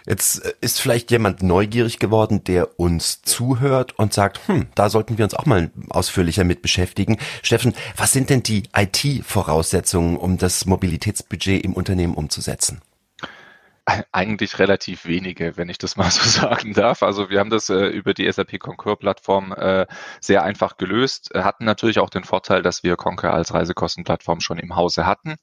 Jetzt 0.07 0.45
äh, 0.45 0.53
ist 0.61 0.81
vielleicht 0.81 1.11
jemand 1.11 1.43
neugierig 1.43 1.99
geworden, 1.99 2.45
der 2.45 2.79
uns 2.79 3.23
zuhört 3.23 3.99
und 3.99 4.13
sagt, 4.13 4.47
hm, 4.49 4.69
da 4.75 4.91
sollten 4.91 5.19
wir 5.19 5.25
uns 5.25 5.35
auch 5.35 5.47
mal 5.47 5.71
ausführlicher 5.91 6.45
mit 6.45 6.63
beschäftigen. 6.63 7.19
Steffen, 7.43 7.75
was 7.97 8.13
sind 8.13 8.31
denn 8.31 8.43
die 8.43 8.65
IT-Voraussetzungen, 8.77 10.17
um 10.17 10.37
das 10.37 10.67
Mobilitätsbudget 10.67 11.65
im 11.65 11.73
Unternehmen 11.73 12.15
umzusetzen? 12.15 12.83
Eigentlich 14.13 14.59
relativ 14.59 15.05
wenige, 15.05 15.59
wenn 15.59 15.69
ich 15.69 15.77
das 15.77 15.97
mal 15.97 16.11
so 16.11 16.23
sagen 16.29 16.73
darf. 16.73 17.03
Also 17.03 17.29
wir 17.29 17.39
haben 17.41 17.51
das 17.51 17.69
äh, 17.69 17.87
über 17.87 18.15
die 18.15 18.31
SAP 18.31 18.59
Concur 18.59 18.99
Plattform 18.99 19.53
äh, 19.53 19.87
sehr 20.21 20.43
einfach 20.43 20.77
gelöst, 20.77 21.31
hatten 21.35 21.65
natürlich 21.65 21.99
auch 21.99 22.11
den 22.11 22.25
Vorteil, 22.25 22.63
dass 22.63 22.83
wir 22.83 22.97
Concur 22.97 23.33
als 23.33 23.53
Reisekostenplattform 23.53 24.41
schon 24.41 24.59
im 24.59 24.77
Hause 24.77 25.07
hatten 25.07 25.37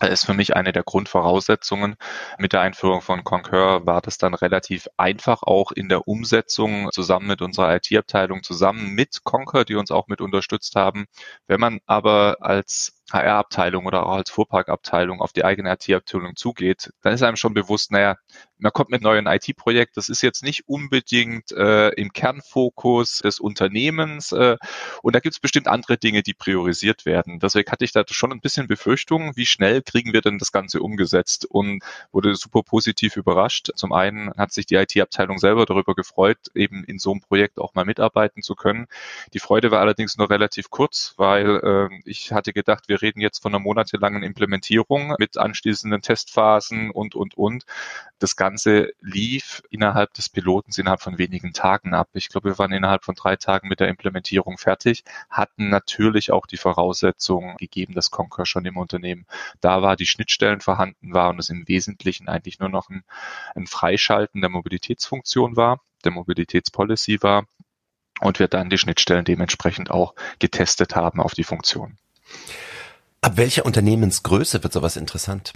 ist 0.00 0.26
für 0.26 0.34
mich 0.34 0.56
eine 0.56 0.72
der 0.72 0.82
Grundvoraussetzungen. 0.82 1.96
Mit 2.38 2.52
der 2.52 2.60
Einführung 2.60 3.00
von 3.00 3.24
Concur 3.24 3.86
war 3.86 4.00
das 4.00 4.18
dann 4.18 4.34
relativ 4.34 4.88
einfach 4.96 5.42
auch 5.42 5.72
in 5.72 5.88
der 5.88 6.08
Umsetzung 6.08 6.90
zusammen 6.92 7.26
mit 7.26 7.42
unserer 7.42 7.74
IT-Abteilung, 7.76 8.42
zusammen 8.42 8.90
mit 8.90 9.24
Concur, 9.24 9.64
die 9.64 9.76
uns 9.76 9.90
auch 9.90 10.08
mit 10.08 10.20
unterstützt 10.20 10.76
haben. 10.76 11.06
Wenn 11.46 11.60
man 11.60 11.80
aber 11.86 12.38
als 12.40 13.03
HR-Abteilung 13.12 13.86
oder 13.86 14.06
auch 14.06 14.16
als 14.16 14.30
Fuhrparkabteilung 14.30 15.20
auf 15.20 15.32
die 15.32 15.44
eigene 15.44 15.72
IT-Abteilung 15.72 16.36
zugeht, 16.36 16.92
dann 17.02 17.12
ist 17.12 17.22
einem 17.22 17.36
schon 17.36 17.54
bewusst, 17.54 17.90
naja, 17.90 18.16
man 18.58 18.72
kommt 18.72 18.90
mit 18.90 19.02
neuen 19.02 19.26
IT-Projekt, 19.26 19.96
das 19.96 20.08
ist 20.08 20.22
jetzt 20.22 20.42
nicht 20.42 20.68
unbedingt 20.68 21.52
äh, 21.52 21.90
im 21.90 22.12
Kernfokus 22.12 23.18
des 23.18 23.40
Unternehmens 23.40 24.32
äh, 24.32 24.56
und 25.02 25.14
da 25.14 25.20
gibt 25.20 25.34
es 25.34 25.40
bestimmt 25.40 25.68
andere 25.68 25.98
Dinge, 25.98 26.22
die 26.22 26.32
priorisiert 26.34 27.04
werden. 27.04 27.40
Deswegen 27.40 27.70
hatte 27.70 27.84
ich 27.84 27.92
da 27.92 28.04
schon 28.08 28.32
ein 28.32 28.40
bisschen 28.40 28.66
Befürchtungen, 28.66 29.36
wie 29.36 29.46
schnell 29.46 29.82
kriegen 29.82 30.12
wir 30.12 30.22
denn 30.22 30.38
das 30.38 30.50
Ganze 30.50 30.80
umgesetzt 30.80 31.44
und 31.44 31.82
wurde 32.10 32.34
super 32.36 32.62
positiv 32.62 33.16
überrascht. 33.16 33.70
Zum 33.76 33.92
einen 33.92 34.32
hat 34.36 34.52
sich 34.52 34.66
die 34.66 34.76
IT-Abteilung 34.76 35.38
selber 35.38 35.66
darüber 35.66 35.94
gefreut, 35.94 36.38
eben 36.54 36.84
in 36.84 36.98
so 36.98 37.10
einem 37.10 37.20
Projekt 37.20 37.58
auch 37.58 37.74
mal 37.74 37.84
mitarbeiten 37.84 38.42
zu 38.42 38.54
können. 38.54 38.86
Die 39.34 39.40
Freude 39.40 39.70
war 39.70 39.80
allerdings 39.80 40.16
nur 40.16 40.30
relativ 40.30 40.70
kurz, 40.70 41.14
weil 41.18 41.90
äh, 41.92 42.00
ich 42.04 42.32
hatte 42.32 42.52
gedacht, 42.52 42.84
wir 42.88 42.93
wir 42.94 43.02
reden 43.02 43.20
jetzt 43.20 43.42
von 43.42 43.52
einer 43.52 43.58
monatelangen 43.58 44.22
Implementierung 44.22 45.16
mit 45.18 45.36
anschließenden 45.36 46.00
Testphasen 46.00 46.92
und, 46.92 47.16
und, 47.16 47.36
und. 47.36 47.64
Das 48.20 48.36
Ganze 48.36 48.92
lief 49.00 49.62
innerhalb 49.68 50.14
des 50.14 50.28
Pilotens 50.28 50.78
innerhalb 50.78 51.02
von 51.02 51.18
wenigen 51.18 51.52
Tagen 51.52 51.92
ab. 51.92 52.08
Ich 52.12 52.28
glaube, 52.28 52.50
wir 52.50 52.58
waren 52.58 52.70
innerhalb 52.70 53.04
von 53.04 53.16
drei 53.16 53.34
Tagen 53.34 53.66
mit 53.66 53.80
der 53.80 53.88
Implementierung 53.88 54.58
fertig, 54.58 55.02
hatten 55.28 55.70
natürlich 55.70 56.30
auch 56.30 56.46
die 56.46 56.56
Voraussetzungen 56.56 57.56
gegeben, 57.56 57.94
dass 57.94 58.12
Concur 58.12 58.46
schon 58.46 58.64
im 58.64 58.76
Unternehmen 58.76 59.26
da 59.60 59.82
war, 59.82 59.96
die 59.96 60.06
Schnittstellen 60.06 60.60
vorhanden 60.60 61.12
war 61.12 61.30
und 61.30 61.40
es 61.40 61.50
im 61.50 61.66
Wesentlichen 61.66 62.28
eigentlich 62.28 62.60
nur 62.60 62.68
noch 62.68 62.90
ein, 62.90 63.02
ein 63.56 63.66
Freischalten 63.66 64.40
der 64.40 64.50
Mobilitätsfunktion 64.50 65.56
war, 65.56 65.80
der 66.04 66.12
Mobilitätspolicy 66.12 67.24
war 67.24 67.44
und 68.20 68.38
wir 68.38 68.46
dann 68.46 68.70
die 68.70 68.78
Schnittstellen 68.78 69.24
dementsprechend 69.24 69.90
auch 69.90 70.14
getestet 70.38 70.94
haben 70.94 71.20
auf 71.20 71.34
die 71.34 71.42
Funktion. 71.42 71.98
Ab 73.24 73.38
welcher 73.38 73.64
Unternehmensgröße 73.64 74.62
wird 74.62 74.74
sowas 74.74 74.98
interessant? 74.98 75.54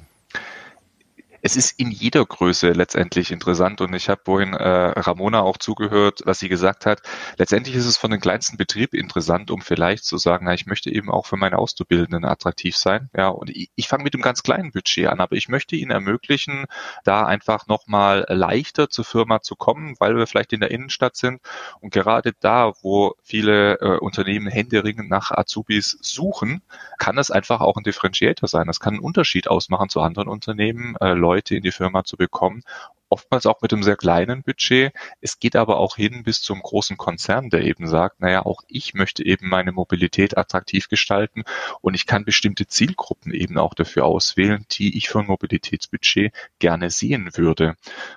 Es 1.42 1.56
ist 1.56 1.78
in 1.78 1.90
jeder 1.90 2.24
Größe 2.24 2.70
letztendlich 2.70 3.30
interessant 3.30 3.80
und 3.80 3.94
ich 3.94 4.08
habe 4.08 4.20
vorhin 4.24 4.54
äh, 4.54 4.68
Ramona 4.68 5.40
auch 5.40 5.56
zugehört, 5.56 6.22
was 6.24 6.38
sie 6.38 6.48
gesagt 6.48 6.86
hat. 6.86 7.00
Letztendlich 7.36 7.76
ist 7.76 7.86
es 7.86 7.96
von 7.96 8.10
den 8.10 8.20
kleinsten 8.20 8.56
Betrieb 8.56 8.94
interessant, 8.94 9.50
um 9.50 9.60
vielleicht 9.60 10.04
zu 10.04 10.18
sagen, 10.18 10.46
na, 10.46 10.54
ich 10.54 10.66
möchte 10.66 10.90
eben 10.90 11.10
auch 11.10 11.26
für 11.26 11.36
meine 11.36 11.58
Auszubildenden 11.58 12.24
attraktiv 12.24 12.76
sein. 12.76 13.08
Ja, 13.16 13.28
und 13.28 13.50
ich, 13.50 13.70
ich 13.76 13.88
fange 13.88 14.04
mit 14.04 14.14
einem 14.14 14.22
ganz 14.22 14.42
kleinen 14.42 14.72
Budget 14.72 15.06
an, 15.06 15.20
aber 15.20 15.36
ich 15.36 15.48
möchte 15.48 15.76
ihnen 15.76 15.90
ermöglichen, 15.90 16.66
da 17.04 17.24
einfach 17.24 17.66
nochmal 17.66 18.26
leichter 18.28 18.90
zur 18.90 19.04
Firma 19.04 19.40
zu 19.40 19.54
kommen, 19.54 19.94
weil 19.98 20.16
wir 20.16 20.26
vielleicht 20.26 20.52
in 20.52 20.60
der 20.60 20.70
Innenstadt 20.70 21.16
sind 21.16 21.40
und 21.80 21.92
gerade 21.92 22.32
da, 22.40 22.72
wo 22.82 23.14
viele 23.22 23.78
äh, 23.80 23.98
Unternehmen 23.98 24.48
händeringend 24.48 25.08
nach 25.08 25.30
Azubis 25.30 25.98
suchen, 26.00 26.62
kann 26.98 27.18
es 27.18 27.30
einfach 27.30 27.60
auch 27.60 27.76
ein 27.76 27.84
Differentiator 27.84 28.48
sein. 28.48 28.66
Das 28.66 28.80
kann 28.80 28.94
einen 28.94 29.02
Unterschied 29.02 29.48
ausmachen 29.48 29.88
zu 29.88 30.00
anderen 30.00 30.28
Unternehmen. 30.28 30.96
Äh, 31.00 31.14
Leute 31.28 31.56
in 31.56 31.62
die 31.62 31.72
Firma 31.72 32.04
zu 32.04 32.16
bekommen 32.16 32.62
oftmals 33.08 33.46
auch 33.46 33.60
mit 33.62 33.72
einem 33.72 33.82
sehr 33.82 33.96
kleinen 33.96 34.42
Budget. 34.42 34.92
Es 35.20 35.38
geht 35.38 35.56
aber 35.56 35.78
auch 35.78 35.96
hin 35.96 36.22
bis 36.22 36.42
zum 36.42 36.60
großen 36.60 36.96
Konzern, 36.96 37.50
der 37.50 37.62
eben 37.62 37.86
sagt, 37.86 38.20
naja, 38.20 38.44
auch 38.44 38.62
ich 38.68 38.94
möchte 38.94 39.24
eben 39.24 39.48
meine 39.48 39.72
Mobilität 39.72 40.36
attraktiv 40.36 40.88
gestalten 40.88 41.44
und 41.80 41.94
ich 41.94 42.06
kann 42.06 42.24
bestimmte 42.24 42.66
Zielgruppen 42.66 43.32
eben 43.32 43.58
auch 43.58 43.74
dafür 43.74 44.04
auswählen, 44.04 44.66
die 44.70 44.96
ich 44.96 45.08
für 45.08 45.20
ein 45.20 45.26
Mobilitätsbudget 45.26 46.32
gerne 46.58 46.90
sehen 46.90 47.30
würde. 47.34 47.76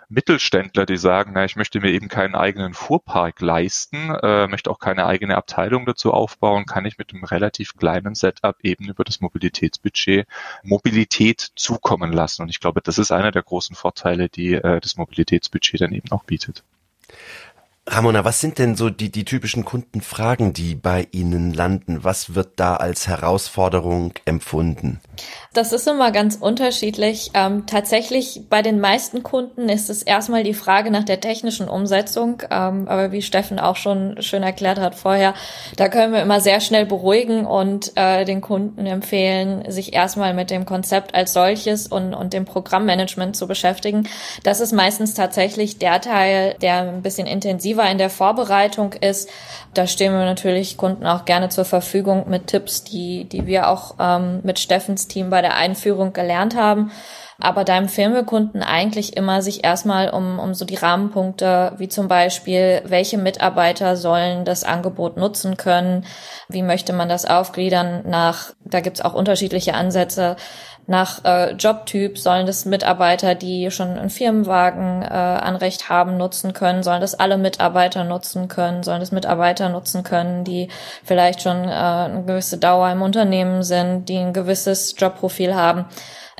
Mittelständler, 0.09 0.85
die 0.85 0.97
sagen, 0.97 1.31
na, 1.33 1.45
ich 1.45 1.55
möchte 1.55 1.79
mir 1.79 1.91
eben 1.91 2.09
keinen 2.09 2.35
eigenen 2.35 2.73
Fuhrpark 2.73 3.41
leisten, 3.41 4.13
äh, 4.21 4.47
möchte 4.47 4.69
auch 4.69 4.79
keine 4.79 5.05
eigene 5.05 5.37
Abteilung 5.37 5.85
dazu 5.85 6.11
aufbauen, 6.11 6.65
kann 6.65 6.85
ich 6.85 6.97
mit 6.97 7.13
einem 7.13 7.23
relativ 7.23 7.75
kleinen 7.77 8.15
Setup 8.15 8.57
eben 8.61 8.89
über 8.89 9.03
das 9.03 9.21
Mobilitätsbudget 9.21 10.27
Mobilität 10.63 11.51
zukommen 11.55 12.11
lassen. 12.11 12.41
Und 12.43 12.49
ich 12.49 12.59
glaube, 12.59 12.81
das 12.81 12.97
ist 12.97 13.11
einer 13.11 13.31
der 13.31 13.43
großen 13.43 13.75
Vorteile, 13.75 14.29
die 14.29 14.53
äh, 14.53 14.80
das 14.81 14.97
Mobilitätsbudget 14.97 15.81
dann 15.81 15.93
eben 15.93 16.11
auch 16.11 16.23
bietet. 16.23 16.63
Ramona, 17.87 18.23
was 18.23 18.39
sind 18.39 18.59
denn 18.59 18.75
so 18.75 18.91
die, 18.91 19.11
die 19.11 19.25
typischen 19.25 19.65
Kundenfragen, 19.65 20.53
die 20.53 20.75
bei 20.75 21.07
Ihnen 21.11 21.51
landen? 21.51 22.03
Was 22.03 22.35
wird 22.35 22.51
da 22.57 22.75
als 22.75 23.07
Herausforderung 23.07 24.13
empfunden? 24.25 25.01
Das 25.53 25.73
ist 25.73 25.87
immer 25.87 26.11
ganz 26.11 26.35
unterschiedlich. 26.35 27.31
Ähm, 27.33 27.65
tatsächlich 27.65 28.43
bei 28.51 28.61
den 28.61 28.79
meisten 28.79 29.23
Kunden 29.23 29.67
ist 29.67 29.89
es 29.89 30.03
erstmal 30.03 30.43
die 30.43 30.53
Frage 30.53 30.91
nach 30.91 31.03
der 31.03 31.21
technischen 31.21 31.67
Umsetzung. 31.67 32.43
Ähm, 32.51 32.87
aber 32.87 33.11
wie 33.11 33.23
Steffen 33.23 33.59
auch 33.59 33.75
schon 33.75 34.21
schön 34.21 34.43
erklärt 34.43 34.79
hat 34.79 34.93
vorher, 34.93 35.33
da 35.75 35.89
können 35.89 36.13
wir 36.13 36.21
immer 36.21 36.39
sehr 36.39 36.61
schnell 36.61 36.85
beruhigen 36.85 37.47
und 37.47 37.93
äh, 37.95 38.25
den 38.25 38.41
Kunden 38.41 38.85
empfehlen, 38.85 39.69
sich 39.71 39.93
erstmal 39.93 40.35
mit 40.35 40.51
dem 40.51 40.65
Konzept 40.65 41.15
als 41.15 41.33
solches 41.33 41.87
und, 41.87 42.13
und 42.13 42.31
dem 42.31 42.45
Programmmanagement 42.45 43.35
zu 43.35 43.47
beschäftigen. 43.47 44.07
Das 44.43 44.59
ist 44.59 44.71
meistens 44.71 45.15
tatsächlich 45.15 45.79
der 45.79 45.99
Teil, 45.99 46.55
der 46.61 46.81
ein 46.81 47.01
bisschen 47.01 47.25
intensiver 47.25 47.70
in 47.79 47.97
der 47.97 48.09
Vorbereitung 48.09 48.93
ist. 48.93 49.29
Da 49.73 49.87
stehen 49.87 50.13
wir 50.13 50.25
natürlich 50.25 50.77
Kunden 50.77 51.05
auch 51.05 51.25
gerne 51.25 51.49
zur 51.49 51.65
Verfügung 51.65 52.29
mit 52.29 52.47
Tipps, 52.47 52.83
die, 52.83 53.25
die 53.25 53.45
wir 53.45 53.69
auch 53.69 53.95
ähm, 53.99 54.41
mit 54.43 54.59
Steffens 54.59 55.07
Team 55.07 55.29
bei 55.29 55.41
der 55.41 55.55
Einführung 55.55 56.13
gelernt 56.13 56.55
haben. 56.55 56.91
Aber 57.41 57.63
da 57.63 57.75
empfehlen 57.77 58.13
wir 58.13 58.23
Kunden 58.23 58.61
eigentlich 58.61 59.17
immer, 59.17 59.41
sich 59.41 59.63
erstmal 59.63 60.11
um, 60.11 60.39
um 60.39 60.53
so 60.53 60.63
die 60.63 60.75
Rahmenpunkte, 60.75 61.73
wie 61.77 61.89
zum 61.89 62.07
Beispiel, 62.07 62.81
welche 62.85 63.17
Mitarbeiter 63.17 63.97
sollen 63.97 64.45
das 64.45 64.63
Angebot 64.63 65.17
nutzen 65.17 65.57
können, 65.57 66.05
wie 66.47 66.61
möchte 66.61 66.93
man 66.93 67.09
das 67.09 67.25
aufgliedern 67.25 68.03
nach, 68.05 68.53
da 68.63 68.79
gibt's 68.79 69.01
auch 69.01 69.13
unterschiedliche 69.13 69.73
Ansätze, 69.73 70.35
nach 70.87 71.23
äh, 71.25 71.53
Jobtyp? 71.53 72.17
Sollen 72.17 72.45
das 72.45 72.65
Mitarbeiter, 72.65 73.33
die 73.33 73.71
schon 73.71 73.97
einen 73.97 74.09
Firmenwagen 74.09 75.01
äh, 75.01 75.05
Anrecht 75.05 75.89
haben, 75.89 76.17
nutzen 76.17 76.53
können, 76.53 76.83
sollen 76.83 77.01
das 77.01 77.15
alle 77.15 77.37
Mitarbeiter 77.37 78.03
nutzen 78.03 78.47
können, 78.47 78.83
sollen 78.83 78.99
das 78.99 79.11
Mitarbeiter 79.11 79.69
nutzen 79.69 80.03
können, 80.03 80.43
die 80.43 80.67
vielleicht 81.03 81.41
schon 81.41 81.63
äh, 81.63 81.71
eine 81.71 82.23
gewisse 82.25 82.57
Dauer 82.57 82.89
im 82.91 83.01
Unternehmen 83.01 83.63
sind, 83.63 84.09
die 84.09 84.17
ein 84.17 84.33
gewisses 84.33 84.95
Jobprofil 84.97 85.55
haben. 85.55 85.85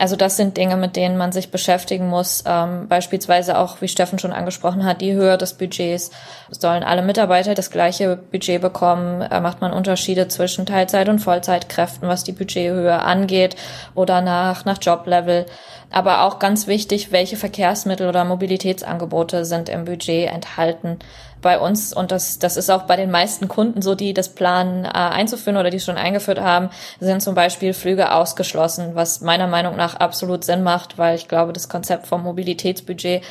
Also 0.01 0.15
das 0.15 0.35
sind 0.35 0.57
Dinge, 0.57 0.77
mit 0.77 0.95
denen 0.95 1.15
man 1.15 1.31
sich 1.31 1.51
beschäftigen 1.51 2.09
muss. 2.09 2.43
Ähm, 2.47 2.87
beispielsweise 2.87 3.59
auch, 3.59 3.81
wie 3.81 3.87
Steffen 3.87 4.17
schon 4.17 4.33
angesprochen 4.33 4.83
hat, 4.83 4.99
die 4.99 5.13
Höhe 5.13 5.37
des 5.37 5.53
Budgets. 5.53 6.09
Sollen 6.49 6.81
alle 6.81 7.03
Mitarbeiter 7.03 7.53
das 7.53 7.69
gleiche 7.69 8.15
Budget 8.15 8.61
bekommen? 8.61 9.21
Äh, 9.21 9.39
macht 9.41 9.61
man 9.61 9.71
Unterschiede 9.71 10.27
zwischen 10.27 10.65
Teilzeit- 10.65 11.07
und 11.07 11.19
Vollzeitkräften, 11.19 12.07
was 12.07 12.23
die 12.23 12.31
Budgethöhe 12.31 12.99
angeht 12.99 13.55
oder 13.93 14.21
nach, 14.21 14.65
nach 14.65 14.79
Joblevel? 14.81 15.45
Aber 15.91 16.23
auch 16.23 16.39
ganz 16.39 16.65
wichtig, 16.65 17.11
welche 17.11 17.37
Verkehrsmittel 17.37 18.09
oder 18.09 18.25
Mobilitätsangebote 18.25 19.45
sind 19.45 19.69
im 19.69 19.85
Budget 19.85 20.31
enthalten 20.31 20.97
bei 21.41 21.59
uns 21.59 21.93
und 21.93 22.11
das, 22.11 22.39
das 22.39 22.57
ist 22.57 22.69
auch 22.69 22.83
bei 22.83 22.95
den 22.95 23.11
meisten 23.11 23.47
Kunden 23.47 23.81
so, 23.81 23.95
die 23.95 24.13
das 24.13 24.29
planen 24.29 24.85
äh, 24.85 24.89
einzuführen 24.89 25.57
oder 25.57 25.69
die 25.69 25.77
es 25.77 25.85
schon 25.85 25.97
eingeführt 25.97 26.39
haben, 26.39 26.69
sind 26.99 27.21
zum 27.21 27.35
Beispiel 27.35 27.73
Flüge 27.73 28.13
ausgeschlossen, 28.13 28.95
was 28.95 29.21
meiner 29.21 29.47
Meinung 29.47 29.75
nach 29.75 29.95
absolut 29.95 30.43
Sinn 30.43 30.63
macht, 30.63 30.97
weil 30.97 31.15
ich 31.15 31.27
glaube, 31.27 31.53
das 31.53 31.69
Konzept 31.69 32.07
vom 32.07 32.23
Mobilitätsbudget 32.23 33.23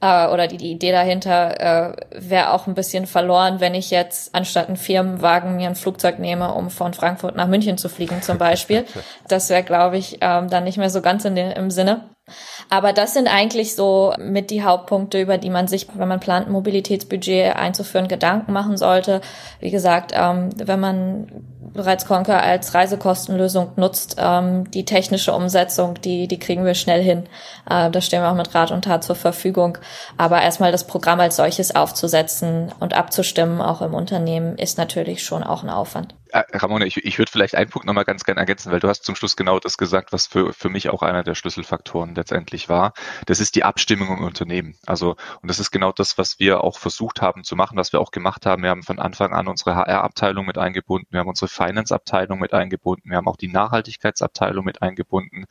äh, 0.00 0.26
oder 0.28 0.46
die, 0.46 0.56
die 0.56 0.72
Idee 0.72 0.92
dahinter 0.92 1.60
äh, 1.60 1.96
wäre 2.10 2.52
auch 2.52 2.66
ein 2.66 2.74
bisschen 2.74 3.06
verloren, 3.06 3.60
wenn 3.60 3.74
ich 3.74 3.90
jetzt 3.90 4.34
anstatt 4.34 4.68
einen 4.68 4.76
Firmenwagen 4.76 5.56
mir 5.56 5.68
ein 5.68 5.74
Flugzeug 5.74 6.18
nehme, 6.18 6.52
um 6.52 6.70
von 6.70 6.94
Frankfurt 6.94 7.36
nach 7.36 7.48
München 7.48 7.78
zu 7.78 7.88
fliegen 7.88 8.22
zum 8.22 8.38
Beispiel. 8.38 8.84
Das 9.28 9.50
wäre, 9.50 9.64
glaube 9.64 9.96
ich, 9.96 10.18
ähm, 10.20 10.48
dann 10.50 10.64
nicht 10.64 10.78
mehr 10.78 10.90
so 10.90 11.00
ganz 11.00 11.24
in 11.24 11.34
den, 11.34 11.50
im 11.50 11.70
Sinne. 11.70 12.04
Aber 12.70 12.92
das 12.92 13.14
sind 13.14 13.28
eigentlich 13.28 13.76
so 13.76 14.12
mit 14.18 14.50
die 14.50 14.64
Hauptpunkte, 14.64 15.20
über 15.20 15.38
die 15.38 15.50
man 15.50 15.68
sich, 15.68 15.86
wenn 15.94 16.08
man 16.08 16.20
plant, 16.20 16.48
ein 16.48 16.52
Mobilitätsbudget 16.52 17.54
einzuführen, 17.54 18.08
Gedanken 18.08 18.52
machen 18.52 18.76
sollte. 18.76 19.20
Wie 19.60 19.70
gesagt, 19.70 20.12
ähm, 20.14 20.50
wenn 20.56 20.80
man 20.80 21.28
bereits 21.72 22.06
Concur 22.06 22.36
als 22.36 22.74
Reisekostenlösung 22.74 23.72
nutzt, 23.76 24.16
ähm, 24.18 24.68
die 24.70 24.84
technische 24.84 25.32
Umsetzung, 25.32 26.00
die, 26.00 26.26
die 26.26 26.38
kriegen 26.38 26.64
wir 26.64 26.74
schnell 26.74 27.02
hin. 27.02 27.24
Äh, 27.68 27.90
da 27.90 28.00
stehen 28.00 28.22
wir 28.22 28.30
auch 28.30 28.36
mit 28.36 28.54
Rat 28.54 28.72
und 28.72 28.84
Tat 28.84 29.04
zur 29.04 29.16
Verfügung. 29.16 29.78
Aber 30.16 30.42
erstmal 30.42 30.72
das 30.72 30.84
Programm 30.84 31.20
als 31.20 31.36
solches 31.36 31.76
aufzusetzen 31.76 32.72
und 32.80 32.94
abzustimmen, 32.94 33.60
auch 33.60 33.82
im 33.82 33.94
Unternehmen, 33.94 34.58
ist 34.58 34.78
natürlich 34.78 35.22
schon 35.22 35.44
auch 35.44 35.62
ein 35.62 35.70
Aufwand. 35.70 36.14
Äh, 36.30 36.44
Ramona, 36.52 36.86
ich, 36.86 36.96
ich 36.98 37.18
würde 37.18 37.30
vielleicht 37.30 37.54
einen 37.54 37.70
Punkt 37.70 37.86
nochmal 37.86 38.04
ganz 38.04 38.24
gerne 38.24 38.40
ergänzen, 38.40 38.72
weil 38.72 38.80
du 38.80 38.88
hast 38.88 39.04
zum 39.04 39.14
Schluss 39.14 39.36
genau 39.36 39.58
das 39.58 39.78
gesagt, 39.78 40.12
was 40.12 40.26
für, 40.26 40.52
für 40.52 40.68
mich 40.68 40.88
auch 40.90 41.02
einer 41.02 41.22
der 41.22 41.34
Schlüsselfaktoren 41.34 42.14
letztendlich 42.14 42.68
war. 42.68 42.92
Das 43.26 43.40
ist 43.40 43.54
die 43.54 43.64
Abstimmung 43.64 44.18
im 44.18 44.24
Unternehmen. 44.24 44.76
Also, 44.86 45.16
und 45.42 45.50
das 45.50 45.58
ist 45.60 45.70
genau 45.70 45.92
das, 45.92 46.18
was 46.18 46.38
wir 46.38 46.64
auch 46.64 46.78
versucht 46.78 47.22
haben 47.22 47.44
zu 47.44 47.56
machen, 47.56 47.76
was 47.76 47.92
wir 47.92 48.00
auch 48.00 48.10
gemacht 48.10 48.46
haben. 48.46 48.62
Wir 48.62 48.70
haben 48.70 48.82
von 48.82 48.98
Anfang 48.98 49.32
an 49.32 49.48
unsere 49.48 49.76
HR-Abteilung 49.76 50.46
mit 50.46 50.58
eingebunden, 50.58 51.08
wir 51.10 51.20
haben 51.20 51.28
unsere 51.28 51.48
Finance-Abteilung 51.48 52.38
mit 52.40 52.52
eingebunden, 52.52 53.10
wir 53.10 53.16
haben 53.16 53.28
auch 53.28 53.36
die 53.36 53.48
Nachhaltigkeitsabteilung 53.48 54.64
mit 54.64 54.82
eingebunden, 54.82 55.44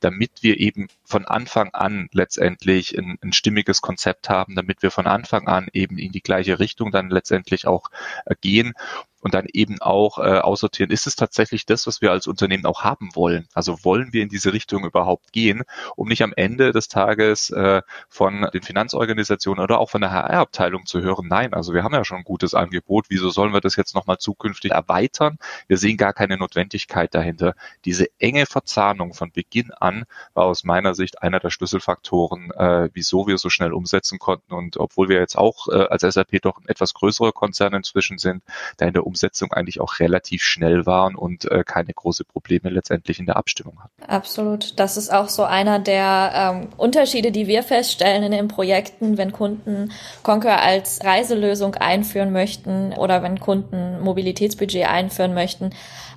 damit 0.00 0.42
wir 0.42 0.58
eben 0.58 0.88
von 1.04 1.26
Anfang 1.26 1.70
an 1.74 2.08
letztendlich 2.12 2.96
ein, 2.96 3.18
ein 3.22 3.32
stimmiges 3.32 3.80
Konzept 3.80 4.28
haben, 4.28 4.54
damit 4.54 4.82
wir 4.82 4.90
von 4.90 5.06
Anfang 5.06 5.48
an 5.48 5.68
eben 5.72 5.98
in 5.98 6.12
die 6.12 6.22
gleiche 6.22 6.58
Richtung 6.58 6.90
dann 6.90 7.10
letztendlich 7.10 7.66
auch 7.66 7.90
äh, 8.26 8.34
gehen 8.40 8.74
und 9.22 9.34
dann 9.34 9.46
eben 9.52 9.80
auch 9.80 10.18
äh, 10.18 10.38
aussortieren, 10.38 10.90
ist 10.90 11.06
es 11.06 11.16
tatsächlich 11.16 11.64
das, 11.64 11.86
was 11.86 12.02
wir 12.02 12.10
als 12.10 12.26
Unternehmen 12.26 12.66
auch 12.66 12.82
haben 12.82 13.10
wollen? 13.14 13.46
Also 13.54 13.84
wollen 13.84 14.12
wir 14.12 14.22
in 14.22 14.28
diese 14.28 14.52
Richtung 14.52 14.84
überhaupt 14.84 15.32
gehen, 15.32 15.62
um 15.96 16.08
nicht 16.08 16.22
am 16.22 16.32
Ende 16.36 16.72
des 16.72 16.88
Tages 16.88 17.50
äh, 17.50 17.82
von 18.08 18.48
den 18.52 18.62
Finanzorganisationen 18.62 19.62
oder 19.62 19.78
auch 19.78 19.90
von 19.90 20.00
der 20.00 20.10
HR-Abteilung 20.10 20.86
zu 20.86 21.00
hören, 21.00 21.28
nein, 21.28 21.54
also 21.54 21.72
wir 21.72 21.84
haben 21.84 21.94
ja 21.94 22.04
schon 22.04 22.18
ein 22.18 22.24
gutes 22.24 22.52
Angebot, 22.52 23.06
wieso 23.08 23.30
sollen 23.30 23.52
wir 23.52 23.60
das 23.60 23.76
jetzt 23.76 23.94
nochmal 23.94 24.18
zukünftig 24.18 24.72
erweitern? 24.72 25.38
Wir 25.68 25.78
sehen 25.78 25.96
gar 25.96 26.12
keine 26.12 26.36
Notwendigkeit 26.36 27.14
dahinter. 27.14 27.54
Diese 27.84 28.06
enge 28.18 28.46
Verzahnung 28.46 29.14
von 29.14 29.30
Beginn 29.30 29.70
an 29.70 30.04
war 30.34 30.46
aus 30.46 30.64
meiner 30.64 30.94
Sicht 30.94 31.22
einer 31.22 31.38
der 31.38 31.50
Schlüsselfaktoren, 31.50 32.50
äh, 32.50 32.90
wieso 32.92 33.28
wir 33.28 33.38
so 33.38 33.50
schnell 33.50 33.72
umsetzen 33.72 34.18
konnten 34.18 34.52
und 34.52 34.78
obwohl 34.78 35.08
wir 35.08 35.18
jetzt 35.18 35.38
auch 35.38 35.68
äh, 35.68 35.86
als 35.86 36.02
SAP 36.02 36.42
doch 36.42 36.58
ein 36.58 36.66
etwas 36.66 36.94
größerer 36.94 37.32
Konzern 37.32 37.72
inzwischen 37.74 38.18
sind, 38.18 38.42
da 38.78 38.86
in 38.86 38.92
der 38.92 39.06
Umsetzung 39.12 39.52
eigentlich 39.52 39.80
auch 39.80 40.00
relativ 40.00 40.42
schnell 40.42 40.86
waren 40.86 41.14
und 41.14 41.44
äh, 41.50 41.64
keine 41.64 41.92
große 41.92 42.24
Probleme 42.24 42.70
letztendlich 42.70 43.18
in 43.18 43.26
der 43.26 43.36
Abstimmung 43.36 43.78
hatten. 43.80 44.10
Absolut. 44.10 44.78
Das 44.80 44.96
ist 44.96 45.12
auch 45.12 45.28
so 45.28 45.44
einer 45.44 45.78
der 45.78 46.32
ähm, 46.34 46.68
Unterschiede, 46.78 47.30
die 47.30 47.46
wir 47.46 47.62
feststellen 47.62 48.22
in 48.22 48.32
den 48.32 48.48
Projekten, 48.48 49.18
wenn 49.18 49.32
Kunden 49.32 49.92
Concur 50.22 50.58
als 50.58 51.04
Reiselösung 51.04 51.74
einführen 51.74 52.32
möchten 52.32 52.94
oder 52.94 53.22
wenn 53.22 53.38
Kunden 53.38 54.00
Mobilitätsbudget 54.00 54.88
einführen 54.88 55.34
möchten. 55.34 55.70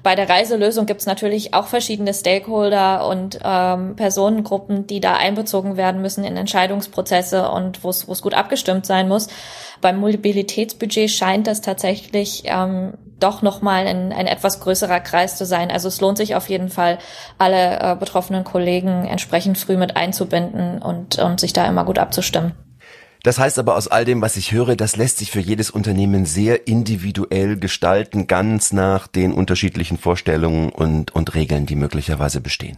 Bei 0.06 0.14
der 0.14 0.30
Reiselösung 0.30 0.86
gibt 0.86 1.02
es 1.02 1.08
natürlich 1.08 1.56
auch 1.56 1.66
verschiedene 1.66 2.14
Stakeholder 2.14 3.08
und 3.08 3.40
ähm, 3.44 3.96
Personengruppen, 3.96 4.86
die 4.86 5.00
da 5.00 5.16
einbezogen 5.16 5.78
werden 5.78 6.00
müssen 6.00 6.24
in 6.24 6.38
Entscheidungsprozesse 6.38 7.50
und 7.50 7.84
wo 7.84 7.90
es 7.90 8.22
gut 8.22 8.36
abgestimmt 8.36 8.86
sein 8.86 9.08
muss. 9.08 9.28
Beim 9.82 9.98
Mobilitätsbudget 9.98 11.10
scheint 11.10 11.48
das 11.48 11.62
tatsächlich 11.62 12.44
ähm, 12.46 12.85
doch 13.20 13.42
nochmal 13.42 13.88
ein, 13.88 14.12
ein 14.12 14.28
etwas 14.28 14.60
größerer 14.60 15.00
Kreis 15.00 15.38
zu 15.38 15.46
sein. 15.46 15.72
Also 15.72 15.88
es 15.88 16.02
lohnt 16.02 16.18
sich 16.18 16.36
auf 16.36 16.50
jeden 16.50 16.70
Fall, 16.70 16.98
alle 17.38 17.80
äh, 17.80 17.96
betroffenen 17.96 18.44
Kollegen 18.44 19.06
entsprechend 19.06 19.58
früh 19.58 19.78
mit 19.78 19.96
einzubinden 19.96 20.82
und, 20.82 21.18
und 21.20 21.40
sich 21.40 21.54
da 21.54 21.66
immer 21.66 21.86
gut 21.86 22.00
abzustimmen. 22.00 22.54
Das 23.24 23.40
heißt 23.40 23.58
aber 23.58 23.76
aus 23.76 23.88
all 23.88 24.06
dem, 24.06 24.22
was 24.22 24.38
ich 24.38 24.52
höre, 24.52 24.76
das 24.76 24.98
lässt 24.98 25.18
sich 25.18 25.32
für 25.32 25.40
jedes 25.40 25.72
Unternehmen 25.72 26.26
sehr 26.26 26.68
individuell 26.68 27.58
gestalten, 27.58 28.28
ganz 28.28 28.72
nach 28.72 29.08
den 29.08 29.34
unterschiedlichen 29.34 29.98
Vorstellungen 29.98 30.70
und, 30.70 31.16
und 31.16 31.34
Regeln, 31.34 31.66
die 31.66 31.76
möglicherweise 31.76 32.40
bestehen. 32.40 32.78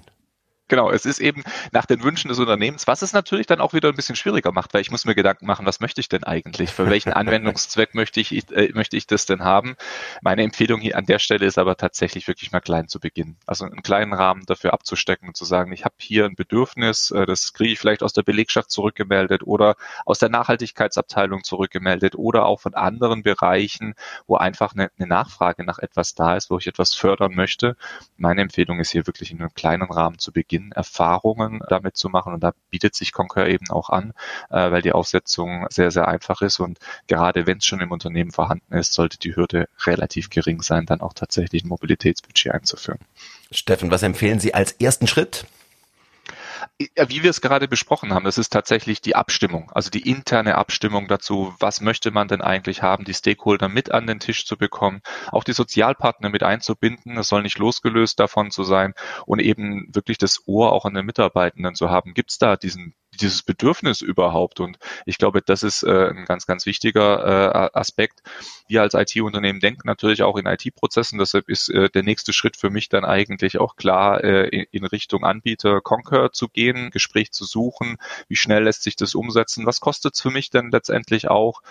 Genau, 0.70 0.92
es 0.92 1.06
ist 1.06 1.20
eben 1.20 1.44
nach 1.72 1.86
den 1.86 2.04
Wünschen 2.04 2.28
des 2.28 2.40
Unternehmens, 2.40 2.88
was 2.88 3.02
es 3.02 3.14
natürlich 3.14 3.48
dann 3.48 3.62
auch 3.62 3.72
wieder 3.72 3.88
ein 3.88 3.96
bisschen 3.96 4.18
schwieriger 4.18 4.52
macht, 4.52 4.74
weil 4.74 4.82
ich 4.82 4.92
muss 4.92 5.06
mir 5.06 5.16
Gedanken 5.16 5.46
machen, 5.46 5.66
was 5.66 5.80
möchte 5.80 6.02
ich 6.02 6.10
denn 6.10 6.26
eigentlich? 6.26 6.72
Für 6.72 6.90
welchen 6.90 7.14
Anwendungszweck 7.14 7.96
möchte 7.96 8.20
ich, 8.20 8.52
äh, 8.52 8.72
möchte 8.74 8.98
ich 8.98 9.08
das 9.08 9.26
denn 9.26 9.46
haben? 9.46 9.78
Meine 10.22 10.44
Empfehlung 10.44 10.82
hier 10.82 10.98
an 10.98 11.06
der 11.06 11.20
Stelle 11.20 11.46
ist 11.46 11.58
aber 11.58 11.78
tatsächlich 11.78 12.28
wirklich 12.28 12.52
mal 12.52 12.60
klein 12.60 12.90
zu 12.90 13.00
beginnen. 13.00 13.38
Also 13.46 13.64
einen 13.64 13.82
kleinen 13.82 14.12
Rahmen 14.12 14.46
dafür 14.46 14.74
abzustecken 14.74 15.30
und 15.30 15.38
zu 15.38 15.46
sagen, 15.46 15.72
ich 15.72 15.86
habe 15.86 15.96
hier 16.00 16.26
ein 16.26 16.36
Bedürfnis, 16.36 17.12
äh, 17.12 17.26
das 17.26 17.54
kriege 17.54 17.72
ich 17.72 17.80
vielleicht 17.80 18.04
aus 18.04 18.12
der 18.12 18.24
Belegschaft 18.24 18.70
zurückgemeldet 18.70 19.44
oder 19.44 19.76
aus 20.06 20.20
der 20.20 20.30
Nachhaltigkeitsabteilung 20.30 21.46
zurückgemeldet 21.46 22.16
oder 22.16 22.46
auch 22.46 22.60
von 22.60 22.74
anderen 22.74 23.24
Bereichen, 23.24 23.96
wo 24.28 24.36
einfach 24.36 24.74
eine, 24.74 24.92
eine 25.00 25.08
Nachfrage 25.08 25.64
nach 25.64 25.80
etwas 25.80 26.14
da 26.14 26.36
ist, 26.36 26.50
wo 26.50 26.58
ich 26.58 26.68
etwas 26.68 26.94
fördern 26.94 27.36
möchte. 27.36 27.78
Meine 28.18 28.42
Empfehlung 28.42 28.82
ist 28.82 28.92
hier 28.92 29.08
wirklich 29.08 29.32
in 29.32 29.40
einem 29.40 29.54
kleinen 29.54 29.90
Rahmen 29.90 30.20
zu 30.20 30.34
beginnen 30.34 30.57
Beginn 30.58 30.72
Erfahrungen 30.72 31.62
damit 31.70 31.96
zu 31.98 32.10
machen. 32.10 32.34
Und 32.34 32.44
da 32.44 32.54
bietet 32.70 32.96
sich 32.96 33.12
Concur 33.12 33.48
eben 33.48 33.70
auch 33.70 33.90
an, 33.90 34.14
äh, 34.50 34.72
weil 34.72 34.82
die 34.82 34.92
Aufsetzung 34.92 35.66
sehr, 35.70 35.92
sehr 35.92 36.08
einfach 36.08 36.42
ist. 36.42 36.60
Und 36.60 36.80
gerade 37.08 37.48
wenn 37.48 37.58
es 37.58 37.66
schon 37.66 37.82
im 37.82 37.92
Unternehmen 37.92 38.32
vorhanden 38.32 38.74
ist, 38.74 38.94
sollte 38.94 39.18
die 39.18 39.36
Hürde 39.36 39.68
relativ 39.86 40.30
gering 40.30 40.62
sein, 40.62 40.86
dann 40.86 41.02
auch 41.02 41.14
tatsächlich 41.14 41.64
ein 41.64 41.70
Mobilitätsbudget 41.70 42.54
einzuführen. 42.54 43.00
Steffen, 43.52 43.92
was 43.92 44.04
empfehlen 44.04 44.40
Sie 44.40 44.54
als 44.54 44.74
ersten 44.74 45.08
Schritt? 45.08 45.46
Wie 46.80 47.24
wir 47.24 47.30
es 47.30 47.42
gerade 47.42 47.68
besprochen 47.68 48.14
haben, 48.14 48.26
das 48.26 48.38
ist 48.38 48.52
tatsächlich 48.52 49.02
die 49.02 49.16
Abstimmung, 49.16 49.72
also 49.72 49.90
die 49.90 50.10
interne 50.10 50.56
Abstimmung 50.56 51.08
dazu, 51.08 51.54
was 51.60 51.82
möchte 51.82 52.12
man 52.12 52.28
denn 52.28 52.42
eigentlich 52.42 52.82
haben, 52.82 53.06
die 53.06 53.14
Stakeholder 53.14 53.70
mit 53.70 53.92
an 53.92 54.08
den 54.08 54.20
Tisch 54.20 54.46
zu 54.46 54.58
bekommen, 54.58 55.02
auch 55.32 55.44
die 55.44 55.54
Sozialpartner 55.54 56.30
mit 56.30 56.44
einzubinden, 56.44 57.16
das 57.16 57.28
soll 57.28 57.42
nicht 57.44 57.58
losgelöst 57.58 58.20
davon 58.20 58.52
zu 58.52 58.64
sein 58.64 58.94
und 59.26 59.40
eben 59.40 59.94
wirklich 59.94 60.18
das 60.18 60.44
Ohr 60.48 60.72
auch 60.72 60.86
an 60.86 60.94
den 60.94 61.06
Mitarbeitenden 61.06 61.76
zu 61.76 61.90
haben. 61.90 62.14
Gibt 62.14 62.32
es 62.32 62.38
da 62.38 62.58
diesen 62.58 62.94
dieses 63.18 63.44
Bedürfnis 63.44 64.02
überhaupt? 64.02 64.60
Und 64.60 64.78
ich 65.06 65.18
glaube, 65.18 65.42
das 65.42 65.64
ist 65.64 65.84
äh, 65.84 66.10
ein 66.10 66.26
ganz, 66.26 66.46
ganz 66.46 66.66
wichtiger 66.66 67.26
äh, 67.26 67.78
Aspekt. 67.78 68.22
Wir 68.68 68.82
als 68.82 68.94
IT-Unternehmen 68.94 69.60
denken 69.60 69.88
natürlich 69.88 70.24
auch 70.24 70.38
in 70.38 70.46
IT-Prozessen. 70.46 71.20
Deshalb 71.20 71.50
ist 71.50 71.70
äh, 71.70 71.90
der 71.90 72.04
nächste 72.04 72.34
Schritt 72.34 72.58
für 72.58 72.70
mich 72.70 72.90
dann 72.90 73.06
eigentlich 73.06 73.60
auch 73.60 73.76
klar, 73.76 74.24
äh, 74.24 74.48
in, 74.48 74.86
Richtung 74.86 75.24
Anbieter 75.24 75.82
Concur 75.82 76.32
zu 76.32 76.48
gehen, 76.48 76.92
Gespräch 76.92 77.32
zu 77.32 77.46
suchen. 77.46 77.98
Wie 78.28 78.36
schnell 78.36 78.64
lässt 78.64 78.84
sich 78.84 78.96
das 78.96 79.16
umsetzen? 79.16 79.66
Was 79.66 79.80
kostet 79.80 80.16
es 80.16 80.22
für 80.22 80.32
mich 80.32 80.50
denn 80.50 80.72
letztendlich 80.72 81.28
auch? 81.30 81.62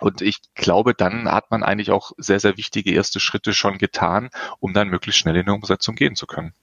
Und 0.00 0.20
ich 0.20 0.38
glaube, 0.54 0.94
dann 0.94 1.30
hat 1.30 1.50
man 1.50 1.62
eigentlich 1.62 1.90
auch 1.90 2.12
sehr, 2.16 2.40
sehr 2.40 2.56
wichtige 2.56 2.92
erste 2.92 3.20
Schritte 3.20 3.54
schon 3.54 3.78
getan, 3.78 4.30
um 4.58 4.72
dann 4.72 4.88
möglichst 4.88 5.20
schnell 5.20 5.36
in 5.36 5.42
eine 5.42 5.54
Umsetzung 5.54 5.94
gehen 5.94 6.16
zu 6.16 6.26
können. 6.26 6.54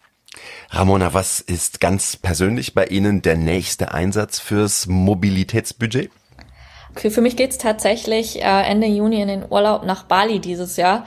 Ramona, 0.72 1.14
was 1.14 1.40
ist 1.40 1.80
ganz 1.80 2.16
persönlich 2.16 2.74
bei 2.74 2.86
Ihnen 2.86 3.22
der 3.22 3.38
nächste 3.38 3.92
Einsatz 3.92 4.40
fürs 4.40 4.88
Mobilitätsbudget? 4.88 6.12
Okay, 6.92 7.10
für 7.10 7.22
mich 7.22 7.36
geht's 7.36 7.58
tatsächlich 7.58 8.42
äh, 8.42 8.62
Ende 8.64 8.88
Juni 8.88 9.22
in 9.22 9.28
den 9.28 9.46
Urlaub 9.50 9.84
nach 9.86 10.04
Bali 10.04 10.40
dieses 10.40 10.78
Jahr. 10.78 11.06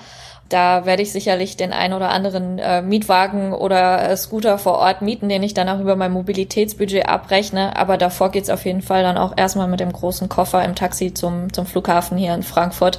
Da 0.52 0.84
werde 0.84 1.02
ich 1.02 1.12
sicherlich 1.12 1.56
den 1.56 1.72
ein 1.72 1.94
oder 1.94 2.10
anderen 2.10 2.58
äh, 2.58 2.82
Mietwagen 2.82 3.54
oder 3.54 4.10
äh, 4.10 4.16
Scooter 4.18 4.58
vor 4.58 4.74
Ort 4.74 5.00
mieten, 5.00 5.30
den 5.30 5.42
ich 5.42 5.54
dann 5.54 5.68
auch 5.68 5.80
über 5.80 5.96
mein 5.96 6.12
Mobilitätsbudget 6.12 7.08
abrechne. 7.08 7.74
Aber 7.76 7.96
davor 7.96 8.30
geht's 8.30 8.50
auf 8.50 8.66
jeden 8.66 8.82
Fall 8.82 9.02
dann 9.02 9.16
auch 9.16 9.32
erstmal 9.34 9.66
mit 9.66 9.80
dem 9.80 9.92
großen 9.92 10.28
Koffer 10.28 10.62
im 10.62 10.74
Taxi 10.74 11.14
zum, 11.14 11.50
zum 11.54 11.64
Flughafen 11.64 12.18
hier 12.18 12.34
in 12.34 12.42
Frankfurt. 12.42 12.98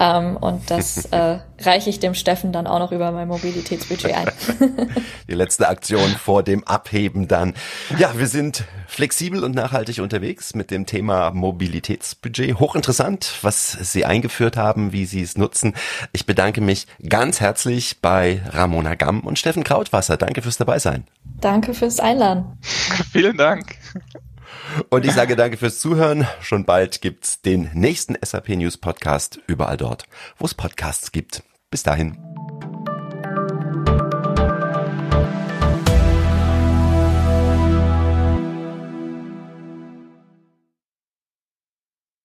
Ähm, 0.00 0.38
und 0.38 0.70
das 0.70 1.04
äh, 1.10 1.38
reiche 1.60 1.90
ich 1.90 2.00
dem 2.00 2.14
Steffen 2.14 2.52
dann 2.52 2.66
auch 2.66 2.78
noch 2.78 2.90
über 2.90 3.12
mein 3.12 3.28
Mobilitätsbudget 3.28 4.14
ein. 4.14 4.30
Die 5.28 5.34
letzte 5.34 5.68
Aktion 5.68 6.08
vor 6.10 6.42
dem 6.42 6.64
Abheben 6.64 7.28
dann. 7.28 7.54
Ja, 7.98 8.18
wir 8.18 8.26
sind 8.26 8.64
flexibel 8.88 9.44
und 9.44 9.54
nachhaltig 9.54 10.00
unterwegs 10.00 10.54
mit 10.54 10.70
dem 10.70 10.86
Thema 10.86 11.30
Mobilitätsbudget. 11.32 12.58
Hochinteressant, 12.58 13.34
was 13.42 13.72
Sie 13.72 14.06
eingeführt 14.06 14.56
haben, 14.56 14.92
wie 14.92 15.04
Sie 15.04 15.20
es 15.20 15.36
nutzen. 15.36 15.74
Ich 16.12 16.24
bedanke 16.24 16.62
mich 16.62 16.86
ganz 17.06 17.40
herzlich 17.40 18.00
bei 18.00 18.40
Ramona 18.50 18.94
Gamm 18.94 19.20
und 19.20 19.38
Steffen 19.38 19.64
Krautwasser. 19.64 20.16
Danke 20.16 20.40
fürs 20.40 20.56
Dabeisein. 20.56 21.04
Danke 21.40 21.74
fürs 21.74 22.00
Einladen. 22.00 22.58
Vielen 23.12 23.36
Dank. 23.36 23.76
Und 24.88 25.04
ich 25.04 25.12
sage 25.12 25.36
danke 25.36 25.56
fürs 25.56 25.78
Zuhören. 25.78 26.26
Schon 26.40 26.64
bald 26.64 27.00
gibt's 27.00 27.40
den 27.40 27.70
nächsten 27.74 28.16
SAP 28.22 28.50
News 28.50 28.78
Podcast 28.78 29.40
überall 29.46 29.76
dort, 29.76 30.04
wo 30.38 30.46
es 30.46 30.54
Podcasts 30.54 31.12
gibt. 31.12 31.42
Bis 31.70 31.82
dahin. 31.82 32.29